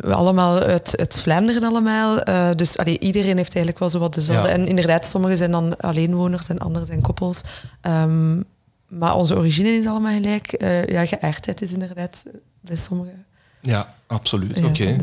We 0.00 0.14
allemaal 0.14 0.58
uit, 0.58 0.96
uit 0.98 1.18
Vlaanderen 1.18 1.64
allemaal. 1.64 2.24
dus 2.56 2.78
allee, 2.78 2.98
iedereen 2.98 3.36
heeft 3.36 3.54
eigenlijk 3.54 3.78
wel 3.78 3.90
zo 3.90 3.98
wat 3.98 4.14
dezelfde. 4.14 4.48
Ja. 4.48 4.54
En 4.54 4.66
inderdaad, 4.66 5.06
sommigen 5.06 5.36
zijn 5.36 5.50
dan 5.50 5.76
alleenwoners 5.76 6.48
en 6.48 6.58
anderen 6.58 6.86
zijn 6.86 7.00
koppels. 7.00 7.42
Um, 7.82 8.44
maar 8.88 9.16
onze 9.16 9.36
origine 9.36 9.68
is 9.68 9.86
allemaal 9.86 10.12
gelijk. 10.12 10.64
ja, 10.86 11.06
geaardheid 11.06 11.62
is 11.62 11.72
inderdaad 11.72 12.24
bij 12.60 12.76
sommigen. 12.76 13.24
Ja, 13.60 13.94
absoluut. 14.06 14.58
Ja, 14.58 14.66
Oké. 14.66 14.82
Okay. 14.82 14.98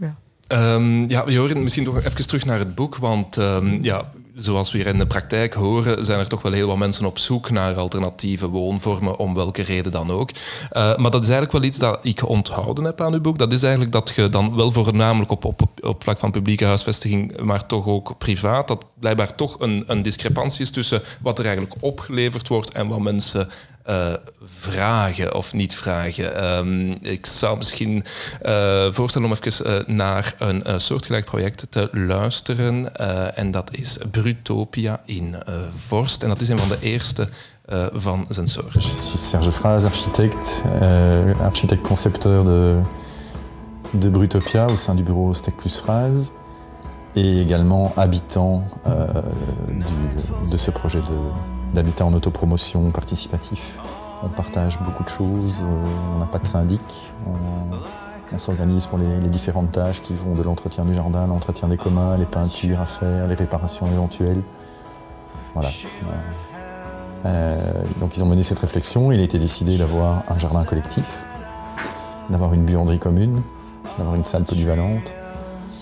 Ja. 0.00 0.16
Um, 0.74 1.08
ja, 1.08 1.24
we 1.24 1.36
horen 1.36 1.62
misschien 1.62 1.84
toch 1.84 1.96
even 1.96 2.26
terug 2.26 2.44
naar 2.44 2.58
het 2.58 2.74
boek, 2.74 2.96
want 2.96 3.36
um, 3.36 3.84
ja, 3.84 4.10
zoals 4.34 4.72
we 4.72 4.78
hier 4.78 4.86
in 4.86 4.98
de 4.98 5.06
praktijk 5.06 5.54
horen, 5.54 6.04
zijn 6.04 6.18
er 6.18 6.28
toch 6.28 6.42
wel 6.42 6.52
heel 6.52 6.66
wat 6.66 6.76
mensen 6.76 7.04
op 7.04 7.18
zoek 7.18 7.50
naar 7.50 7.74
alternatieve 7.74 8.48
woonvormen, 8.48 9.16
om 9.16 9.34
welke 9.34 9.62
reden 9.62 9.92
dan 9.92 10.10
ook. 10.10 10.30
Uh, 10.30 10.96
maar 10.96 11.10
dat 11.10 11.22
is 11.22 11.28
eigenlijk 11.28 11.52
wel 11.52 11.62
iets 11.62 11.78
dat 11.78 11.98
ik 12.02 12.28
onthouden 12.28 12.84
heb 12.84 13.00
aan 13.00 13.12
uw 13.12 13.20
boek. 13.20 13.38
Dat 13.38 13.52
is 13.52 13.62
eigenlijk 13.62 13.92
dat 13.92 14.12
je 14.16 14.28
dan 14.28 14.56
wel 14.56 14.72
voornamelijk 14.72 15.30
op, 15.30 15.44
op, 15.44 15.62
op 15.80 16.02
vlak 16.02 16.18
van 16.18 16.30
publieke 16.30 16.64
huisvesting, 16.64 17.40
maar 17.40 17.66
toch 17.66 17.86
ook 17.86 18.18
privaat, 18.18 18.68
dat 18.68 18.84
blijkbaar 18.98 19.34
toch 19.34 19.60
een, 19.60 19.84
een 19.86 20.02
discrepantie 20.02 20.62
is 20.62 20.70
tussen 20.70 21.02
wat 21.20 21.38
er 21.38 21.44
eigenlijk 21.44 21.74
opgeleverd 21.80 22.48
wordt 22.48 22.72
en 22.72 22.88
wat 22.88 23.00
mensen 23.00 23.48
uh, 23.90 24.12
vragen 24.44 25.34
of 25.34 25.52
niet 25.52 25.74
vragen. 25.74 26.56
Um, 26.56 26.96
ik 27.00 27.26
zou 27.26 27.56
misschien 27.56 28.04
uh, 28.46 28.92
voorstellen 28.92 29.28
om 29.28 29.36
even 29.42 29.66
uh, 29.66 29.96
naar 29.96 30.34
een 30.38 30.80
soortgelijk 30.80 31.24
project 31.24 31.66
te 31.70 31.88
luisteren. 31.92 32.96
en 33.36 33.50
dat 33.50 33.74
is 33.74 33.98
Brutopia 34.10 35.02
in 35.04 35.36
Vorst. 35.86 36.22
En 36.22 36.28
dat 36.28 36.40
is 36.40 36.48
een 36.48 36.58
van 36.58 36.68
de 36.68 36.78
eerste 36.80 37.28
van 37.92 38.26
zijn 38.28 38.46
soort. 38.46 38.72
Je 38.72 38.80
suis 38.80 39.30
Serge 39.30 39.52
Fraz, 39.52 39.84
architecte, 39.84 40.62
euh, 40.80 41.40
architecte 41.40 41.82
concepteur 41.82 42.44
de, 42.44 42.80
de 43.90 44.10
Brutopia 44.10 44.66
au 44.66 44.76
sein 44.76 44.96
du 44.96 45.02
bureau 45.02 45.34
Stec 45.34 45.56
plus 45.56 45.80
Fraz. 45.80 46.30
Et 47.14 47.40
également 47.40 47.92
habitant 47.96 48.64
euh, 48.86 49.22
du, 49.68 50.50
de 50.50 50.56
ce 50.56 50.70
projet 50.70 51.00
de, 51.00 51.51
d'habitat 51.72 52.04
en 52.04 52.12
autopromotion 52.12 52.90
participatif. 52.90 53.78
On 54.22 54.28
partage 54.28 54.78
beaucoup 54.80 55.02
de 55.02 55.08
choses, 55.08 55.58
euh, 55.62 56.14
on 56.14 56.18
n'a 56.18 56.26
pas 56.26 56.38
de 56.38 56.46
syndic, 56.46 56.80
on, 57.26 58.38
s'organise 58.38 58.86
pour 58.86 58.98
les, 58.98 59.28
différentes 59.28 59.72
tâches 59.72 60.00
qui 60.00 60.14
vont 60.14 60.34
de 60.34 60.42
l'entretien 60.42 60.86
du 60.86 60.94
jardin, 60.94 61.26
l'entretien 61.26 61.68
des 61.68 61.76
communs, 61.76 62.16
les 62.16 62.24
peintures 62.24 62.80
à 62.80 62.86
faire, 62.86 63.26
les 63.26 63.34
réparations 63.34 63.86
éventuelles. 63.88 64.40
Voilà. 65.52 65.68
Euh, 67.26 67.82
donc 68.00 68.16
ils 68.16 68.24
ont 68.24 68.26
mené 68.26 68.42
cette 68.42 68.58
réflexion, 68.58 69.12
il 69.12 69.20
a 69.20 69.22
été 69.22 69.38
décidé 69.38 69.76
d'avoir 69.76 70.22
un 70.30 70.38
jardin 70.38 70.64
collectif, 70.64 71.04
d'avoir 72.30 72.54
une 72.54 72.64
buanderie 72.64 72.98
commune, 72.98 73.42
d'avoir 73.98 74.16
une 74.16 74.24
salle 74.24 74.44
polyvalente, 74.44 75.12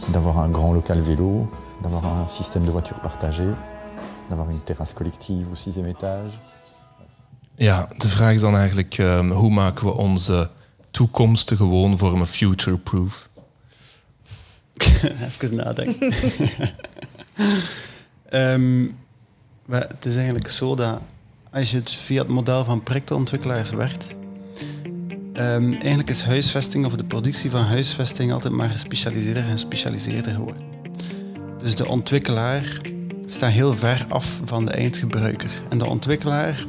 d'avoir 0.08 0.40
un 0.40 0.48
grand 0.48 0.72
local 0.72 1.00
vélo, 1.00 1.46
d'avoir 1.82 2.04
un 2.04 2.26
système 2.26 2.64
de 2.64 2.70
voitures 2.72 2.98
partagées, 2.98 3.52
d'avoir 4.30 4.50
une 4.50 4.62
terrasse 4.62 4.94
collective 4.94 5.46
au 5.50 5.54
sixième 5.54 5.86
étage. 5.86 6.38
Ja, 7.56 7.88
de 7.98 8.08
vraag 8.08 8.34
is 8.34 8.40
dan 8.40 8.56
eigenlijk 8.56 8.98
um, 8.98 9.30
hoe 9.30 9.50
maken 9.50 9.86
we 9.86 9.92
onze 9.92 10.50
toekomstige 10.90 11.64
woonvormen 11.64 12.26
future-proof? 12.26 13.28
Even 15.26 15.54
nadenken. 15.54 16.12
um, 18.32 18.96
het 19.70 20.04
is 20.04 20.14
eigenlijk 20.14 20.48
zo 20.48 20.74
dat 20.74 21.00
als 21.52 21.70
je 21.70 21.76
het 21.76 21.90
via 21.90 22.22
het 22.22 22.30
model 22.30 22.64
van 22.64 22.82
projectontwikkelaars 22.82 23.70
werkt, 23.70 24.16
ehm, 25.32 25.72
eigenlijk 25.72 26.10
is 26.10 26.22
huisvesting 26.22 26.84
of 26.86 26.96
de 26.96 27.04
productie 27.04 27.50
van 27.50 27.64
huisvesting 27.64 28.32
altijd 28.32 28.52
maar 28.52 28.68
gespecialiseerder 28.68 29.42
en 29.42 29.50
gespecialiseerder 29.50 30.32
geworden. 30.34 30.62
Dus 31.58 31.74
de 31.74 31.88
ontwikkelaar 31.88 32.80
staat 33.32 33.50
heel 33.50 33.76
ver 33.76 34.06
af 34.08 34.40
van 34.44 34.64
de 34.64 34.70
eindgebruiker. 34.70 35.62
En 35.68 35.78
de 35.78 35.86
ontwikkelaar, 35.86 36.66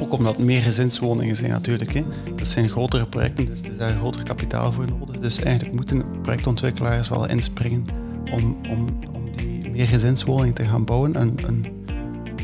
ook 0.00 0.12
omdat 0.12 0.38
meer 0.38 0.62
gezinswoningen 0.62 1.36
zijn 1.36 1.50
natuurlijk, 1.50 1.92
hè, 1.92 2.02
dat 2.36 2.46
zijn 2.46 2.68
grotere 2.68 3.06
projecten, 3.06 3.46
dus 3.46 3.60
er 3.60 3.70
is 3.70 3.76
daar 3.76 3.96
groter 3.96 4.22
kapitaal 4.22 4.72
voor 4.72 4.86
nodig. 4.88 5.18
Dus 5.18 5.38
eigenlijk 5.38 5.74
moeten 5.74 6.04
projectontwikkelaars 6.22 7.08
wel 7.08 7.28
inspringen 7.28 7.84
om, 8.32 8.58
om, 8.70 8.98
om 9.12 9.36
die 9.36 9.70
meer 9.70 9.86
gezinswoningen 9.86 10.54
te 10.54 10.64
gaan 10.64 10.84
bouwen. 10.84 11.20
Een, 11.20 11.38
een, 11.46 11.66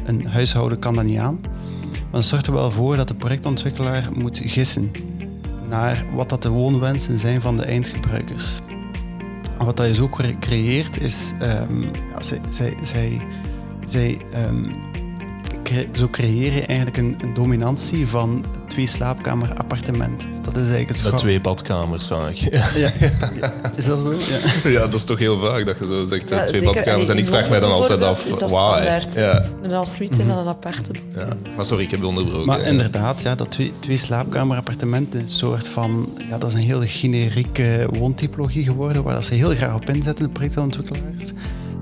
een 0.04 0.26
huishouden 0.26 0.78
kan 0.78 0.94
dat 0.94 1.04
niet 1.04 1.18
aan. 1.18 1.40
Maar 1.90 2.20
dat 2.20 2.24
zorgt 2.24 2.46
er 2.46 2.52
wel 2.52 2.70
voor 2.70 2.96
dat 2.96 3.08
de 3.08 3.14
projectontwikkelaar 3.14 4.08
moet 4.14 4.40
gissen 4.42 4.90
naar 5.68 6.04
wat 6.14 6.28
dat 6.28 6.42
de 6.42 6.48
woonwensen 6.48 7.18
zijn 7.18 7.40
van 7.40 7.56
de 7.56 7.64
eindgebruikers. 7.64 8.60
Wat 9.64 9.76
dat 9.76 9.86
je 9.86 9.94
zo 9.94 10.08
creëert 10.38 11.00
is, 11.00 11.32
um, 11.42 11.82
ja, 11.82 12.22
zij, 12.22 12.40
zij, 12.50 12.74
zij, 12.82 13.20
zij 13.86 14.20
um, 14.48 14.72
zo 15.94 16.08
creëer 16.08 16.64
eigenlijk 16.68 16.96
een 16.96 17.34
dominantie 17.34 18.06
van 18.06 18.44
twee 18.70 18.86
slaapkamer 18.86 19.54
appartement. 19.54 20.26
Dat 20.42 20.56
is 20.56 20.70
eigenlijk 20.70 21.02
het 21.02 21.10
Met 21.10 21.20
twee 21.20 21.40
badkamers 21.40 22.06
vaak. 22.06 22.34
Ja, 22.34 22.64
ja, 22.74 22.90
is 23.76 23.84
dat 23.84 23.98
zo? 23.98 24.12
Ja. 24.12 24.70
ja, 24.78 24.80
dat 24.80 24.94
is 24.94 25.04
toch 25.04 25.18
heel 25.18 25.38
vaak 25.38 25.66
dat 25.66 25.78
je 25.78 25.86
zo 25.86 26.04
zegt, 26.04 26.28
ja, 26.28 26.44
twee 26.44 26.62
badkamers. 26.62 27.08
En 27.08 27.18
ik 27.18 27.26
vraag 27.26 27.48
mij 27.48 27.60
dan 27.60 27.72
altijd 27.72 28.02
af, 28.02 28.26
is 28.26 28.38
dat 28.38 28.50
why? 28.50 28.72
standaard. 28.72 29.14
Ja. 29.14 29.44
Een 29.62 29.70
ensuite 29.70 30.20
en 30.20 30.28
dan 30.28 30.38
een 30.38 30.46
appartement. 30.46 31.14
Ja. 31.14 31.28
Maar 31.56 31.64
sorry, 31.64 31.84
ik 31.84 31.90
heb 31.90 32.00
je 32.00 32.06
onderbroken. 32.06 32.46
Maar 32.46 32.60
inderdaad, 32.60 33.22
ja, 33.22 33.34
dat 33.34 33.50
twee, 33.50 33.72
twee 33.78 33.96
slaapkamer 33.96 34.56
appartement, 34.56 35.14
een 35.14 35.28
soort 35.28 35.68
van, 35.68 36.08
ja, 36.28 36.38
dat 36.38 36.48
is 36.48 36.54
een 36.54 36.60
hele 36.60 36.86
generieke 36.86 37.88
woontypologie 37.92 38.64
geworden, 38.64 39.02
waar 39.02 39.14
dat 39.14 39.24
ze 39.24 39.34
heel 39.34 39.50
graag 39.50 39.74
op 39.74 39.88
inzetten, 39.88 40.24
de 40.24 40.30
projectontwikkelaars. 40.30 41.24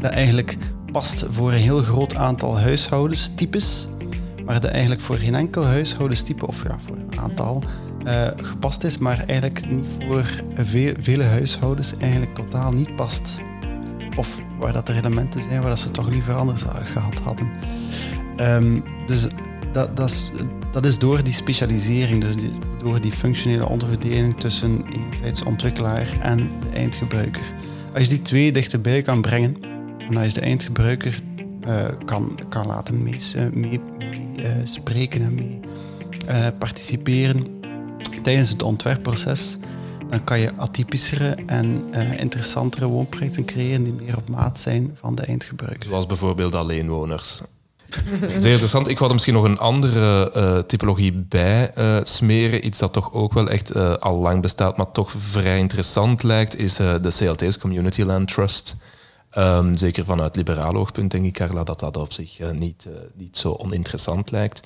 Dat 0.00 0.10
eigenlijk 0.10 0.56
past 0.92 1.24
voor 1.30 1.52
een 1.52 1.58
heel 1.58 1.82
groot 1.82 2.14
aantal 2.14 2.58
huishoudenstypes, 2.58 3.86
maar 4.48 4.60
dat 4.60 4.70
eigenlijk 4.70 5.00
voor 5.00 5.16
geen 5.16 5.34
enkel 5.34 5.64
huishoudenstype, 5.64 6.46
of 6.46 6.62
ja, 6.62 6.78
voor 6.86 6.96
een 6.96 7.20
aantal, 7.20 7.62
uh, 8.06 8.26
gepast 8.36 8.84
is, 8.84 8.98
maar 8.98 9.24
eigenlijk 9.26 9.70
niet 9.70 9.86
voor 9.98 10.42
vele 11.00 11.24
huishoudens 11.24 11.96
eigenlijk 11.96 12.34
totaal 12.34 12.72
niet 12.72 12.96
past. 12.96 13.40
Of 14.16 14.42
waar 14.58 14.72
dat 14.72 14.88
er 14.88 14.96
elementen 14.96 15.42
zijn 15.42 15.60
waar 15.60 15.70
dat 15.70 15.78
ze 15.78 15.90
toch 15.90 16.08
liever 16.08 16.34
anders 16.34 16.64
gehad 16.84 17.14
hadden. 17.14 17.48
Um, 18.40 18.84
dus 19.06 19.26
dat, 19.72 19.96
dat, 19.96 20.08
is, 20.08 20.32
dat 20.72 20.86
is 20.86 20.98
door 20.98 21.24
die 21.24 21.32
specialisering, 21.32 22.20
dus 22.20 22.34
door 22.78 23.00
die 23.00 23.12
functionele 23.12 23.68
onderverdeling 23.68 24.40
tussen 24.40 24.82
enerzijds 24.92 25.42
ontwikkelaar 25.42 26.18
en 26.20 26.36
de 26.36 26.76
eindgebruiker. 26.76 27.42
Als 27.92 28.02
je 28.02 28.08
die 28.08 28.22
twee 28.22 28.52
dichterbij 28.52 29.02
kan 29.02 29.20
brengen, 29.20 29.56
en 30.08 30.16
als 30.16 30.26
je 30.26 30.32
de 30.32 30.40
eindgebruiker 30.40 31.22
uh, 31.68 31.84
kan, 32.04 32.38
kan 32.48 32.66
laten 32.66 33.02
mee, 33.02 33.18
mee, 33.52 33.80
uh, 33.98 34.27
spreken 34.64 35.22
en 35.22 35.34
mee 35.34 35.60
uh, 36.28 36.46
participeren 36.58 37.44
tijdens 38.22 38.50
het 38.50 38.62
ontwerpproces, 38.62 39.56
dan 40.08 40.24
kan 40.24 40.40
je 40.40 40.56
atypischere 40.56 41.36
en 41.46 41.84
interessantere 42.18 42.86
woonprojecten 42.86 43.44
creëren 43.44 43.84
die 43.84 43.92
meer 43.92 44.16
op 44.16 44.28
maat 44.28 44.60
zijn 44.60 44.90
van 44.94 45.14
de 45.14 45.22
eindgebruiker. 45.22 45.88
Zoals 45.88 46.06
bijvoorbeeld 46.06 46.54
alleenwoners. 46.54 47.40
Zeer 48.38 48.50
interessant. 48.50 48.88
Ik 48.88 48.96
wou 48.98 49.08
er 49.08 49.14
misschien 49.14 49.34
nog 49.34 49.44
een 49.44 49.58
andere 49.58 50.64
typologie 50.66 51.12
bij 51.12 51.72
smeren. 52.02 52.66
Iets 52.66 52.78
dat 52.78 52.92
toch 52.92 53.12
ook 53.12 53.32
wel 53.32 53.48
echt 53.48 53.74
al 54.00 54.16
lang 54.16 54.42
bestaat, 54.42 54.76
maar 54.76 54.92
toch 54.92 55.10
vrij 55.10 55.58
interessant 55.58 56.22
lijkt, 56.22 56.58
is 56.58 56.74
de 56.74 57.14
CLT's 57.18 57.58
Community 57.58 58.02
Land 58.02 58.28
Trust. 58.28 58.74
Um, 59.38 59.76
zeker 59.76 60.04
vanuit 60.04 60.36
liberaal 60.36 60.74
oogpunt 60.74 61.10
denk 61.10 61.24
ik, 61.24 61.32
Carla, 61.32 61.64
dat 61.64 61.80
dat 61.80 61.96
op 61.96 62.12
zich 62.12 62.52
niet, 62.52 62.88
niet 63.14 63.36
zo 63.36 63.52
oninteressant 63.52 64.30
lijkt. 64.30 64.60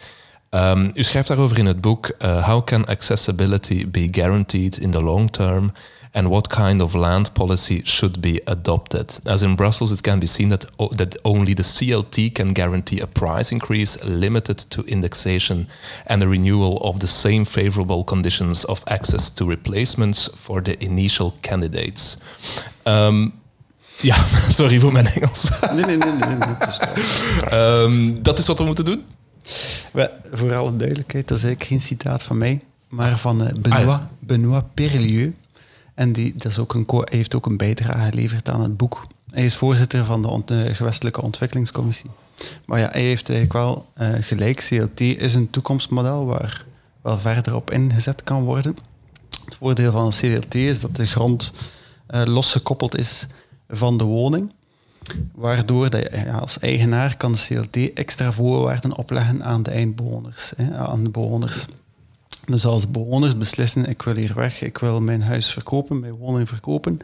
Um, 0.51 0.91
u 0.95 1.03
schrijft 1.03 1.29
daarover 1.29 1.59
in 1.59 1.67
het 1.67 1.81
boek 1.81 2.11
How 2.19 2.65
can 2.65 2.87
accessibility 2.87 3.91
be 3.91 4.09
guaranteed 4.11 4.79
in 4.79 4.91
the 4.91 5.03
long 5.03 5.31
term? 5.31 5.73
and 6.15 6.29
what 6.29 6.49
kind 6.49 6.83
of 6.83 6.95
land 6.95 7.33
policy 7.35 7.83
should 7.85 8.21
be 8.21 8.41
adopted. 8.47 9.19
As 9.25 9.43
in 9.43 9.55
Brussels, 9.57 9.91
it 9.91 10.03
can 10.03 10.19
be 10.19 10.27
seen 10.27 10.51
that, 10.51 10.67
that 10.97 11.17
only 11.25 11.55
the 11.55 11.63
CLT 11.63 12.35
can 12.35 12.53
guarantee 12.53 13.01
a 13.01 13.07
price 13.07 13.51
increase 13.51 14.03
limited 14.05 14.59
to 14.71 14.83
indexation 14.83 15.69
and 16.07 16.23
a 16.23 16.29
renewal 16.29 16.79
of 16.79 17.01
the 17.01 17.07
same 17.07 17.45
favorable 17.45 18.05
conditions 18.05 18.65
of 18.65 18.85
access 18.87 19.31
to 19.31 19.45
replacements 19.45 20.29
for 20.35 20.61
the 20.61 20.83
initial 20.85 21.35
candidates. 21.43 22.19
Um, 22.85 23.33
ja, 24.03 24.27
sorry 24.59 24.81
voor 24.81 24.93
mijn 24.93 25.07
Engels. 25.07 25.49
Nee, 25.61 25.85
nee, 25.85 25.97
nee. 25.97 26.12
nee, 26.12 26.29
nee. 26.29 26.57
Dat, 26.59 26.69
is 26.69 26.79
um, 27.53 28.23
dat 28.23 28.38
is 28.38 28.47
wat 28.47 28.59
we 28.59 28.65
moeten 28.65 28.85
doen? 28.85 29.05
Voor 30.33 30.55
alle 30.55 30.77
duidelijkheid, 30.77 31.29
dat 31.29 31.37
is 31.37 31.45
eigenlijk 31.45 31.73
geen 31.73 31.81
citaat 31.81 32.23
van 32.23 32.38
mij, 32.38 32.61
maar 32.88 33.19
van 33.19 33.43
uh, 33.43 33.49
Benoît, 33.49 33.87
ah, 33.87 34.01
Benoît 34.27 34.75
Perlieu. 34.75 35.35
En 35.95 36.12
die, 36.12 36.33
dat 36.37 36.53
is 36.53 36.59
ook 36.59 36.75
een, 36.75 36.85
hij 36.88 37.19
heeft 37.19 37.35
ook 37.35 37.47
een 37.47 37.57
bijdrage 37.57 38.09
geleverd 38.11 38.49
aan 38.49 38.62
het 38.62 38.77
boek. 38.77 39.07
Hij 39.31 39.45
is 39.45 39.57
voorzitter 39.57 40.05
van 40.05 40.23
de, 40.23 40.29
ont 40.29 40.49
de 40.49 40.75
gewestelijke 40.75 41.23
ontwikkelingscommissie. 41.23 42.11
Maar 42.67 42.79
ja, 42.79 42.88
hij 42.91 43.03
heeft 43.03 43.29
eigenlijk 43.29 43.59
wel 43.59 43.87
uh, 44.01 44.09
gelijk. 44.21 44.67
CLT 44.69 45.01
is 45.01 45.35
een 45.35 45.51
toekomstmodel 45.51 46.27
waar 46.27 46.65
wel 47.03 47.19
verder 47.19 47.55
op 47.55 47.71
ingezet 47.71 48.25
kan 48.25 48.43
worden. 48.43 48.77
Het 49.45 49.57
voordeel 49.57 49.93
van 49.93 50.05
een 50.05 50.41
CLT 50.41 50.55
is 50.55 50.81
dat 50.81 50.97
de 50.97 51.07
grond 51.07 51.53
losgekoppeld 52.25 52.99
is 52.99 53.27
van 53.73 53.99
de 53.99 54.05
woning. 54.05 54.53
Waardoor 55.35 55.91
dat, 55.91 56.09
ja, 56.13 56.39
als 56.39 56.59
eigenaar 56.59 57.17
kan 57.17 57.33
de 57.33 57.39
CLT 57.47 57.93
extra 57.93 58.33
voorwaarden 58.33 58.97
opleggen 58.97 59.45
aan 59.45 59.63
de 59.63 59.71
eindbewoners, 59.71 60.53
hè, 60.57 60.77
aan 60.77 61.05
de 61.05 61.11
bewoners. 61.11 61.67
Dus 62.47 62.65
als 62.65 62.91
bewoners 62.91 63.37
beslissen, 63.37 63.89
ik 63.89 64.03
wil 64.03 64.15
hier 64.15 64.35
weg, 64.35 64.63
ik 64.63 64.79
wil 64.79 65.01
mijn 65.01 65.23
huis 65.23 65.53
verkopen, 65.53 66.01
mijn 66.01 66.13
woning 66.13 66.49
verkopen, 66.49 66.99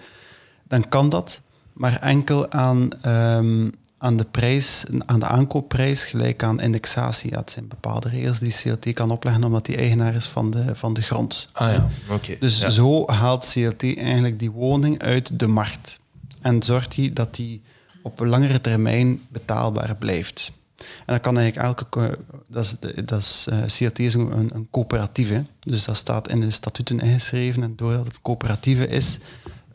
dan 0.68 0.88
kan 0.88 1.09
dat, 1.09 1.40
maar 1.72 2.00
enkel 2.00 2.50
aan, 2.50 2.88
um, 3.07 3.72
aan 3.98 4.16
de 4.16 4.24
prijs, 4.24 4.85
aan 5.07 5.20
de 5.20 5.26
aankoopprijs, 5.26 6.04
gelijk 6.04 6.42
aan 6.42 6.61
indexatie. 6.61 7.31
Ja, 7.31 7.38
het 7.38 7.50
zijn 7.50 7.68
bepaalde 7.68 8.09
regels 8.09 8.38
die 8.38 8.54
CLT 8.54 8.92
kan 8.92 9.11
opleggen, 9.11 9.44
omdat 9.44 9.66
die 9.66 9.76
eigenaar 9.76 10.14
is 10.14 10.26
van 10.26 10.50
de, 10.50 10.74
van 10.74 10.94
de 10.94 11.02
grond. 11.02 11.48
Ah 11.52 11.72
ja, 11.72 11.88
oké. 12.11 12.37
Dus 12.40 12.59
ja. 12.59 12.68
zo 12.68 13.07
haalt 13.07 13.50
CLT 13.52 13.83
eigenlijk 13.83 14.38
die 14.38 14.50
woning 14.50 15.02
uit 15.02 15.38
de 15.38 15.46
markt. 15.46 16.00
En 16.48 16.62
zorgt 16.62 16.96
hij 16.96 17.12
dat 17.12 17.34
die 17.34 17.62
op 18.02 18.18
langere 18.18 18.61
termijn 18.61 19.20
betaalbaar 19.28 19.96
blijft. 19.96 20.52
En 20.78 21.12
dat 21.14 21.20
kan 21.20 21.38
eigenlijk 21.38 21.66
elke... 21.66 22.18
Dat 22.46 22.64
is, 22.64 22.76
dat 23.04 23.20
is, 23.20 23.46
uh, 23.52 23.64
CLT 23.64 23.98
is 23.98 24.14
een, 24.14 24.54
een 24.54 24.68
coöperatieve. 24.70 25.44
Dus 25.61 25.84
dat 25.84 25.96
staat 25.96 26.30
in 26.30 26.40
de 26.40 26.50
statuten 26.50 27.00
ingeschreven. 27.00 27.62
En 27.62 27.76
doordat 27.76 28.04
het 28.06 28.22
coöperatieve 28.22 28.87
is, 28.87 29.18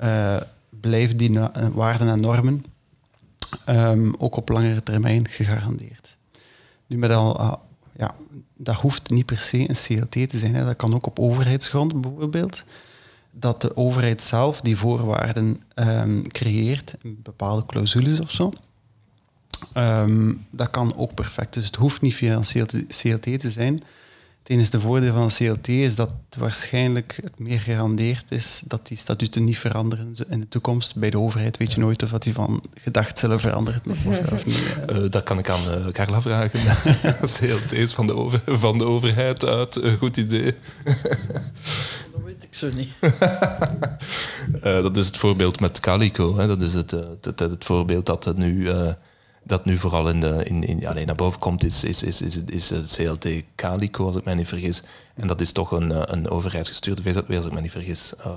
uh, 0.03 0.37
blijven 0.69 1.17
die 1.17 1.39
waarden 1.73 2.07
en 2.07 2.21
normen 2.21 2.65
um, 3.69 4.13
ook 4.17 4.35
op 4.35 4.49
langere 4.49 4.83
termijn 4.83 5.27
gegarandeerd. 5.27 6.17
Nu 6.87 6.97
met 6.97 7.11
al... 7.11 7.39
Uh, 7.39 7.53
ja, 7.97 8.15
dat 8.57 8.75
hoeft 8.75 9.09
niet 9.09 9.25
per 9.25 9.39
se 9.39 9.69
een 9.69 9.99
CLT 9.99 10.29
te 10.29 10.37
zijn. 10.37 10.55
Hè. 10.55 10.65
Dat 10.65 10.75
kan 10.75 10.93
ook 10.93 11.05
op 11.05 11.19
overheidsgrond 11.19 12.01
bijvoorbeeld. 12.01 12.63
Dat 13.35 13.61
de 13.61 13.75
overheid 13.75 14.21
zelf 14.21 14.61
die 14.61 14.77
voorwaarden 14.77 15.63
um, 15.75 16.27
creëert, 16.27 16.93
bepaalde 17.03 17.65
clausules 17.65 18.19
of 18.19 18.31
zo. 18.31 18.51
Um, 19.77 20.45
dat 20.49 20.69
kan 20.69 20.95
ook 20.95 21.13
perfect. 21.13 21.53
Dus 21.53 21.65
het 21.65 21.75
hoeft 21.75 22.01
niet 22.01 22.15
via 22.15 22.35
een 22.35 22.87
CLT 22.87 23.39
te 23.39 23.51
zijn. 23.51 23.83
Het 24.43 24.51
enige 24.51 24.79
voordeel 24.79 25.13
van 25.13 25.21
een 25.21 25.55
CLT 25.55 25.67
is 25.67 25.95
dat 25.95 26.09
waarschijnlijk 26.37 27.19
het 27.23 27.39
meer 27.39 27.59
gegarandeerd 27.59 28.31
is 28.31 28.61
dat 28.65 28.87
die 28.87 28.97
statuten 28.97 29.43
niet 29.43 29.57
veranderen 29.57 30.15
in 30.29 30.39
de 30.39 30.47
toekomst. 30.47 30.95
Bij 30.95 31.09
de 31.09 31.19
overheid 31.19 31.57
weet 31.57 31.73
je 31.73 31.79
nooit 31.79 32.03
of 32.03 32.09
dat 32.09 32.23
die 32.23 32.33
van 32.33 32.63
gedacht 32.73 33.19
zullen 33.19 33.39
veranderen 33.39 33.81
of, 34.33 34.45
niet. 34.45 34.75
Uh, 34.89 35.09
dat 35.09 35.23
kan 35.23 35.39
ik 35.39 35.49
aan 35.49 35.67
uh, 35.67 35.87
Carla 35.87 36.21
vragen. 36.21 36.59
CLT's 37.33 37.93
van 37.93 38.07
de, 38.07 38.15
over, 38.15 38.41
van 38.45 38.77
de 38.77 38.83
overheid 38.83 39.45
uit, 39.45 39.75
een 39.75 39.97
goed 39.97 40.17
idee. 40.17 40.43
dat 42.13 42.21
weet 42.25 42.43
ik 42.43 42.55
zo 42.55 42.69
niet. 42.75 42.89
uh, 44.55 44.61
dat 44.61 44.97
is 44.97 45.05
het 45.05 45.17
voorbeeld 45.17 45.59
met 45.59 45.79
Calico. 45.79 46.37
Hè. 46.37 46.47
Dat 46.47 46.61
is 46.61 46.73
het, 46.73 46.91
het, 46.91 47.25
het, 47.25 47.39
het 47.39 47.65
voorbeeld 47.65 48.05
dat 48.05 48.23
het 48.23 48.37
nu 48.37 48.69
dat 49.43 49.65
nu 49.65 49.77
vooral 49.77 50.09
in 50.09 50.19
de, 50.19 50.43
in, 50.43 50.63
in, 50.63 50.79
ja, 50.79 50.93
naar 50.93 51.15
boven 51.15 51.39
komt, 51.39 51.63
is, 51.63 51.83
is, 51.83 52.03
is, 52.03 52.21
is, 52.21 52.37
is 52.45 52.69
het 52.69 52.95
CLT 52.95 53.27
Calico, 53.55 54.05
als 54.05 54.15
ik 54.15 54.23
mij 54.23 54.33
niet 54.33 54.47
vergis. 54.47 54.83
En 55.15 55.27
dat 55.27 55.41
is 55.41 55.51
toch 55.51 55.71
een, 55.71 56.13
een 56.13 56.29
overheidsgestuurde 56.29 57.01
VZW, 57.01 57.31
als 57.35 57.45
ik 57.45 57.51
mij 57.51 57.61
niet 57.61 57.71
vergis. 57.71 58.13
Uh, 58.19 58.31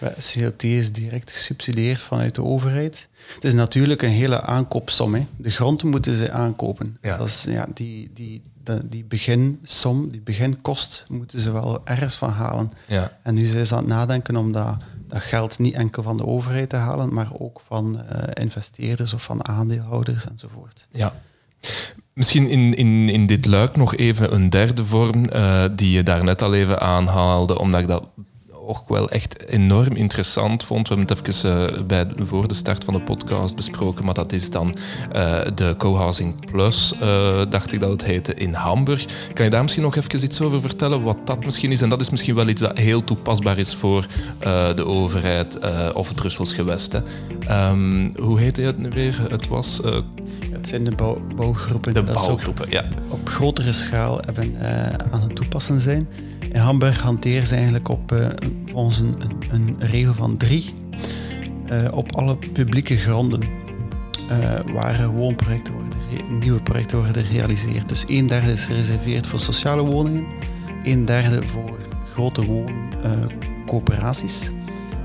uh. 0.00 0.08
CLT 0.18 0.62
is 0.62 0.92
direct 0.92 1.30
gesubsidieerd 1.30 2.00
vanuit 2.00 2.34
de 2.34 2.42
overheid. 2.42 3.08
Het 3.34 3.44
is 3.44 3.54
natuurlijk 3.54 4.02
een 4.02 4.10
hele 4.10 4.40
aankoopsom. 4.40 5.14
Hè. 5.14 5.26
De 5.36 5.50
grond 5.50 5.82
moeten 5.82 6.16
ze 6.16 6.30
aankopen. 6.30 6.98
Ja. 7.02 7.16
Dat 7.16 7.26
is, 7.26 7.44
ja, 7.48 7.66
die, 7.74 8.10
die, 8.14 8.42
de, 8.64 8.88
die 8.88 9.04
beginsom, 9.04 10.10
die 10.10 10.20
beginkost, 10.20 11.04
moeten 11.08 11.40
ze 11.40 11.52
wel 11.52 11.80
ergens 11.84 12.14
van 12.14 12.30
halen. 12.30 12.70
Ja. 12.86 13.18
En 13.22 13.34
nu 13.34 13.46
zijn 13.46 13.66
ze 13.66 13.74
aan 13.74 13.80
het 13.80 13.88
nadenken 13.88 14.36
om 14.36 14.52
dat, 14.52 14.76
dat 15.10 15.22
geld 15.22 15.58
niet 15.58 15.74
enkel 15.74 16.02
van 16.02 16.16
de 16.16 16.26
overheid 16.26 16.68
te 16.68 16.76
halen, 16.76 17.14
maar 17.14 17.28
ook 17.38 17.60
van 17.66 18.02
eh, 18.06 18.42
investeerders 18.42 19.14
of 19.14 19.22
van 19.22 19.48
aandeelhouders 19.48 20.28
enzovoort. 20.28 20.88
Ja. 20.90 21.12
Misschien 22.12 22.48
in, 22.48 22.74
in, 22.74 23.08
in 23.08 23.26
dit 23.26 23.46
luik 23.46 23.76
nog 23.76 23.96
even 23.96 24.34
een 24.34 24.50
derde 24.50 24.84
vorm 24.84 25.24
eh, 25.24 25.64
die 25.72 25.90
je 25.90 26.02
daarnet 26.02 26.42
al 26.42 26.54
even 26.54 26.80
aanhaalde, 26.80 27.58
omdat 27.58 27.80
ik 27.80 27.86
dat 27.86 28.08
ook 28.66 28.88
wel 28.88 29.10
echt 29.10 29.48
enorm 29.48 29.96
interessant 29.96 30.64
vond. 30.64 30.88
We 30.88 30.94
hebben 30.94 31.16
het 31.16 31.28
even 31.28 31.72
uh, 31.72 31.82
bij, 31.86 32.06
voor 32.18 32.48
de 32.48 32.54
start 32.54 32.84
van 32.84 32.94
de 32.94 33.02
podcast 33.02 33.56
besproken, 33.56 34.04
maar 34.04 34.14
dat 34.14 34.32
is 34.32 34.50
dan 34.50 34.74
uh, 35.16 35.40
de 35.54 35.74
Co-Housing 35.78 36.50
Plus, 36.50 36.92
uh, 37.02 37.42
dacht 37.48 37.72
ik 37.72 37.80
dat 37.80 37.90
het 37.90 38.04
heette, 38.04 38.34
in 38.34 38.52
Hamburg. 38.52 39.04
Kan 39.32 39.44
je 39.44 39.50
daar 39.50 39.62
misschien 39.62 39.84
nog 39.84 39.96
even 39.96 40.24
iets 40.24 40.40
over 40.40 40.60
vertellen, 40.60 41.02
wat 41.02 41.16
dat 41.24 41.44
misschien 41.44 41.72
is? 41.72 41.82
En 41.82 41.88
dat 41.88 42.00
is 42.00 42.10
misschien 42.10 42.34
wel 42.34 42.48
iets 42.48 42.60
dat 42.60 42.78
heel 42.78 43.04
toepasbaar 43.04 43.58
is 43.58 43.74
voor 43.74 44.06
de 44.74 44.84
overheid 44.86 45.58
of 45.94 46.08
het 46.08 46.16
Brussels 46.16 46.52
gewest. 46.52 47.02
Um, 47.50 48.12
hoe 48.16 48.38
heette 48.38 48.60
het 48.60 48.78
nu 48.78 48.88
weer? 48.88 49.26
Het 49.30 49.48
was... 49.48 49.80
het 50.50 50.68
zijn 50.68 50.84
de 50.84 50.94
bouw, 50.94 51.22
bouwgroepen. 51.36 51.94
De 51.94 52.02
bouwgroepen, 52.02 52.70
ja. 52.70 52.84
Op 53.08 53.28
grotere 53.28 53.72
schaal 53.72 54.20
hebben 54.20 54.56
aan 55.10 55.20
het 55.20 55.36
toepassen 55.36 55.80
zijn. 55.80 56.08
In 56.52 56.60
Hamburg 56.60 57.00
hanteren 57.00 57.46
ze 57.46 57.54
eigenlijk 57.54 57.88
op 57.88 58.12
uh, 58.12 58.26
volgens 58.64 58.98
een, 58.98 59.16
een, 59.50 59.76
regel 59.78 60.14
van 60.14 60.36
drie 60.36 60.74
uh, 61.72 61.88
op 61.92 62.16
alle 62.16 62.36
publieke 62.52 62.96
gronden 62.96 63.40
uh, 63.40 63.48
waar 64.72 65.08
woonprojecten 65.08 65.74
worden, 65.74 65.98
nieuwe 66.38 66.62
projecten 66.62 66.98
worden 66.98 67.24
gerealiseerd. 67.24 67.88
Dus 67.88 68.04
een 68.08 68.26
derde 68.26 68.52
is 68.52 68.64
gereserveerd 68.64 69.26
voor 69.26 69.40
sociale 69.40 69.82
woningen, 69.82 70.26
een 70.84 71.04
derde 71.04 71.42
voor 71.42 71.78
grote 72.12 72.44
wooncoöperaties 72.44 74.50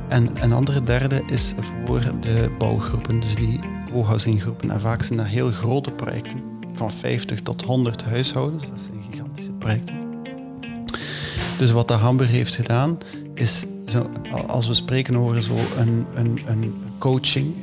en 0.07 0.43
een 0.43 0.53
andere 0.53 0.83
derde 0.83 1.23
is 1.25 1.53
voor 1.85 2.01
de 2.19 2.49
bouwgroepen, 2.57 3.19
dus 3.19 3.35
die 3.35 3.59
co-housinggroepen. 3.91 4.71
En 4.71 4.81
vaak 4.81 5.03
zijn 5.03 5.17
dat 5.17 5.27
heel 5.27 5.51
grote 5.51 5.91
projecten 5.91 6.43
van 6.73 6.91
50 6.91 7.41
tot 7.41 7.63
100 7.63 8.03
huishoudens, 8.03 8.69
dat 8.69 8.81
zijn 8.81 9.03
gigantische 9.11 9.51
projecten. 9.51 10.04
Dus 11.57 11.71
wat 11.71 11.87
de 11.87 11.93
Hamburg 11.93 12.29
heeft 12.29 12.55
gedaan, 12.55 12.97
is 13.33 13.65
zo, 13.85 14.09
als 14.47 14.67
we 14.67 14.73
spreken 14.73 15.15
over 15.15 15.43
zo 15.43 15.55
een, 15.77 16.05
een, 16.15 16.39
een 16.47 16.73
coaching, 16.99 17.53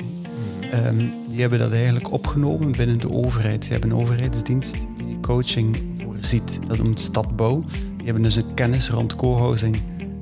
um, 0.86 1.12
die 1.28 1.40
hebben 1.40 1.58
dat 1.58 1.72
eigenlijk 1.72 2.12
opgenomen 2.12 2.72
binnen 2.72 3.00
de 3.00 3.10
overheid. 3.10 3.60
Die 3.60 3.70
hebben 3.72 3.90
een 3.90 3.96
overheidsdienst 3.96 4.72
die 4.72 5.06
die 5.06 5.20
coaching 5.20 5.76
voorziet. 6.04 6.58
Dat 6.66 6.78
noemt 6.78 7.00
Stadbouw. 7.00 7.64
Die 7.96 8.04
hebben 8.04 8.22
dus 8.22 8.36
een 8.36 8.54
kennis 8.54 8.90
rond 8.90 9.16
co-housing 9.16 9.76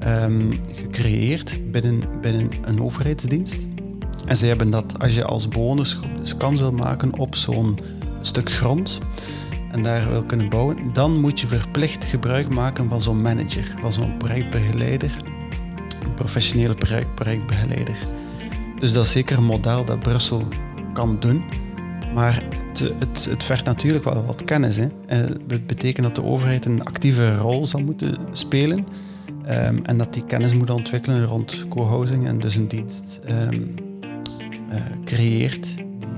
um, 0.06 0.52
gecreëerd 0.74 1.72
binnen, 1.72 2.02
binnen 2.20 2.50
een 2.64 2.82
overheidsdienst. 2.82 3.58
En 4.26 4.36
ze 4.36 4.46
hebben 4.46 4.70
dat, 4.70 5.02
als 5.02 5.14
je 5.14 5.24
als 5.24 5.48
bewonersgroep 5.48 6.16
dus 6.18 6.36
kans 6.36 6.58
wil 6.58 6.72
maken 6.72 7.18
op 7.18 7.36
zo'n 7.36 7.78
stuk 8.22 8.52
grond, 8.52 8.98
en 9.70 9.82
daar 9.82 10.10
wil 10.10 10.22
kunnen 10.22 10.48
bouwen, 10.48 10.76
dan 10.92 11.20
moet 11.20 11.40
je 11.40 11.46
verplicht 11.46 12.04
gebruik 12.04 12.54
maken 12.54 12.88
van 12.88 13.02
zo'n 13.02 13.22
manager, 13.22 13.74
van 13.80 13.92
zo'n 13.92 14.16
projectbegeleider, 14.16 15.16
een 16.04 16.14
professionele 16.14 16.74
project, 16.74 17.14
projectbegeleider. 17.14 17.96
Dus 18.78 18.92
dat 18.92 19.04
is 19.04 19.10
zeker 19.10 19.38
een 19.38 19.44
model 19.44 19.84
dat 19.84 19.98
Brussel 19.98 20.48
kan 20.92 21.16
doen. 21.20 21.44
Maar 22.14 22.44
het, 22.48 22.78
het, 22.98 23.24
het 23.30 23.42
vergt 23.42 23.64
natuurlijk 23.64 24.04
wel 24.04 24.24
wat 24.24 24.44
kennis. 24.44 24.76
Hè. 24.76 24.86
Het 25.06 25.66
betekent 25.66 26.06
dat 26.06 26.14
de 26.14 26.22
overheid 26.22 26.64
een 26.64 26.84
actieve 26.84 27.36
rol 27.36 27.66
zal 27.66 27.80
moeten 27.80 28.16
spelen. 28.32 28.86
Um, 29.48 29.84
en 29.84 29.98
dat 29.98 30.14
die 30.14 30.24
kennis 30.26 30.52
moet 30.52 30.70
ontwikkelen 30.70 31.24
rond 31.24 31.66
co-housing 31.68 32.26
en 32.26 32.38
dus 32.38 32.54
een 32.54 32.68
dienst 32.68 33.20
um, 33.30 33.74
uh, 34.72 34.80
creëert 35.04 35.68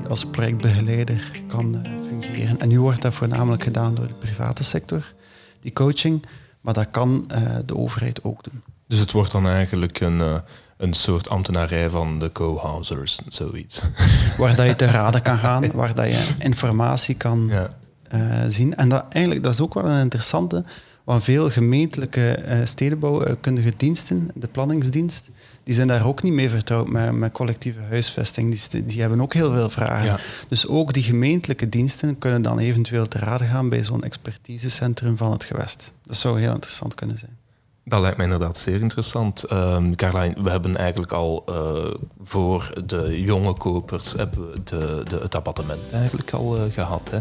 als 0.09 0.24
projectbegeleider 0.24 1.30
kan 1.46 1.74
uh, 1.74 1.92
fungeren. 2.05 2.61
En 2.61 2.68
nu 2.68 2.80
wordt 2.80 3.03
dat 3.03 3.14
voornamelijk 3.14 3.62
gedaan 3.62 3.94
door 3.94 4.07
de 4.07 4.14
private 4.14 4.64
sector, 4.64 5.12
die 5.61 5.72
coaching. 5.72 6.26
Maar 6.61 6.74
dat 6.74 6.90
kan 6.90 7.30
uh, 7.32 7.57
de 7.66 7.76
overheid 7.76 8.24
ook 8.24 8.44
doen. 8.44 8.62
Dus 8.88 8.98
het 8.98 9.12
wordt 9.12 9.32
dan 9.32 9.46
eigenlijk 9.46 10.00
een, 10.00 10.18
uh, 10.18 10.38
een 10.76 10.92
soort 10.92 11.28
ambtenarij 11.28 11.90
van 11.90 12.18
de 12.18 12.32
co-housers, 12.32 13.20
zoiets. 13.28 13.82
Waar 14.38 14.57
dat 14.57 14.66
je 14.66 14.76
te 14.76 14.86
raden 14.86 15.22
kan 15.22 15.38
gaan, 15.38 15.70
waar 15.74 15.94
dat 15.94 16.07
je 16.07 16.34
informatie 16.38 17.14
kan 17.14 17.46
ja. 17.50 17.68
uh, 18.14 18.44
zien. 18.48 18.76
En 18.76 18.88
dat, 18.88 19.05
eigenlijk, 19.09 19.44
dat 19.44 19.53
is 19.53 19.61
ook 19.61 19.74
wel 19.74 19.84
een 19.84 20.00
interessante, 20.00 20.64
want 21.05 21.24
veel 21.24 21.50
gemeentelijke 21.50 22.42
uh, 22.46 22.64
stedenbouwkundige 22.64 23.72
diensten, 23.76 24.28
de 24.34 24.48
planningsdienst, 24.48 25.28
die 25.65 25.75
zijn 25.75 25.89
daar 25.89 26.07
ook 26.07 26.23
niet 26.23 26.33
mee 26.33 26.51
vertrouwd 26.51 26.89
met, 26.89 27.13
met 27.13 27.33
collectieve 27.33 27.81
huisvesting. 27.81 28.69
Die, 28.71 28.85
die 28.85 29.01
hebben 29.01 29.21
ook 29.21 29.35
heel 29.35 29.53
veel 29.53 29.71
vragen. 29.71 30.05
Ja. 30.05 30.19
Dus 30.49 30.67
ook 30.67 30.93
die 30.93 31.03
gemeentelijke 31.03 31.69
diensten 31.69 32.19
kunnen 32.19 32.43
dan 32.43 32.59
eventueel 32.59 33.09
te 33.09 33.19
raden 33.19 33.47
gaan 33.47 33.69
bij 33.69 33.85
zo'n 33.85 34.05
expertisecentrum 34.05 35.17
van 35.17 35.33
het 35.33 35.45
gewest. 35.45 35.93
Dat 36.07 36.17
zou 36.17 36.41
heel 36.41 36.53
interessant 36.53 36.95
kunnen 36.95 37.19
zijn. 37.19 37.37
Dat 37.85 38.01
lijkt 38.01 38.17
mij 38.17 38.27
inderdaad 38.27 38.57
zeer 38.57 38.81
interessant. 38.81 39.53
Um, 39.53 39.97
Carlijn, 39.97 40.35
we 40.43 40.51
hebben 40.51 40.77
eigenlijk 40.77 41.13
al 41.13 41.45
uh, 41.49 41.95
voor 42.21 42.73
de 42.87 43.23
jonge 43.23 43.53
kopers 43.53 44.13
hebben 44.13 44.51
we 44.51 44.61
de, 44.65 45.01
de, 45.05 45.19
het 45.23 45.35
appartement 45.35 45.93
eigenlijk 45.93 46.31
al 46.31 46.57
uh, 46.57 46.73
gehad. 46.73 47.11
Hè. 47.11 47.19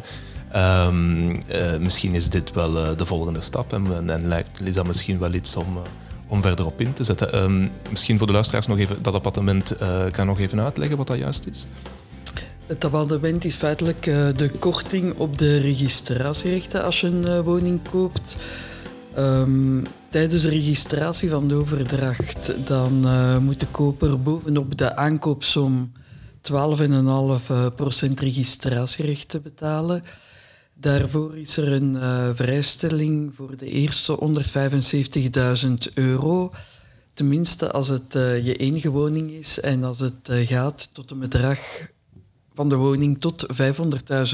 Um, 0.88 1.32
uh, 1.32 1.78
misschien 1.80 2.16
is 2.16 2.30
dit 2.30 2.52
wel 2.52 2.96
de 2.96 3.06
volgende 3.06 3.42
stap 3.42 3.74
en, 3.74 4.10
en 4.10 4.28
lijkt, 4.28 4.62
is 4.62 4.76
dat 4.76 4.88
misschien 4.88 5.20
wel 5.20 5.34
iets 5.34 5.56
om 5.56 5.78
om 6.32 6.42
verder 6.42 6.66
op 6.66 6.82
in 6.82 6.94
te 6.94 7.04
zetten. 7.04 7.44
Um, 7.44 7.72
misschien 7.90 8.18
voor 8.18 8.28
de 8.28 8.34
luisteraars 8.34 8.68
nog 8.68 8.78
even 8.78 9.02
dat 9.02 9.14
appartement 9.14 9.76
kan 10.12 10.26
nog 10.26 10.40
even 10.40 10.62
uitleggen 10.62 10.98
wat 10.98 11.08
dat 11.08 11.18
juist 11.18 11.46
is. 11.46 11.66
Het 12.72 12.86
appartement 12.86 13.46
is 13.46 13.56
feitelijk 13.56 14.06
uh, 14.06 14.28
de 14.36 14.50
korting 14.50 15.14
op 15.18 15.38
de 15.38 15.58
registratierechten 15.58 16.84
als 16.84 17.02
je 17.02 17.08
een 17.08 17.26
uh, 17.28 17.40
woning 17.40 17.90
koopt. 17.90 18.36
Um, 19.18 19.84
tijdens 20.10 20.42
de 20.42 20.50
registratie 20.50 21.30
van 21.30 21.48
de 21.48 21.56
overdracht 21.56 22.54
dan 22.66 23.08
moet 23.44 23.60
de 23.60 23.66
koper 23.72 24.22
bovenop 24.22 24.78
de 24.78 24.96
aankoopsom 24.96 25.92
12,5% 26.52 26.54
registratierechten 28.16 29.42
betalen. 29.42 30.04
Daarvoor 30.82 31.38
is 31.38 31.58
er 31.58 31.72
een 31.72 31.94
uh, 31.94 32.30
vrijstelling 32.34 33.36
voor 33.36 33.58
de 33.58 33.66
eerste 33.66 34.20
175.000 35.66 35.94
euro. 35.94 36.52
Tenminste 37.14 37.72
als 37.72 37.88
het 37.88 38.16
uh, 38.16 38.46
je 38.46 38.56
enige 38.56 38.90
woning 38.90 39.32
is 39.32 39.60
en 39.60 39.84
als 39.84 40.00
het 40.00 40.30
uh, 40.30 40.48
gaat 40.48 40.90
tot 40.92 41.12
een 41.12 41.20
bedrag 41.20 41.60
van 42.54 42.70
de 42.70 42.76
woning 42.76 43.22
tot 43.22 43.46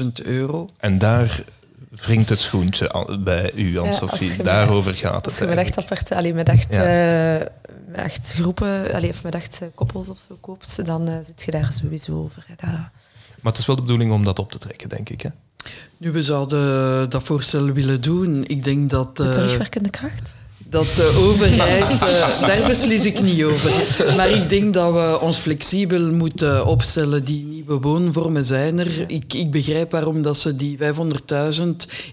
500.000 0.00 0.06
euro. 0.24 0.68
En 0.76 0.98
daar 0.98 1.44
wringt 1.88 2.28
het 2.28 2.38
schoentje 2.38 3.18
bij 3.20 3.52
u, 3.54 3.78
Anne-Sophie. 3.78 4.36
Ja, 4.36 4.42
Daarover 4.42 4.94
gaat 4.94 5.14
het 5.14 5.26
Als 5.26 5.38
je 5.38 5.46
met 5.46 5.58
echt, 5.58 5.78
apart, 5.78 6.12
allee, 6.12 6.34
met 6.34 6.48
echt, 6.48 6.74
ja. 6.74 7.48
met 7.86 8.00
echt 8.00 8.32
groepen, 8.32 8.92
allee, 8.94 9.10
of 9.10 9.22
met 9.22 9.34
echt 9.34 9.60
koppels 9.74 10.08
of 10.08 10.18
zo 10.18 10.38
koopt, 10.40 10.84
dan 10.86 11.24
zit 11.24 11.42
je 11.42 11.50
daar 11.50 11.72
sowieso 11.72 12.22
over. 12.22 12.44
Hè. 12.46 12.54
Dat... 12.56 12.70
Maar 13.40 13.52
het 13.52 13.58
is 13.58 13.66
wel 13.66 13.76
de 13.76 13.82
bedoeling 13.82 14.12
om 14.12 14.24
dat 14.24 14.38
op 14.38 14.52
te 14.52 14.58
trekken, 14.58 14.88
denk 14.88 15.08
ik. 15.08 15.20
Hè? 15.20 15.30
Nu, 15.96 16.10
we 16.12 16.22
zouden 16.22 17.10
dat 17.10 17.22
voorstel 17.22 17.72
willen 17.72 18.00
doen. 18.00 18.44
Ik 18.46 18.64
denk 18.64 18.90
dat... 18.90 19.16
De 19.16 19.28
terugwerkende 19.28 19.90
kracht? 19.90 20.32
Dat 20.70 20.84
de 20.84 21.24
overheid, 21.28 21.92
uh, 21.92 22.46
daar 22.46 22.66
beslis 22.66 23.04
ik 23.04 23.20
niet 23.22 23.44
over. 23.44 23.70
Maar 24.16 24.30
ik 24.30 24.48
denk 24.48 24.74
dat 24.74 24.92
we 24.92 25.18
ons 25.20 25.38
flexibel 25.38 26.12
moeten 26.12 26.66
opstellen. 26.66 27.24
Die 27.24 27.57
woonvormen 27.68 28.44
zijn 28.44 28.78
er. 28.78 29.10
Ik, 29.10 29.34
ik 29.34 29.50
begrijp 29.50 29.90
waarom 29.90 30.22
dat 30.22 30.36
ze 30.36 30.56
die 30.56 30.78
500.000 30.78 31.64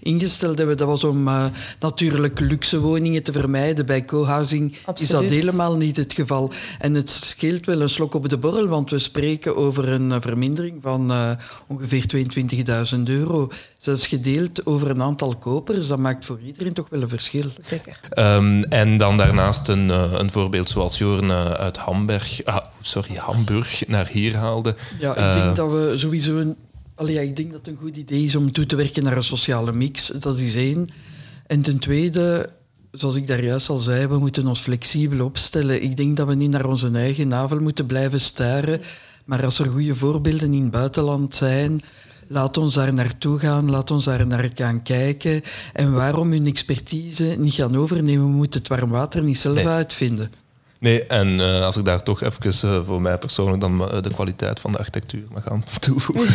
ingesteld 0.02 0.58
hebben. 0.58 0.76
Dat 0.76 0.86
was 0.86 1.04
om 1.04 1.28
uh, 1.28 1.44
natuurlijk 1.80 2.40
luxe 2.40 2.80
woningen 2.80 3.22
te 3.22 3.32
vermijden. 3.32 3.86
Bij 3.86 4.04
co-housing 4.04 4.76
is 4.94 5.08
dat 5.08 5.24
helemaal 5.24 5.76
niet 5.76 5.96
het 5.96 6.12
geval. 6.12 6.50
En 6.78 6.94
het 6.94 7.10
scheelt 7.10 7.66
wel 7.66 7.80
een 7.80 7.88
slok 7.88 8.14
op 8.14 8.28
de 8.28 8.38
borrel, 8.38 8.66
want 8.66 8.90
we 8.90 8.98
spreken 8.98 9.56
over 9.56 9.88
een 9.88 10.22
vermindering 10.22 10.78
van 10.82 11.10
uh, 11.10 11.30
ongeveer 11.66 12.04
22.000 12.96 13.02
euro. 13.04 13.48
Zelfs 13.86 14.06
gedeeld 14.06 14.66
over 14.66 14.90
een 14.90 15.02
aantal 15.02 15.36
kopers, 15.36 15.86
dat 15.86 15.98
maakt 15.98 16.24
voor 16.24 16.40
iedereen 16.40 16.72
toch 16.72 16.88
wel 16.88 17.02
een 17.02 17.08
verschil. 17.08 17.44
Zeker. 17.58 18.00
Um, 18.18 18.64
en 18.64 18.96
dan 18.96 19.16
daarnaast 19.16 19.68
een, 19.68 19.88
uh, 19.88 20.12
een 20.12 20.30
voorbeeld 20.30 20.68
zoals 20.68 20.98
Joren 20.98 21.24
uh, 21.24 21.50
uit 21.50 21.76
Hamburg, 21.76 22.44
ah, 22.44 22.64
sorry, 22.80 23.14
Hamburg 23.14 23.86
naar 23.86 24.08
hier 24.08 24.36
haalde. 24.36 24.76
Ja, 25.00 25.10
ik 25.10 25.18
uh, 25.18 25.42
denk 25.42 25.56
dat 25.56 25.70
we 25.70 25.92
sowieso 25.96 26.36
een, 26.36 26.56
allee, 26.94 27.14
ja, 27.14 27.20
ik 27.20 27.36
denk 27.36 27.52
dat 27.52 27.58
het 27.58 27.68
een 27.68 27.80
goed 27.82 27.96
idee 27.96 28.24
is 28.24 28.36
om 28.36 28.52
toe 28.52 28.66
te 28.66 28.76
werken 28.76 29.02
naar 29.02 29.16
een 29.16 29.22
sociale 29.22 29.72
mix. 29.72 30.06
Dat 30.06 30.38
is 30.38 30.54
één. 30.54 30.88
En 31.46 31.62
ten 31.62 31.78
tweede, 31.78 32.48
zoals 32.90 33.14
ik 33.14 33.26
daar 33.26 33.44
juist 33.44 33.68
al 33.68 33.78
zei, 33.78 34.06
we 34.06 34.18
moeten 34.18 34.46
ons 34.46 34.60
flexibel 34.60 35.24
opstellen. 35.24 35.82
Ik 35.82 35.96
denk 35.96 36.16
dat 36.16 36.26
we 36.26 36.34
niet 36.34 36.50
naar 36.50 36.66
onze 36.66 36.90
eigen 36.92 37.28
navel 37.28 37.60
moeten 37.60 37.86
blijven 37.86 38.20
staren. 38.20 38.80
Maar 39.24 39.44
als 39.44 39.58
er 39.58 39.66
goede 39.66 39.94
voorbeelden 39.94 40.52
in 40.52 40.62
het 40.62 40.70
buitenland 40.70 41.34
zijn, 41.34 41.82
laat 42.28 42.56
ons 42.56 42.74
daar 42.74 42.92
naartoe 42.92 43.38
gaan, 43.38 43.70
laat 43.70 43.90
ons 43.90 44.04
daar 44.04 44.26
naar 44.26 44.50
gaan 44.54 44.82
kijken. 44.82 45.42
En 45.72 45.92
waarom 45.92 46.30
hun 46.32 46.46
expertise 46.46 47.34
niet 47.38 47.54
gaan 47.54 47.76
overnemen, 47.76 48.24
we 48.24 48.30
moeten 48.30 48.60
het 48.60 48.68
warm 48.68 48.90
water 48.90 49.22
niet 49.22 49.38
zelf 49.38 49.54
Nee. 49.54 49.68
uitvinden. 49.68 50.30
Nee, 50.80 51.06
en 51.06 51.40
eh, 51.40 51.62
als 51.62 51.76
ik 51.76 51.84
daar 51.84 52.02
toch 52.02 52.22
even 52.22 52.70
eh, 52.70 52.80
voor 52.86 53.00
mij 53.02 53.18
persoonlijk 53.18 53.60
dan 53.60 53.90
eh, 53.90 54.02
de 54.02 54.10
kwaliteit 54.14 54.60
van 54.60 54.72
de 54.72 54.78
architectuur 54.78 55.22
mag 55.32 55.48
aan 55.50 55.64
toevoegen. 55.80 56.34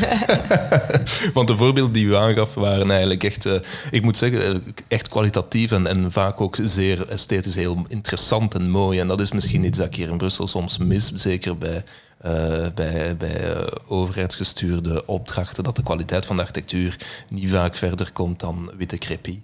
Want 1.33 1.47
de 1.47 1.55
voorbeelden 1.57 1.93
die 1.93 2.05
u 2.05 2.15
aangaf 2.15 2.53
waren 2.53 2.89
eigenlijk 2.91 3.23
echt, 3.23 3.45
eh, 3.45 3.53
ik 3.91 4.03
moet 4.03 4.17
zeggen, 4.17 4.63
echt 4.87 5.09
kwalitatief 5.09 5.71
en, 5.71 5.87
en 5.87 6.11
vaak 6.11 6.41
ook 6.41 6.57
zeer 6.63 7.07
esthetisch 7.07 7.55
heel 7.55 7.85
interessant 7.87 8.53
en 8.55 8.69
mooi. 8.69 8.99
En 8.99 9.07
dat 9.07 9.19
is 9.21 9.31
misschien 9.31 9.63
iets 9.65 9.77
dat 9.77 9.87
ik 9.87 9.95
hier 9.95 10.09
in 10.09 10.17
Brussel 10.17 10.47
soms 10.47 10.77
mis, 10.77 11.11
zeker 11.15 11.57
bij, 11.57 11.83
eh, 12.21 12.67
bij, 12.75 13.17
bij 13.17 13.53
eh, 13.53 13.67
overheidsgestuurde 13.87 15.05
opdrachten, 15.05 15.63
dat 15.63 15.75
de 15.75 15.83
kwaliteit 15.83 16.25
van 16.25 16.35
de 16.35 16.41
architectuur 16.41 16.97
niet 17.29 17.49
vaak 17.49 17.75
verder 17.75 18.11
komt 18.11 18.39
dan 18.39 18.71
witte 18.77 18.97
crepie 18.97 19.43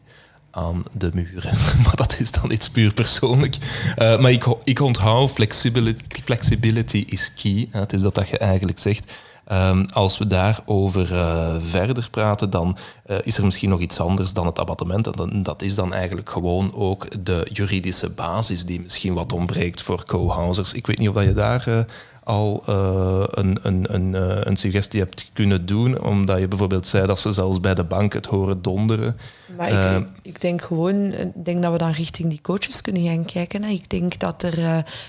aan 0.51 0.83
de 0.93 1.09
muren. 1.13 1.53
Maar 1.83 1.95
dat 1.95 2.15
is 2.19 2.31
dan 2.31 2.51
iets 2.51 2.69
puur 2.69 2.93
persoonlijk. 2.93 3.57
Eh, 3.95 4.19
maar 4.19 4.31
ik, 4.31 4.45
ik 4.63 4.79
onthoud 4.79 5.31
flexibility, 5.31 6.21
flexibility 6.23 7.03
is 7.07 7.33
key. 7.33 7.67
Het 7.71 7.93
is 7.93 8.01
dat 8.01 8.15
dat 8.15 8.29
je 8.29 8.37
eigenlijk 8.37 8.79
zegt. 8.79 9.13
Ehm, 9.45 9.83
als 9.93 10.17
we 10.17 10.27
daarover 10.27 11.13
eh 11.13 11.55
verder 11.59 12.09
praten, 12.09 12.49
dan 12.49 12.77
is 13.23 13.37
er 13.37 13.45
misschien 13.45 13.69
nog 13.69 13.79
iets 13.79 13.99
anders 13.99 14.33
dan 14.33 14.45
het 14.45 14.59
abattement. 14.59 15.19
En 15.19 15.43
dat 15.43 15.61
is 15.61 15.75
dan 15.75 15.93
eigenlijk 15.93 16.29
gewoon 16.29 16.73
ook 16.73 17.25
de 17.25 17.47
juridische 17.53 18.09
basis 18.09 18.65
die 18.65 18.81
misschien 18.81 19.13
wat 19.13 19.33
ontbreekt 19.33 19.81
voor 19.81 20.05
co-housers. 20.05 20.73
Ik 20.73 20.87
weet 20.87 20.97
niet 20.97 21.09
of 21.09 21.15
dat 21.15 21.23
je 21.23 21.33
daar 21.33 21.85
al 22.27 22.63
eh, 22.65 23.23
een, 23.29 23.59
een, 23.61 23.85
een, 23.93 24.15
eh, 24.15 24.37
een 24.43 24.57
suggestie 24.57 24.99
hebt 24.99 25.29
kunnen 25.33 25.65
doen, 25.65 26.01
omdat 26.01 26.39
je 26.39 26.47
bijvoorbeeld 26.47 26.87
zei 26.87 27.07
dat 27.07 27.19
ze 27.19 27.31
zelfs 27.31 27.59
bij 27.59 27.75
de 27.75 27.83
bank 27.83 28.13
het 28.13 28.25
horen 28.25 28.61
donderen. 28.61 29.17
Maar 29.57 29.69
Eh, 29.69 29.95
ik, 29.95 30.07
ik 30.21 30.41
denk 30.41 30.61
gewoon 30.61 31.13
ik 31.13 31.45
denk 31.45 31.61
dat 31.61 31.71
we 31.71 31.77
dan 31.77 31.91
richting 31.91 32.29
die 32.29 32.41
coaches 32.41 32.81
kunnen 32.81 33.03
gaan 33.03 33.25
kijken. 33.25 33.63
Hè. 33.63 33.69
Ik 33.69 33.89
denk 33.89 34.19
dat 34.19 34.43
er, 34.43 34.57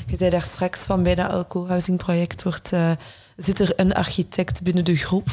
je 0.06 0.16
zei 0.16 0.30
daar 0.30 0.42
straks 0.42 0.84
van 0.84 1.02
bij 1.02 1.14
dat 1.14 1.46
co-housing 1.48 1.98
project 1.98 2.42
wordt, 2.42 2.72
zit 3.36 3.60
er 3.60 3.72
een 3.76 3.94
architect 3.94 4.62
binnen 4.62 4.84
de 4.84 4.96
groep. 4.96 5.28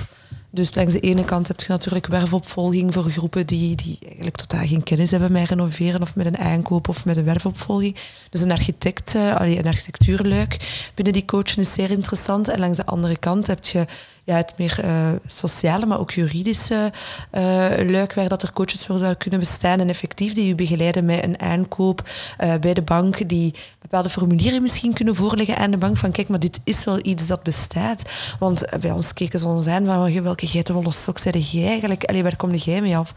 Dus 0.55 0.75
langs 0.75 0.93
de 0.93 0.99
ene 0.99 1.25
kant 1.25 1.47
heb 1.47 1.59
je 1.59 1.65
natuurlijk 1.67 2.07
werfopvolging 2.07 2.93
voor 2.93 3.03
groepen 3.03 3.47
die, 3.47 3.75
die 3.75 3.97
eigenlijk 4.05 4.35
totaal 4.35 4.67
geen 4.67 4.83
kennis 4.83 5.11
hebben 5.11 5.31
met 5.31 5.49
renoveren 5.49 6.01
of 6.01 6.15
met 6.15 6.25
een 6.25 6.37
aankoop 6.37 6.87
of 6.87 7.05
met 7.05 7.17
een 7.17 7.23
werfopvolging. 7.23 7.95
Dus 8.29 8.41
een 8.41 8.51
architect, 8.51 9.15
allee, 9.15 9.57
een 9.57 9.65
architectuurluik 9.65 10.57
binnen 10.93 11.13
die 11.13 11.25
coachen 11.25 11.61
is 11.61 11.73
zeer 11.73 11.91
interessant. 11.91 12.47
En 12.47 12.59
langs 12.59 12.77
de 12.77 12.85
andere 12.85 13.17
kant 13.17 13.47
heb 13.47 13.65
je 13.65 13.85
ja, 14.25 14.35
het 14.35 14.53
meer 14.57 14.79
eh, 14.81 15.09
sociale, 15.25 15.85
maar 15.85 15.99
ook 15.99 16.11
juridische 16.11 16.91
eh, 17.29 17.43
luik 17.83 18.13
waar 18.13 18.29
dat 18.29 18.43
er 18.43 18.53
coaches 18.53 18.85
voor 18.85 18.97
zouden 18.97 19.17
kunnen 19.17 19.39
bestaan 19.39 19.79
en 19.79 19.89
effectief 19.89 20.33
die 20.33 20.51
u 20.51 20.55
begeleiden 20.55 21.05
met 21.05 21.23
een 21.23 21.41
aankoop 21.41 22.09
eh, 22.37 22.53
bij 22.59 22.73
de 22.73 22.81
bank, 22.81 23.29
die 23.29 23.53
bepaalde 23.81 24.09
formulieren 24.09 24.61
misschien 24.61 24.93
kunnen 24.93 25.15
voorleggen 25.15 25.57
aan 25.57 25.71
de 25.71 25.77
bank 25.77 25.97
van 25.97 26.11
kijk, 26.11 26.29
maar 26.29 26.39
dit 26.39 26.59
is 26.63 26.83
wel 26.83 26.99
iets 27.01 27.27
dat 27.27 27.43
bestaat. 27.43 28.03
Want 28.39 28.63
bij 28.79 28.91
ons 28.91 29.13
keken 29.13 29.39
ze 29.39 29.47
ons 29.47 29.67
aan 29.67 29.85
van 29.85 30.23
welke 30.23 30.47
geitenwolle 30.47 30.91
sok 30.91 31.17
zei 31.17 31.39
jij 31.39 31.67
eigenlijk? 31.67 32.03
Allee, 32.03 32.23
waar 32.23 32.35
kom 32.35 32.55
jij 32.55 32.81
mee 32.81 32.97
af? 32.97 33.13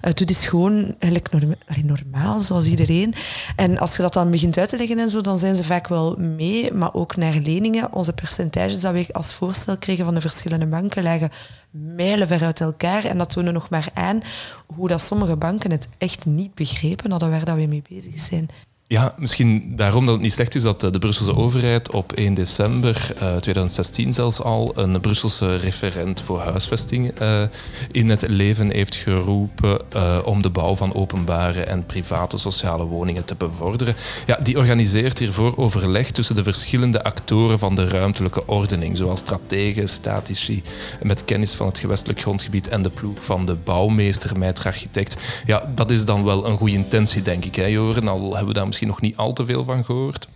Eh 0.00 0.10
het 0.10 0.30
is 0.30 0.48
gewoon 0.48 0.94
eigenlijk 0.98 1.54
normaal, 1.84 2.40
zoals 2.40 2.66
iedereen. 2.66 3.14
En 3.56 3.78
als 3.78 3.96
je 3.96 4.02
dat 4.02 4.12
dan 4.12 4.30
begint 4.30 4.58
uit 4.58 4.68
te 4.68 4.76
leggen 4.76 4.98
en 4.98 5.10
zo, 5.10 5.20
dan 5.20 5.38
zijn 5.38 5.54
ze 5.54 5.64
vaak 5.64 5.88
wel 5.88 6.16
mee, 6.16 6.72
maar 6.72 6.94
ook 6.94 7.16
naar 7.16 7.34
leningen. 7.34 7.92
Onze 7.92 8.12
percentages 8.12 8.80
dat 8.80 8.92
we 8.92 9.06
als 9.12 9.34
voorstel 9.34 9.78
kregen 9.78 10.04
van 10.04 10.14
de 10.14 10.20
verschillende 10.20 10.66
banken 10.66 11.02
lagen 11.02 11.30
mijlenver 11.70 12.44
uit 12.44 12.60
elkaar. 12.60 13.04
En 13.04 13.18
dat 13.18 13.30
tonen 13.30 13.52
nog 13.52 13.68
maar 13.70 13.88
aan 13.94 14.22
hoe 14.66 14.88
dat 14.88 15.00
sommige 15.00 15.36
banken 15.36 15.70
het 15.70 15.88
echt 15.98 16.26
niet 16.26 16.54
begrepen 16.54 17.10
hadden 17.10 17.30
waar 17.30 17.56
we 17.56 17.66
mee 17.66 17.82
bezig 17.88 18.20
zijn. 18.20 18.48
Ja, 18.88 19.14
misschien 19.18 19.76
daarom 19.76 20.04
dat 20.04 20.14
het 20.14 20.22
niet 20.22 20.32
slecht 20.32 20.54
is 20.54 20.62
dat 20.62 20.82
eh, 20.82 20.90
de 20.90 20.98
Brusselse 20.98 21.36
overheid 21.36 21.90
op 21.92 22.12
1 22.12 22.34
december 22.34 23.12
eh, 23.18 23.36
2016 23.36 24.12
zelfs 24.12 24.40
al 24.40 24.72
een 24.74 25.00
Brusselse 25.00 25.56
referent 25.56 26.20
voor 26.20 26.40
huisvesting 26.40 27.10
eh, 27.10 27.42
in 27.90 28.10
het 28.10 28.28
leven 28.28 28.70
heeft 28.70 28.94
geroepen 28.94 29.80
eh, 29.92 30.18
om 30.24 30.42
de 30.42 30.50
bouw 30.50 30.76
van 30.76 30.94
openbare 30.94 31.62
en 31.62 31.86
private 31.86 32.38
sociale 32.38 32.84
woningen 32.84 33.24
te 33.24 33.34
bevorderen. 33.34 33.94
Ja, 34.26 34.38
die 34.42 34.58
organiseert 34.58 35.18
hiervoor 35.18 35.56
overleg 35.56 36.10
tussen 36.10 36.34
de 36.34 36.42
verschillende 36.42 37.04
actoren 37.04 37.58
van 37.58 37.74
de 37.74 37.88
ruimtelijke 37.88 38.46
ordening, 38.46 38.96
zoals 38.96 39.20
strategen, 39.20 39.88
statici, 39.88 40.62
met 41.02 41.24
kennis 41.24 41.54
van 41.54 41.66
het 41.66 41.78
gewestelijk 41.78 42.20
grondgebied 42.20 42.68
en 42.68 42.82
de 42.82 42.90
ploeg 42.90 43.24
van 43.24 43.46
de 43.46 43.54
bouwmeester, 43.54 44.38
mijter-architect. 44.38 45.16
Ja, 45.44 45.72
dat 45.74 45.90
is 45.90 46.04
dan 46.04 46.24
wel 46.24 46.46
een 46.46 46.56
goede 46.56 46.72
intentie, 46.72 47.22
denk 47.22 47.44
ik, 47.44 47.54
hè, 47.54 47.64
Joren? 47.64 48.08
Al 48.08 48.28
hebben 48.28 48.46
we 48.46 48.52
daar 48.52 48.66
misschien 48.80 48.88
nog 48.88 49.00
niet 49.00 49.16
al 49.16 49.32
te 49.32 49.46
veel 49.46 49.64
van 49.64 49.84
gehoord. 49.84 50.28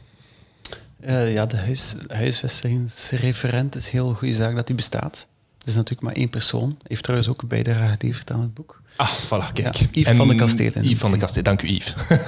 Eh, 1.01 1.33
ja, 1.33 1.47
de 1.47 1.57
huis, 1.57 1.95
huisvestingsreferent 2.09 3.77
is 3.77 3.85
een 3.85 3.91
heel 3.91 4.15
goede 4.15 4.35
zaak 4.35 4.57
dat 4.57 4.67
die 4.67 4.77
bestaat. 4.77 5.27
Het 5.59 5.69
is 5.69 5.75
natuurlijk 5.75 6.03
maar 6.03 6.17
één 6.17 6.29
persoon. 6.29 6.79
Heeft 6.87 7.03
trouwens 7.03 7.31
ook 7.31 7.43
een 7.43 7.49
bijdrage 7.49 7.97
geleverd 7.99 8.31
aan 8.31 8.41
het 8.41 8.55
boek. 8.55 8.83
Ah, 8.97 9.13
voilà, 9.27 9.53
kijk. 9.53 9.77
Ja, 9.77 9.87
Yves 9.93 10.17
van 10.17 10.29
de 10.29 10.35
Kastelen. 10.35 10.85
Yves 10.85 10.99
van 10.99 11.11
de 11.11 11.19
Kastelen, 11.19 11.45
dank 11.45 11.63
u 11.63 11.69
Yves. 11.69 11.95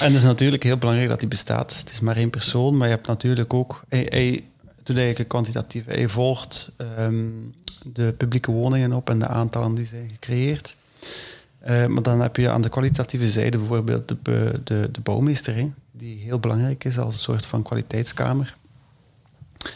En 0.00 0.06
het 0.06 0.14
is 0.14 0.22
natuurlijk 0.22 0.62
heel 0.62 0.78
belangrijk 0.78 1.08
dat 1.08 1.20
die 1.20 1.28
bestaat. 1.28 1.76
Het 1.78 1.90
is 1.90 2.00
maar 2.00 2.16
één 2.16 2.30
persoon, 2.30 2.76
maar 2.76 2.88
je 2.88 2.94
hebt 2.94 3.06
natuurlijk 3.06 3.54
ook... 3.54 3.84
Hij, 3.88 4.06
hij 4.08 4.44
doet 4.76 4.96
eigenlijk 4.96 5.18
een 5.18 5.26
kwantitatief. 5.26 5.84
Hij 5.84 6.08
volgt 6.08 6.72
ehm, 6.76 7.28
de 7.92 8.14
publieke 8.16 8.50
woningen 8.50 8.92
op 8.92 9.10
en 9.10 9.18
de 9.18 9.26
aantallen 9.26 9.74
die 9.74 9.86
zijn 9.86 10.10
gecreëerd. 10.10 10.76
Eh, 11.60 11.86
maar 11.86 12.02
dan 12.02 12.20
heb 12.20 12.36
je 12.36 12.50
aan 12.50 12.62
de 12.62 12.68
kwalitatieve 12.68 13.30
zijde 13.30 13.58
bijvoorbeeld 13.58 14.08
de, 14.08 14.60
de, 14.64 14.88
de 14.92 15.00
bouwmeester, 15.02 15.54
hè, 15.54 15.70
die 15.92 16.18
heel 16.18 16.40
belangrijk 16.40 16.84
is 16.84 16.98
als 16.98 17.14
een 17.14 17.20
soort 17.20 17.46
van 17.46 17.62
kwaliteitskamer. 17.62 18.56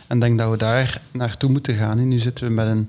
En 0.07 0.17
ik 0.17 0.23
denk 0.23 0.39
dat 0.39 0.51
we 0.51 0.57
daar 0.57 1.01
naartoe 1.11 1.51
moeten 1.51 1.75
gaan. 1.75 1.99
hè. 1.99 2.05
Nu 2.05 2.19
zitten 2.19 2.47
we 2.47 2.53
met 2.53 2.67
een, 2.67 2.89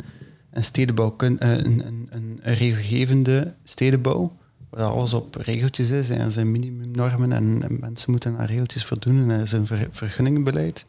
een 0.51 0.63
stedenbouwkun, 0.63 1.39
eh, 1.39 1.51
een, 1.51 1.85
een, 1.85 2.09
een, 2.11 2.39
regelgevende 2.41 3.53
stedenbouw, 3.63 4.31
waar 4.69 4.85
alles 4.85 5.13
op 5.13 5.35
regeltjes 5.35 5.89
is 5.89 6.09
en 6.09 6.19
er 6.19 6.31
zijn 6.31 6.51
minimumnormen 6.51 7.31
en, 7.31 7.63
en 7.63 7.79
mensen 7.79 8.11
moeten 8.11 8.37
aan 8.37 8.45
regeltjes 8.45 8.85
voldoen 8.85 9.21
en 9.21 9.29
er 9.29 9.41
is 9.41 9.51
een 9.51 9.67
ver- 9.67 9.87
vergunningenbeleid. 9.91 10.85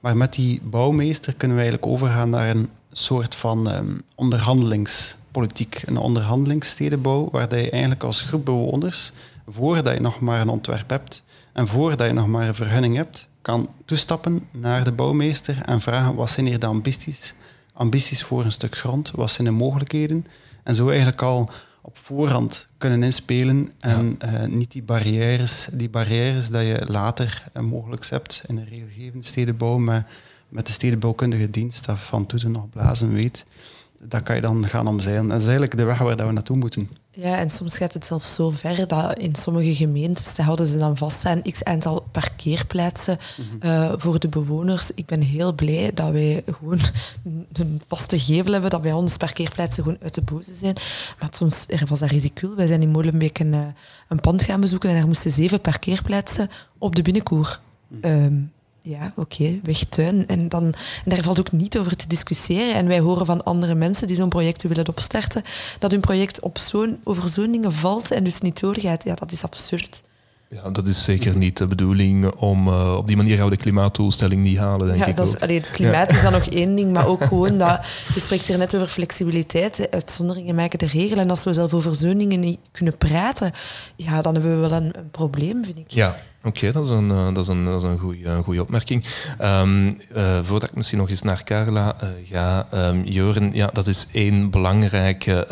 Maar 0.00 0.16
met 0.16 0.32
die 0.32 0.60
bouwmeester 0.62 1.34
kunnen 1.34 1.56
we 1.56 1.62
eigenlijk 1.62 1.92
overgaan 1.92 2.30
naar 2.30 2.50
een 2.50 2.68
soort 2.92 3.34
van 3.34 3.70
ehm, 3.70 3.96
onderhandelingspolitiek. 4.14 5.82
Een 5.86 5.96
onderhandelingsstedenbouw, 5.96 7.28
waar 7.30 7.56
je 7.56 7.70
eigenlijk 7.70 8.02
als 8.02 8.22
groep 8.22 8.44
bewoners, 8.44 9.12
voordat 9.46 9.94
je 9.94 10.00
nog 10.00 10.20
maar 10.20 10.40
een 10.40 10.48
ontwerp 10.48 10.90
hebt 10.90 11.22
en 11.52 11.68
voordat 11.68 12.06
je 12.06 12.12
nog 12.12 12.26
maar 12.26 12.48
een 12.48 12.54
vergunning 12.54 12.96
hebt, 12.96 13.28
kan 13.42 13.68
toestappen 13.84 14.46
naar 14.50 14.84
de 14.84 14.92
bouwmeester 14.92 15.62
en 15.64 15.80
vragen 15.80 16.14
wat 16.14 16.30
zijn 16.30 16.46
hier 16.46 16.58
de 16.58 16.66
ambities, 16.66 17.34
ambities 17.72 18.22
voor 18.22 18.44
een 18.44 18.52
stuk 18.52 18.76
grond, 18.76 19.10
wat 19.10 19.30
zijn 19.30 19.46
de 19.46 19.52
mogelijkheden. 19.52 20.26
En 20.62 20.74
zo 20.74 20.88
eigenlijk 20.88 21.22
al 21.22 21.50
op 21.82 21.98
voorhand 21.98 22.68
kunnen 22.78 23.02
inspelen 23.02 23.68
en 23.78 24.16
eh, 24.18 24.44
niet 24.44 24.72
die 24.72 24.82
barrières, 24.82 25.68
die 25.72 25.90
barrières 25.90 26.50
dat 26.50 26.62
je 26.62 26.84
later 26.86 27.44
eh, 27.52 27.62
mogelijk 27.62 28.06
hebt 28.06 28.42
in 28.46 28.56
een 28.56 28.68
regelgevende 28.68 29.26
stedenbouw 29.26 29.76
met, 29.78 30.06
met 30.48 30.66
de 30.66 30.72
stedenbouwkundige 30.72 31.50
dienst 31.50 31.86
dat 31.86 31.98
van 31.98 32.26
toeten 32.26 32.50
nog 32.50 32.68
blazen 32.68 33.12
weet, 33.12 33.44
dat 34.00 34.22
kan 34.22 34.34
je 34.36 34.40
dan 34.42 34.68
gaan 34.68 34.86
omzeilen. 34.86 35.22
En 35.22 35.28
dat 35.28 35.36
is 35.38 35.42
eigenlijk 35.44 35.76
de 35.76 35.84
weg 35.84 35.98
waar 35.98 36.16
dat 36.16 36.26
we 36.26 36.32
naartoe 36.32 36.56
moeten. 36.56 36.90
Ja, 37.10 37.36
en 37.38 37.50
soms 37.50 37.76
gaat 37.76 37.92
het 37.92 38.06
zelfs 38.06 38.34
zo 38.34 38.50
ver 38.50 38.88
dat 38.88 39.18
in 39.18 39.34
sommige 39.34 39.74
gemeentes 39.74 40.34
daar 40.34 40.44
houden 40.46 40.66
ze 40.66 40.78
dan 40.78 40.96
vast 40.96 41.24
aan 41.24 41.42
x 41.42 41.64
aantal 41.64 42.06
parkeerplaatsen 42.12 43.18
eh, 43.60 43.92
voor 43.96 44.18
de 44.18 44.28
bewoners. 44.28 44.90
Ik 44.94 45.06
ben 45.06 45.20
heel 45.20 45.52
blij 45.54 45.90
dat 45.94 46.10
wij 46.10 46.42
gewoon 46.46 46.78
een- 47.52 47.80
vaste 47.86 48.20
gevel 48.20 48.52
hebben, 48.52 48.70
dat 48.70 48.80
bij 48.80 48.92
ons 48.92 49.16
parkeerplaatsen 49.16 49.82
gewoon 49.82 49.98
uit 50.02 50.14
de 50.14 50.22
boze 50.22 50.54
zijn. 50.54 50.76
Maar 51.20 51.28
soms 51.30 51.64
er 51.68 51.82
was 51.88 51.98
dat 51.98 52.08
ridicul. 52.10 52.54
Wij 52.54 52.66
zijn 52.66 52.82
in 52.82 52.90
Molenbeek 52.90 53.38
een, 53.38 53.54
eh, 53.54 53.66
een 54.08 54.20
pand 54.20 54.42
gaan 54.42 54.60
bezoeken 54.60 54.90
en 54.90 54.96
er 54.96 55.06
moesten 55.06 55.30
zeven 55.30 55.60
parkeerplaatsen 55.60 56.50
op 56.78 56.96
de 56.96 57.02
binnenkoer. 57.02 57.60
Ehm, 58.00 58.34
ja, 58.82 59.12
oké, 59.16 59.60
wegtuin. 59.62 60.26
En, 60.26 60.48
dan, 60.48 60.62
en 61.04 61.10
daar 61.14 61.22
valt 61.22 61.38
ook 61.38 61.52
niet 61.52 61.78
over 61.78 61.96
te 61.96 62.08
discussiëren. 62.08 62.74
En 62.74 62.86
wij 62.86 63.00
horen 63.00 63.26
van 63.26 63.44
andere 63.44 63.74
mensen 63.74 64.06
die 64.06 64.16
zo'n 64.16 64.28
project 64.28 64.62
willen 64.62 64.88
opstarten, 64.88 65.42
dat 65.78 65.90
hun 65.90 66.00
project 66.00 66.40
op 66.40 66.58
zo'n, 66.58 66.98
over 67.04 67.28
zo'n 67.28 67.52
dingen 67.52 67.72
valt 67.72 68.10
en 68.10 68.24
dus 68.24 68.40
niet 68.40 68.60
doorgaat. 68.60 69.04
Ja, 69.04 69.14
dat 69.14 69.32
is 69.32 69.42
absurd. 69.42 70.02
Ja, 70.50 70.70
dat 70.70 70.86
is 70.86 71.04
zeker 71.04 71.36
niet 71.36 71.56
de 71.56 71.66
bedoeling 71.66 72.34
om 72.34 72.68
eh, 72.68 72.96
op 72.96 73.06
die 73.06 73.16
manier 73.16 73.36
gaan 73.36 73.44
we 73.44 73.50
de 73.50 73.62
klimaatdoelstelling 73.62 74.40
niet 74.40 74.58
halen, 74.58 74.86
denk 74.86 74.98
ja, 74.98 75.06
ik 75.06 75.16
dat 75.16 75.26
is, 75.26 75.40
allee, 75.40 75.56
het 75.56 75.70
klimaat 75.70 76.10
is 76.10 76.22
dan 76.22 76.32
nog 76.32 76.46
één 76.62 76.76
ding, 76.76 76.92
maar 76.92 77.06
ook 77.06 77.24
gewoon 77.24 77.58
dat... 77.58 77.86
Je 78.14 78.20
spreekt 78.20 78.46
hier 78.46 78.58
net 78.58 78.74
over 78.74 78.88
flexibiliteit. 78.88 79.76
hè. 79.76 79.90
Uitzonderingen 79.90 80.54
maken 80.54 80.78
de 80.78 80.86
regel. 80.86 81.16
En 81.16 81.30
als 81.30 81.44
we 81.44 81.52
zelf 81.52 81.74
over 81.74 81.94
zo'n 81.94 82.18
dingen 82.18 82.40
niet 82.40 82.58
kunnen 82.72 82.96
praten, 82.96 83.52
ja, 83.96 84.22
dan 84.22 84.34
hebben 84.34 84.60
we 84.60 84.68
wel 84.68 84.78
een, 84.78 84.98
een 84.98 85.10
probleem, 85.10 85.64
vind 85.64 85.78
ik. 85.78 85.90
Ja, 85.90 86.16
Oké, 86.42 86.72
dat 86.72 86.84
is 86.84 86.90
een, 86.90 87.08
dat 87.08 87.36
is 87.36 87.48
een, 87.48 87.64
dat 87.64 87.82
is 87.82 87.88
een 87.88 87.98
goede 87.98 88.28
een 88.28 88.44
goeie 88.44 88.60
opmerking. 88.60 89.04
Um, 89.42 89.86
uh, 90.16 90.38
voordat 90.42 90.68
ik 90.68 90.76
misschien 90.76 90.98
nog 90.98 91.08
eens 91.08 91.22
naar 91.22 91.44
Carla 91.44 91.96
uh, 92.02 92.08
ga, 92.24 92.68
um, 92.74 93.04
Joren, 93.04 93.50
ja, 93.52 93.70
dat 93.72 93.86
is 93.86 94.06
één 94.12 94.50
belangrijke 94.50 95.48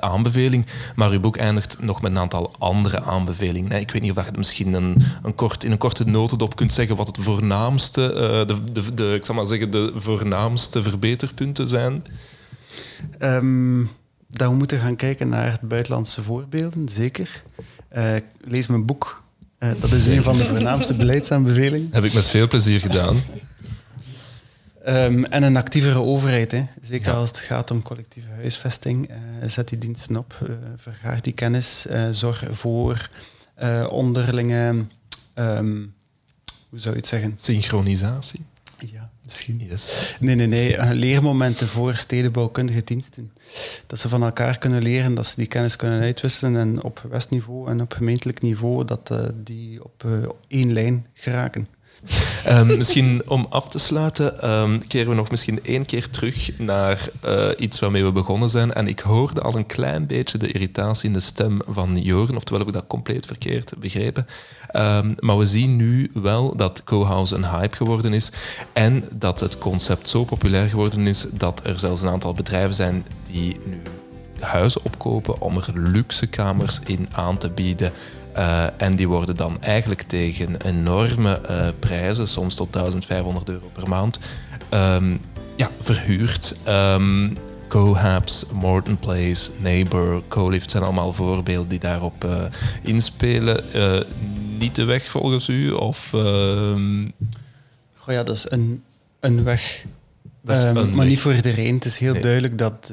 aanbeveling, 0.00 0.66
maar 0.94 1.10
uw 1.10 1.20
boek 1.20 1.36
eindigt 1.36 1.80
nog 1.80 2.02
met 2.02 2.10
een 2.10 2.18
aantal 2.18 2.54
andere 2.58 3.02
aanbevelingen. 3.02 3.80
Ik 3.80 3.90
weet 3.90 4.02
niet 4.02 4.10
of 4.10 4.16
je 4.16 4.22
het 4.22 4.36
misschien 4.36 4.72
een, 4.72 4.96
een 5.22 5.34
kort, 5.34 5.64
in 5.64 5.70
een 5.70 5.78
korte 5.78 6.04
notendop 6.04 6.56
kunt 6.56 6.72
zeggen 6.72 6.96
wat 6.96 7.06
het 7.06 7.18
voornaamste, 7.20 8.12
de, 8.46 8.72
de, 8.72 8.94
de, 8.94 9.14
ik 9.14 9.24
zal 9.24 9.34
maar 9.34 9.46
zeggen, 9.46 9.70
de 9.70 9.92
voornaamste 9.94 10.82
verbeterpunten 10.82 11.68
zijn. 11.68 12.04
Um, 13.20 13.90
dat 14.28 14.48
we 14.48 14.54
moeten 14.54 14.80
gaan 14.80 14.96
kijken 14.96 15.28
naar 15.28 15.58
buitenlandse 15.62 16.22
voorbeelden, 16.22 16.88
zeker. 16.88 17.42
lees 18.40 18.66
mijn 18.66 18.86
boek 18.86 19.24
uh, 19.58 19.70
dat 19.80 19.92
is 19.92 20.06
een 20.06 20.22
van 20.22 20.36
de 20.36 20.44
voornaamste 20.44 20.94
beleidsaanbevelingen. 21.02 21.88
Heb 21.90 22.04
ik 22.04 22.12
met 22.12 22.28
veel 22.28 22.48
plezier 22.48 22.80
gedaan. 22.80 23.22
Um, 24.88 25.24
en 25.24 25.42
een 25.42 25.56
actievere 25.56 26.00
overheid. 26.00 26.52
Hè. 26.52 26.64
Zeker 26.82 27.12
ja. 27.12 27.18
als 27.18 27.28
het 27.28 27.38
gaat 27.38 27.70
om 27.70 27.82
collectieve 27.82 28.28
huisvesting. 28.28 29.10
Uh, 29.10 29.16
zet 29.46 29.68
die 29.68 29.78
diensten 29.78 30.16
op, 30.16 30.38
uh, 30.42 30.50
vergaar 30.76 31.22
die 31.22 31.32
kennis, 31.32 31.86
zorg 32.10 32.44
voor 32.50 33.10
onderlinge... 33.88 34.86
Um, 35.34 35.94
hoe 36.68 36.80
zou 36.80 36.94
je 36.94 37.00
het 37.00 37.08
zeggen? 37.08 37.32
Synchronisatie. 37.36 38.46
Misschien. 39.26 39.62
Yes. 39.68 40.16
Nee, 40.20 40.34
nee, 40.34 40.46
nee. 40.46 40.94
Leermomenten 40.94 41.68
voor 41.68 41.96
stedenbouwkundige 41.96 42.84
diensten. 42.84 43.32
Dat 43.86 43.98
ze 43.98 44.08
van 44.08 44.22
elkaar 44.22 44.58
kunnen 44.58 44.82
leren, 44.82 45.14
dat 45.14 45.26
ze 45.26 45.34
die 45.36 45.46
kennis 45.46 45.76
kunnen 45.76 46.00
uitwisselen 46.00 46.56
en 46.56 46.82
op 46.82 47.06
westniveau 47.10 47.70
en 47.70 47.80
op 47.80 47.92
gemeentelijk 47.92 48.42
niveau 48.42 48.84
dat 48.84 49.10
uh, 49.12 49.24
die 49.34 49.84
op 49.84 50.02
uh, 50.06 50.12
één 50.48 50.72
lijn 50.72 51.06
geraken. 51.12 51.68
Um, 52.48 52.66
misschien 52.66 53.22
om 53.26 53.46
af 53.50 53.68
te 53.68 53.78
sluiten, 53.78 54.50
um, 54.50 54.86
keren 54.86 55.08
we 55.08 55.14
nog 55.14 55.30
misschien 55.30 55.64
één 55.64 55.84
keer 55.84 56.10
terug 56.10 56.58
naar 56.58 57.08
uh, 57.26 57.48
iets 57.58 57.78
waarmee 57.78 58.04
we 58.04 58.12
begonnen 58.12 58.50
zijn. 58.50 58.72
En 58.72 58.88
ik 58.88 59.00
hoorde 59.00 59.40
al 59.40 59.56
een 59.56 59.66
klein 59.66 60.06
beetje 60.06 60.38
de 60.38 60.52
irritatie 60.52 61.06
in 61.06 61.12
de 61.12 61.20
stem 61.20 61.60
van 61.68 62.00
Joren, 62.00 62.36
oftewel 62.36 62.58
heb 62.58 62.68
ik 62.68 62.74
dat 62.74 62.86
compleet 62.86 63.26
verkeerd 63.26 63.72
begrepen. 63.78 64.26
Um, 64.72 65.14
maar 65.18 65.38
we 65.38 65.46
zien 65.46 65.76
nu 65.76 66.10
wel 66.14 66.56
dat 66.56 66.84
co-house 66.84 67.34
een 67.34 67.48
hype 67.48 67.76
geworden 67.76 68.12
is 68.12 68.30
en 68.72 69.04
dat 69.14 69.40
het 69.40 69.58
concept 69.58 70.08
zo 70.08 70.24
populair 70.24 70.68
geworden 70.68 71.06
is 71.06 71.26
dat 71.32 71.60
er 71.64 71.78
zelfs 71.78 72.02
een 72.02 72.08
aantal 72.08 72.34
bedrijven 72.34 72.74
zijn 72.74 73.06
die 73.22 73.56
nu 73.64 73.82
huizen 74.40 74.84
opkopen 74.84 75.40
om 75.40 75.56
er 75.56 75.72
luxe 75.74 76.26
kamers 76.26 76.80
in 76.86 77.08
aan 77.12 77.38
te 77.38 77.50
bieden. 77.50 77.92
Uh, 78.36 78.64
en 78.76 78.96
die 78.96 79.08
worden 79.08 79.36
dan 79.36 79.62
eigenlijk 79.62 80.02
tegen 80.02 80.56
enorme 80.62 81.40
uh, 81.50 81.68
prijzen, 81.78 82.28
soms 82.28 82.54
tot 82.54 82.72
1500 82.72 83.48
euro 83.48 83.70
per 83.72 83.88
maand, 83.88 84.18
um, 84.70 85.20
ja, 85.56 85.70
verhuurd. 85.80 86.56
Um, 86.68 87.36
Cohabs, 87.68 88.46
Morton 88.52 88.98
Place, 88.98 89.50
Neighbor, 89.58 90.22
Colift 90.28 90.70
zijn 90.70 90.82
allemaal 90.82 91.12
voorbeelden 91.12 91.68
die 91.68 91.78
daarop 91.78 92.24
uh, 92.24 92.44
inspelen. 92.82 93.64
niet 94.58 94.74
de 94.74 94.84
weg 94.84 95.04
volgens 95.04 95.48
u? 95.48 95.70
Of, 95.70 96.12
um... 96.12 97.12
Goh 97.96 98.14
ja, 98.14 98.22
dat 98.22 98.36
is 98.36 98.46
een, 98.48 98.82
een 99.20 99.44
weg. 99.44 99.84
Is 100.44 100.62
een 100.62 100.74
maar 100.74 100.94
weg. 100.94 101.06
niet 101.06 101.20
voor 101.20 101.34
iedereen. 101.34 101.74
Het 101.74 101.84
is 101.84 101.98
heel 101.98 102.12
nee. 102.12 102.22
duidelijk 102.22 102.58
dat 102.58 102.92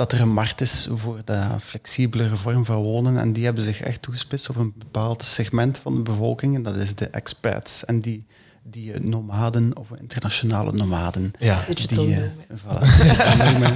dat 0.00 0.12
er 0.12 0.20
een 0.20 0.32
markt 0.32 0.60
is 0.60 0.88
voor 0.90 1.20
de 1.24 1.42
flexibelere 1.58 2.36
vorm 2.36 2.64
van 2.64 2.76
wonen. 2.76 3.18
En 3.18 3.32
die 3.32 3.44
hebben 3.44 3.64
zich 3.64 3.80
echt 3.80 4.02
toegespitst 4.02 4.48
op 4.48 4.56
een 4.56 4.74
bepaald 4.76 5.22
segment 5.22 5.78
van 5.78 5.94
de 5.94 6.02
bevolking. 6.02 6.54
En 6.54 6.62
dat 6.62 6.76
is 6.76 6.94
de 6.94 7.08
expats. 7.08 7.84
En 7.84 8.00
die, 8.00 8.26
die 8.62 9.00
nomaden, 9.00 9.76
of 9.76 9.90
internationale 9.98 10.72
nomaden. 10.72 11.30
Ja. 11.38 11.64
Digital 11.66 12.04
die, 12.04 12.18
voilà, 12.56 12.78
digital 12.78 13.70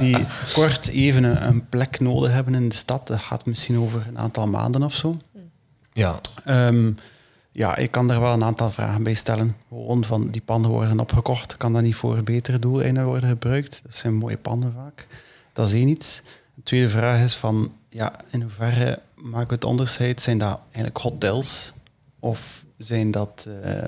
die 0.00 0.26
kort 0.52 0.86
even 0.86 1.24
een, 1.24 1.46
een, 1.46 1.68
plek 1.68 2.00
nodig 2.00 2.32
hebben 2.32 2.54
in 2.54 2.68
de 2.68 2.74
stad. 2.74 3.06
Dat 3.06 3.18
gaat 3.18 3.46
misschien 3.46 3.78
over 3.78 4.06
een 4.08 4.18
aantal 4.18 4.46
maanden 4.46 4.82
of 4.82 4.94
zo. 4.94 5.16
Ja. 5.92 6.20
Um, 6.46 6.96
ja, 7.52 7.76
ik 7.76 7.90
kan 7.90 8.08
daar 8.08 8.20
wel 8.20 8.32
een 8.32 8.44
aantal 8.44 8.70
vragen 8.70 9.02
bij 9.02 9.14
stellen. 9.14 9.56
Gewoon 9.68 10.04
van 10.04 10.30
die 10.30 10.42
panden 10.44 10.70
worden 10.70 11.00
opgekocht. 11.00 11.56
Kan 11.56 11.72
dat 11.72 11.82
niet 11.82 11.94
voor 11.94 12.22
betere 12.22 12.58
doeleinden 12.58 13.04
worden 13.04 13.28
gebruikt? 13.28 13.80
Dat 13.84 13.94
zijn 13.94 14.14
mooie 14.14 14.36
panden 14.36 14.72
vaak. 14.72 15.06
Dat 15.56 15.66
is 15.66 15.72
één 15.72 15.88
iets. 15.88 16.22
De 16.54 16.62
tweede 16.62 16.88
vraag 16.88 17.24
is 17.24 17.34
van, 17.34 17.72
ja, 17.88 18.12
in 18.30 18.42
hoeverre 18.42 18.98
maken 19.14 19.48
we 19.48 19.54
het 19.54 19.64
onderscheid? 19.64 20.22
Zijn 20.22 20.38
dat 20.38 20.60
eigenlijk 20.64 20.98
hotels 20.98 21.72
of 22.20 22.64
zijn 22.78 23.10
dat 23.10 23.46
uh, 23.48 23.82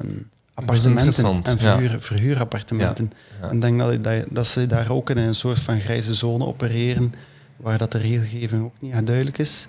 appartementen 0.55 1.43
en 1.43 1.59
verhuur, 1.59 1.91
ja. 1.91 2.01
verhuurappartementen? 2.01 3.13
Ja. 3.13 3.37
Ja. 3.41 3.49
En 3.49 3.55
ik 3.55 3.61
denk 3.61 3.79
dat, 3.79 4.05
dat, 4.05 4.25
dat, 4.31 4.47
ze 4.47 4.67
daar 4.67 4.91
ook 4.91 5.11
in 5.11 5.17
een 5.17 5.35
soort 5.35 5.59
van 5.59 5.81
grijze 5.81 6.15
zone 6.15 6.47
opereren, 6.47 7.15
waar 7.57 7.79
dat 7.79 7.93
de 7.93 7.99
regelgeving 7.99 8.65
ook 8.65 8.81
niet 8.81 9.07
duidelijk 9.07 9.39
is. 9.39 9.69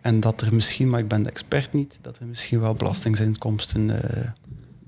En 0.00 0.20
dat 0.20 0.40
er 0.40 0.54
misschien, 0.54 0.90
maar 0.90 1.00
ik 1.00 1.08
ben 1.08 1.22
de 1.22 1.30
expert 1.30 1.72
niet, 1.72 1.98
dat 2.00 2.18
er 2.18 2.26
misschien 2.26 2.60
wel 2.60 2.74
belastinginkomsten 2.74 3.88
uh, 3.88 3.96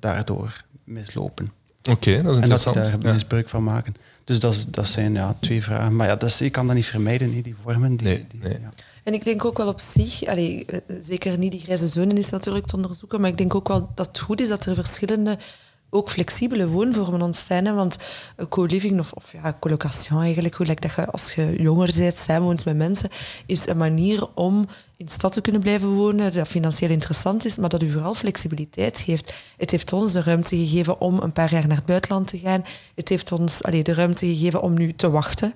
daardoor 0.01 0.65
mislopen. 0.85 1.53
Oké, 1.79 1.91
okay, 1.91 2.23
dat 2.23 2.33
is 2.33 2.39
interessant. 2.39 2.77
En 2.77 2.83
dat 2.83 2.91
ze 2.91 2.99
daar 2.99 3.13
misbruik 3.13 3.49
van 3.49 3.65
maken. 3.65 3.95
Dus 4.27 4.41
dat, 4.41 4.67
dat 4.69 4.87
zijn 4.87 5.13
ja, 5.15 5.37
twee 5.41 5.63
vragen. 5.63 5.97
Maar 5.97 6.09
ja, 6.09 6.17
dat 6.17 6.29
is, 6.29 6.41
ik 6.41 6.53
kan 6.53 6.67
dat 6.67 6.77
niet 6.77 6.87
vermijden, 6.87 7.43
die 7.43 7.55
vormen. 7.63 7.97
Die, 7.97 8.07
nee, 8.07 8.27
die, 8.29 8.41
nee. 8.41 8.59
Ja. 8.61 8.73
En 9.03 9.13
ik 9.13 9.25
denk 9.25 9.45
ook 9.45 9.57
wel 9.57 9.69
op 9.69 9.81
zich, 9.81 10.25
allee, 10.25 10.65
eh, 10.65 10.81
zeker 11.01 11.39
niet 11.39 11.51
die 11.51 11.61
grijze 11.61 11.87
zone 11.87 12.15
is 12.15 12.31
natuurlijk 12.31 12.67
te 12.67 12.77
onderzoeken, 12.77 13.21
maar 13.21 13.31
ik 13.31 13.39
denk 13.39 13.55
ook 13.55 13.69
wel 13.69 13.91
dat 13.95 14.07
het 14.07 14.19
goed 14.19 14.41
is 14.41 14.49
dat 14.49 14.65
er 14.65 14.75
verschillende 14.75 15.39
ook 15.97 16.11
flexibele 16.11 16.69
woonvormen 16.69 17.23
ontstaan. 17.23 17.75
Want 17.75 17.97
co-living 18.49 19.01
of, 19.01 19.13
of 19.13 19.33
ja, 19.33 19.57
colocation 19.61 20.21
eigenlijk, 20.21 20.55
hoe 20.55 20.67
dat 20.67 20.83
je 20.83 21.07
als 21.07 21.33
je 21.33 21.63
jonger 21.63 21.93
bent, 21.97 22.19
samenwoont 22.19 22.65
met 22.65 22.77
mensen, 22.77 23.11
is 23.47 23.67
een 23.67 23.77
manier 23.77 24.29
om 24.35 24.67
in 24.97 25.07
de 25.07 25.13
stad 25.13 25.33
te 25.33 25.41
kunnen 25.41 25.61
blijven 25.61 25.89
wonen, 25.89 26.33
dat 26.33 26.49
financieel 26.49 26.91
interessant 26.91 27.45
is, 27.45 27.57
maar 27.57 27.69
dat 27.69 27.83
u 27.83 27.91
vooral 27.91 28.15
flexibiliteit 28.15 28.99
geeft. 28.99 29.33
Het 29.57 29.71
heeft 29.71 29.93
ons 29.93 30.13
de 30.13 30.23
ruimte 30.23 30.57
gegeven 30.57 31.01
om 31.01 31.19
een 31.19 31.33
paar 31.33 31.53
jaar 31.53 31.67
naar 31.67 31.77
het 31.77 31.87
buitenland 31.87 32.29
te 32.29 32.39
gaan. 32.39 32.65
Het 32.95 33.09
heeft 33.09 33.33
ons 33.33 33.63
allee, 33.63 33.83
de 33.83 33.95
ruimte 33.95 34.27
gegeven 34.27 34.63
om 34.63 34.75
nu 34.75 34.95
te 34.95 35.11
wachten 35.11 35.55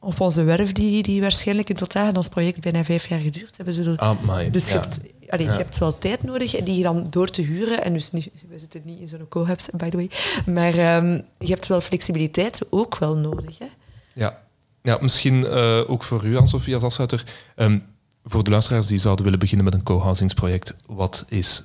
op 0.00 0.20
onze 0.20 0.42
werf, 0.42 0.72
die, 0.72 1.02
die 1.02 1.20
waarschijnlijk 1.20 1.68
in 1.68 1.74
totaal 1.74 2.12
ons 2.12 2.28
project 2.28 2.60
bijna 2.60 2.84
vijf 2.84 3.08
jaar 3.08 3.20
geduurd 3.20 3.56
hebben. 3.56 3.96
Ah, 3.98 4.52
dus 4.52 4.68
ja. 4.68 4.74
je, 4.74 4.80
hebt, 4.80 5.00
allee, 5.28 5.46
je 5.46 5.52
hebt 5.52 5.78
wel 5.78 5.98
tijd 5.98 6.22
nodig 6.22 6.50
die 6.62 6.82
dan 6.82 7.06
door 7.10 7.28
te 7.28 7.42
huren, 7.42 7.84
en 7.84 7.92
dus 7.92 8.10
niet, 8.10 8.28
we 8.48 8.58
zitten 8.58 8.82
niet 8.84 9.00
in 9.00 9.08
zo'n 9.08 9.28
co-hubs, 9.28 9.68
by 9.76 9.90
the 9.90 9.96
way, 9.96 10.10
maar 10.54 10.96
um, 11.04 11.22
je 11.38 11.48
hebt 11.48 11.66
wel 11.66 11.80
flexibiliteit 11.80 12.60
ook 12.70 12.98
wel 12.98 13.16
nodig. 13.16 13.58
Hè? 13.58 13.66
Ja. 14.14 14.42
ja, 14.82 14.98
misschien 15.00 15.40
uh, 15.40 15.90
ook 15.90 16.02
voor 16.02 16.24
u, 16.24 16.36
Anne-Sophie, 16.36 16.74
als 16.74 16.84
afsluiter. 16.84 17.24
Um, 17.56 17.82
voor 18.24 18.44
de 18.44 18.50
luisteraars 18.50 18.86
die 18.86 18.98
zouden 18.98 19.24
willen 19.24 19.38
beginnen 19.40 19.64
met 19.64 19.74
een 19.74 19.82
co-housingsproject, 19.82 20.74
wat 20.86 21.24
is 21.28 21.62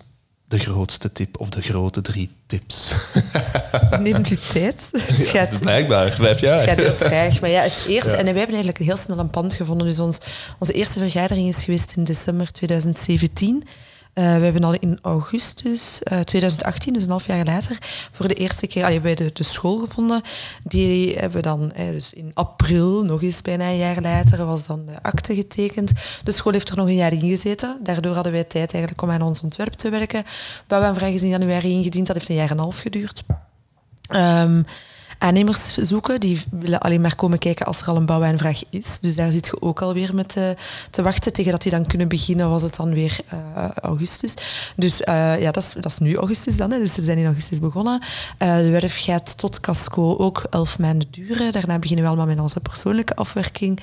de 0.57 0.61
grootste 0.61 1.11
tip 1.11 1.39
of 1.39 1.49
de 1.49 1.61
grote 1.61 2.01
drie 2.01 2.29
tips? 2.45 2.93
Neem 3.99 4.21
die 4.21 4.37
tijd. 4.51 4.89
Het 4.97 5.29
ja, 5.31 5.45
gaat, 5.45 5.59
blijkbaar, 5.59 6.11
vijf 6.11 6.39
jaar. 6.39 6.57
Het 6.57 6.69
gaat 6.69 6.79
heel 6.79 6.95
traag. 6.95 7.41
Maar 7.41 7.49
ja, 7.49 7.61
het 7.61 7.85
eerste, 7.87 8.11
ja. 8.11 8.17
en 8.17 8.23
wij 8.23 8.33
hebben 8.33 8.55
eigenlijk 8.55 8.77
heel 8.77 8.97
snel 8.97 9.19
een 9.19 9.29
pand 9.29 9.53
gevonden. 9.53 9.87
Dus 9.87 9.99
ons, 9.99 10.19
onze 10.59 10.73
eerste 10.73 10.99
vergadering 10.99 11.47
is 11.47 11.63
geweest 11.63 11.97
in 11.97 12.03
december 12.03 12.51
2017. 12.51 13.63
Uh, 14.15 14.23
we 14.23 14.43
hebben 14.43 14.63
al 14.63 14.73
in 14.73 14.99
augustus 15.01 16.01
uh, 16.11 16.19
2018, 16.19 16.93
dus 16.93 17.03
een 17.03 17.09
half 17.09 17.27
jaar 17.27 17.45
later, 17.45 17.77
voor 18.11 18.27
de 18.27 18.33
eerste 18.33 18.67
keer 18.67 18.83
allee, 18.83 18.99
bij 18.99 19.15
de, 19.15 19.29
de 19.33 19.43
school 19.43 19.77
gevonden. 19.77 20.21
Die 20.63 21.13
hebben 21.13 21.35
we 21.35 21.41
dan, 21.41 21.71
eh, 21.71 21.89
dus 21.89 22.13
in 22.13 22.31
april, 22.33 23.03
nog 23.03 23.21
eens 23.21 23.41
bijna 23.41 23.69
een 23.69 23.77
jaar 23.77 24.01
later, 24.01 24.45
was 24.45 24.67
dan 24.67 24.85
de 24.85 25.01
akte 25.01 25.35
getekend. 25.35 25.93
De 26.23 26.31
school 26.31 26.51
heeft 26.51 26.69
er 26.69 26.75
nog 26.75 26.87
een 26.87 26.95
jaar 26.95 27.13
in 27.13 27.19
gezeten. 27.19 27.79
Daardoor 27.83 28.13
hadden 28.13 28.31
wij 28.31 28.43
tijd 28.43 28.73
eigenlijk 28.73 29.01
om 29.01 29.11
aan 29.11 29.21
ons 29.21 29.41
ontwerp 29.41 29.73
te 29.73 29.89
werken. 29.89 30.23
Bouwaanvraag 30.67 31.11
is 31.11 31.23
in 31.23 31.29
januari 31.29 31.71
ingediend, 31.71 32.07
dat 32.07 32.15
heeft 32.15 32.29
een 32.29 32.35
jaar 32.35 32.49
en 32.49 32.57
een 32.57 32.63
half 32.63 32.79
geduurd. 32.79 33.23
Um, 34.09 34.65
aannemers 35.17 35.77
zoeken. 35.77 36.19
Die 36.19 36.41
willen 36.51 36.79
alleen 36.79 37.01
maar 37.01 37.15
komen 37.15 37.39
kijken 37.39 37.65
als 37.65 37.81
er 37.81 37.87
al 37.87 37.95
een 37.95 38.05
bouwaanvraag 38.05 38.61
is. 38.69 38.99
Dus 38.99 39.15
daar 39.15 39.31
zit 39.31 39.45
je 39.45 39.61
ook 39.61 39.81
alweer 39.81 40.15
met 40.15 40.29
te, 40.29 40.55
te 40.91 41.01
wachten. 41.01 41.33
Tegen 41.33 41.51
dat 41.51 41.61
die 41.61 41.71
dan 41.71 41.85
kunnen 41.85 42.07
beginnen 42.07 42.49
was 42.49 42.61
het 42.61 42.75
dan 42.75 42.93
weer 42.93 43.19
uh, 43.33 43.69
augustus. 43.71 44.33
Dus 44.75 45.01
uh, 45.01 45.41
ja, 45.41 45.51
dat 45.51 45.63
is, 45.63 45.73
dat 45.73 45.91
is 45.91 45.97
nu 45.97 46.15
augustus 46.15 46.57
dan. 46.57 46.71
Hè. 46.71 46.79
Dus 46.79 46.93
ze 46.93 47.03
zijn 47.03 47.17
in 47.17 47.25
augustus 47.25 47.59
begonnen. 47.59 48.01
De 48.37 48.69
werf 48.69 48.97
gaat 49.03 49.37
tot 49.37 49.59
casco 49.59 50.17
ook 50.17 50.43
elf 50.49 50.79
maanden 50.79 51.07
duren. 51.11 51.51
Daarna 51.51 51.79
beginnen 51.79 52.03
we 52.05 52.09
allemaal 52.11 52.35
met 52.35 52.39
onze 52.39 52.59
persoonlijke 52.59 53.15
afwerking. 53.15 53.79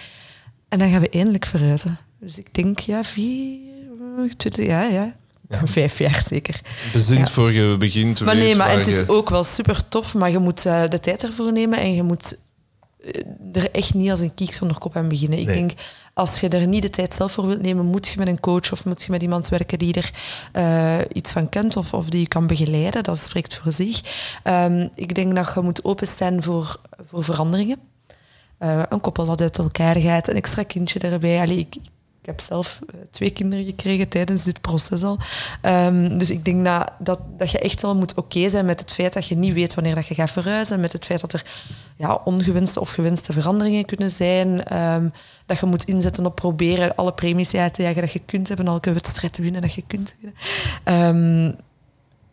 En 0.69 0.79
dan 0.79 0.91
gaan 0.91 1.01
we 1.01 1.09
eindelijk 1.09 1.47
verhuizen. 1.47 1.99
Dus 2.21 2.39
ik 2.39 2.55
denk, 2.55 2.79
ja, 2.79 3.05
vier... 3.05 3.59
Ja, 4.49 4.83
ja, 4.83 5.15
ja. 5.53 5.67
Vijf 5.79 5.99
jaar 5.99 6.23
zeker. 6.27 6.61
Bezint 6.93 7.31
voor 7.31 7.53
je 7.53 7.77
begint. 7.77 8.21
Maar 8.21 8.37
nee, 8.37 8.57
maar 8.57 8.71
het 8.71 8.87
is 8.87 9.09
ook 9.09 9.31
wel 9.31 9.45
super 9.45 9.89
tof, 9.89 10.15
maar 10.15 10.31
je 10.31 10.39
moet 10.39 10.65
uh, 10.65 10.83
de 10.89 11.01
tijd 11.01 11.23
ervoor 11.23 11.53
nemen 11.53 11.79
en 11.79 11.95
je 11.95 12.03
moet 12.03 12.37
uh, 13.05 13.63
er 13.63 13.71
echt 13.71 13.95
niet 13.95 14.11
als 14.11 14.21
een 14.21 14.35
kiek 14.35 14.55
zonder 14.55 14.79
kop 14.79 14.97
aan 14.97 15.09
beginnen. 15.09 15.39
Ik 15.39 15.47
denk, 15.47 15.73
als 16.15 16.41
je 16.41 16.49
er 16.49 16.67
niet 16.67 16.83
de 16.83 16.91
tijd 16.91 17.15
zelf 17.15 17.33
voor 17.33 17.47
wilt 17.47 17.63
nemen, 17.63 17.87
moet 17.87 18.09
je 18.09 18.19
met 18.19 18.29
een 18.29 18.41
coach 18.41 18.73
of 18.73 18.85
moet 18.85 19.03
je 19.03 19.11
met 19.11 19.23
iemand 19.23 19.49
werken 19.49 19.79
die 19.79 19.95
er 19.95 20.11
eh, 20.53 20.99
iets 21.13 21.33
van 21.33 21.49
kent 21.49 21.77
of, 21.77 21.95
of 21.95 22.09
die 22.09 22.21
je 22.21 22.29
kan 22.29 22.47
begeleiden. 22.47 23.03
Dat 23.03 23.19
spreekt 23.19 23.57
voor 23.63 23.73
zich. 23.73 24.01
Ehm, 24.43 24.89
ik 24.95 25.15
denk 25.15 25.35
dat 25.35 25.53
je 25.55 25.61
moet 25.61 25.85
openstaan 25.85 26.43
voor, 26.43 26.77
voor 27.09 27.25
veranderingen. 27.25 27.81
Eh, 28.59 28.83
een 28.89 29.01
koppel 29.01 29.25
dat 29.25 29.41
uit 29.41 29.59
elkaar 29.59 29.97
gaat, 29.97 30.29
een 30.29 30.37
extra 30.37 30.63
kindje 30.63 30.99
erbij. 30.99 31.41
Allee, 31.41 31.59
ik, 31.59 31.77
ik 32.23 32.29
heb 32.29 32.41
zelf 32.41 32.79
eh, 32.87 33.01
twee 33.11 33.31
kinderen 33.31 33.65
gekregen 33.65 34.09
tijdens 34.09 34.45
dit 34.45 34.61
proces 34.61 35.03
al. 35.03 35.19
Ehm, 35.61 36.19
dus 36.19 36.31
ik 36.31 36.45
denk 36.45 36.65
dat, 36.65 36.93
dat, 36.99 37.21
dat 37.37 37.51
je 37.51 37.59
echt 37.59 37.83
wel 37.83 37.97
moet 37.97 38.15
oké 38.15 38.49
zijn 38.49 38.65
met 38.65 38.81
het 38.81 38.93
feit 38.93 39.13
dat 39.13 39.27
je 39.27 39.37
niet 39.37 39.53
weet 39.53 39.75
wanneer 39.75 39.95
dat 39.95 40.07
je 40.07 40.15
gaat 40.15 40.31
verhuizen. 40.31 40.81
Met 40.81 40.93
het 40.93 41.05
feit 41.05 41.21
dat 41.21 41.33
er 41.33 41.45
ja, 41.97 42.21
ongewenste 42.25 42.81
of 42.81 42.91
gewenste 42.91 43.33
veranderingen 43.33 43.85
kunnen 43.85 44.11
zijn. 44.11 44.65
Ehm, 44.65 45.09
dat 45.47 45.59
je 45.59 45.67
moet 45.67 45.85
inzetten 45.85 46.27
op 46.27 46.35
proberen 46.35 46.95
alle 46.95 47.13
premies 47.13 47.55
uit 47.55 47.75
te 47.75 47.83
jagen 47.83 48.01
dat 48.01 48.13
je 48.13 48.23
kunt 48.27 48.49
hebben. 48.49 48.67
Elke 48.67 48.93
wedstrijd 48.93 49.33
te 49.33 49.43
winnen 49.43 49.63
dat 49.63 49.75
je 49.75 49.85
kunt 49.87 50.17
winnen. 50.21 50.39
Ehm, 50.85 51.55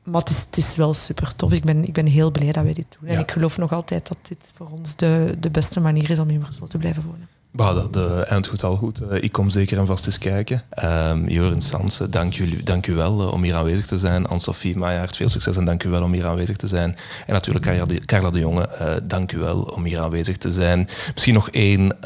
maar 0.03 0.21
het 0.21 0.29
is, 0.29 0.39
het 0.39 0.57
is 0.57 0.75
wel 0.75 0.93
super 0.93 1.35
tof. 1.35 1.51
Ik 1.51 1.63
ben, 1.63 1.83
ik 1.83 1.93
ben 1.93 2.05
heel 2.05 2.31
blij 2.31 2.51
dat 2.51 2.63
wij 2.63 2.73
dit 2.73 2.97
doen. 2.99 3.09
En 3.09 3.19
ik 3.19 3.31
geloof 3.31 3.57
nog 3.57 3.73
altijd 3.73 4.07
dat 4.07 4.17
dit 4.21 4.51
voor 4.55 4.69
ons 4.69 4.95
de, 4.95 5.35
de 5.39 5.49
beste 5.51 5.79
manier 5.79 6.09
is 6.09 6.19
om 6.19 6.29
in 6.29 6.39
Brussel 6.39 6.67
te 6.67 6.77
blijven 6.77 7.03
wonen. 7.03 7.27
Bah, 7.51 7.75
dat 7.75 7.93
de 7.93 8.25
eind 8.27 8.47
goed 8.47 8.63
al 8.63 8.75
goed. 8.75 8.99
Eh, 8.99 9.23
ik 9.23 9.31
kom 9.31 9.49
zeker 9.49 9.77
en 9.77 9.85
vast 9.85 10.05
eens 10.05 10.17
kijken. 10.17 10.63
Ehm 10.69 11.27
Joren 11.27 11.61
Sansen, 11.61 12.11
dank, 12.11 12.33
jullie, 12.33 12.63
dank 12.63 12.87
u 12.87 12.93
wel 12.93 13.21
eh, 13.21 13.33
om 13.33 13.43
hier 13.43 13.55
aanwezig 13.55 13.85
te 13.85 13.97
zijn. 13.97 14.27
Anne-Sophie 14.27 14.77
Meijaert, 14.77 15.15
veel 15.15 15.29
succes 15.29 15.55
en 15.55 15.65
dank 15.65 15.83
u 15.83 15.89
wel 15.89 16.03
om 16.03 16.13
hier 16.13 16.25
aanwezig 16.25 16.55
te 16.55 16.67
zijn. 16.67 16.95
En 17.25 17.33
natuurlijk 17.33 17.65
Carla 18.05 18.29
de, 18.29 18.39
Jonge, 18.39 18.69
dank 19.03 19.31
u 19.31 19.37
wel 19.37 19.61
om 19.61 19.83
hier 19.83 19.99
aanwezig 19.99 20.37
te 20.37 20.51
zijn. 20.51 20.87
Misschien 21.13 21.33
nog 21.33 21.49
één 21.49 21.97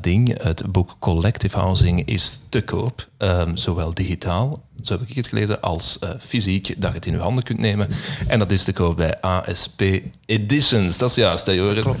ding. 0.00 0.42
Het 0.42 0.72
boek 0.72 0.96
Collective 0.98 1.58
Housing 1.58 2.06
is 2.06 2.40
te 2.48 2.62
koop, 2.62 3.08
ehm, 3.18 3.56
zowel 3.56 3.94
digitaal, 3.94 4.62
zo 4.82 4.98
heb 4.98 5.08
ik 5.08 5.16
het 5.16 5.26
gelezen, 5.26 5.60
als 5.60 5.98
eh, 5.98 6.10
fysiek, 6.18 6.66
dat 6.76 6.90
je 6.90 6.96
het 6.96 7.06
in 7.06 7.14
uw 7.14 7.20
handen 7.20 7.44
kunt 7.44 7.58
nemen. 7.58 7.88
En 8.26 8.38
dat 8.38 8.50
is 8.50 8.64
te 8.64 8.72
koop 8.72 8.96
bij 8.96 9.20
ASP 9.20 9.82
Editions. 10.26 10.98
Dat 10.98 11.10
is 11.10 11.16
juist, 11.16 11.46
hè 11.46 11.52
Joren? 11.52 11.96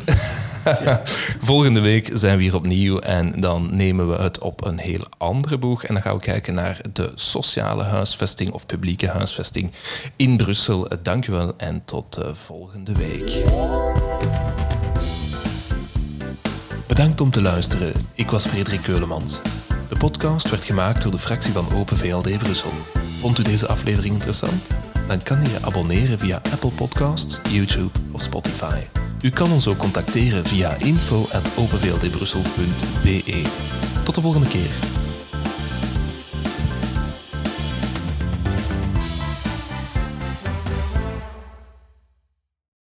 Volgende 1.40 1.80
week 1.80 2.10
zijn 2.14 2.36
we 2.36 2.42
hier 2.42 2.54
opnieuw 2.54 2.98
en 2.98 3.40
dan 3.40 3.76
nemen 3.76 4.08
we 4.08 4.22
het 4.22 4.38
op 4.38 4.64
een 4.64 4.78
heel 4.78 5.04
andere 5.18 5.58
boeg. 5.58 5.84
En 5.84 5.94
dan 5.94 6.02
gaan 6.02 6.14
we 6.14 6.22
kijken 6.22 6.54
naar 6.54 6.80
de 6.92 7.12
sociale 7.14 7.82
huisvesting 7.82 8.52
of 8.52 8.66
publieke 8.66 9.08
huisvesting 9.08 9.72
in 10.16 10.36
Brussel. 10.36 10.88
Dank 11.02 11.26
u 11.26 11.32
wel 11.32 11.54
en 11.56 11.82
tot 11.84 12.16
eh, 12.16 12.28
volgende 12.34 12.92
week. 12.92 13.44
Bedankt 16.86 17.20
om 17.20 17.30
te 17.30 17.42
luisteren. 17.42 17.92
Ik 18.14 18.30
was 18.30 18.46
Frederik 18.46 18.80
Keulemans. 18.80 19.40
De 19.88 19.96
podcast 19.96 20.50
werd 20.50 20.64
gemaakt 20.64 21.02
door 21.02 21.12
de 21.12 21.18
fractie 21.18 21.52
van 21.52 21.72
Open 21.74 21.96
VLD 21.96 22.38
Brussel. 22.38 22.70
Vond 23.20 23.38
u 23.38 23.42
deze 23.42 23.66
aflevering 23.66 24.14
interessant? 24.14 24.66
Dan 25.08 25.22
kan 25.22 25.42
je 25.42 25.48
je 25.48 25.62
abonneren 25.62 26.18
via 26.18 26.40
Apple 26.52 26.70
Podcasts, 26.70 27.40
YouTube 27.50 27.98
of 28.12 28.22
Spotify. 28.22 28.78
U 29.20 29.30
kan 29.30 29.52
ons 29.52 29.68
ook 29.68 29.76
contacteren 29.76 30.46
via 30.46 30.74
info.openvldbrussel.be. 30.74 33.42
Tot 34.04 34.14
de 34.14 34.20
volgende 34.20 34.48
keer. 34.48 34.70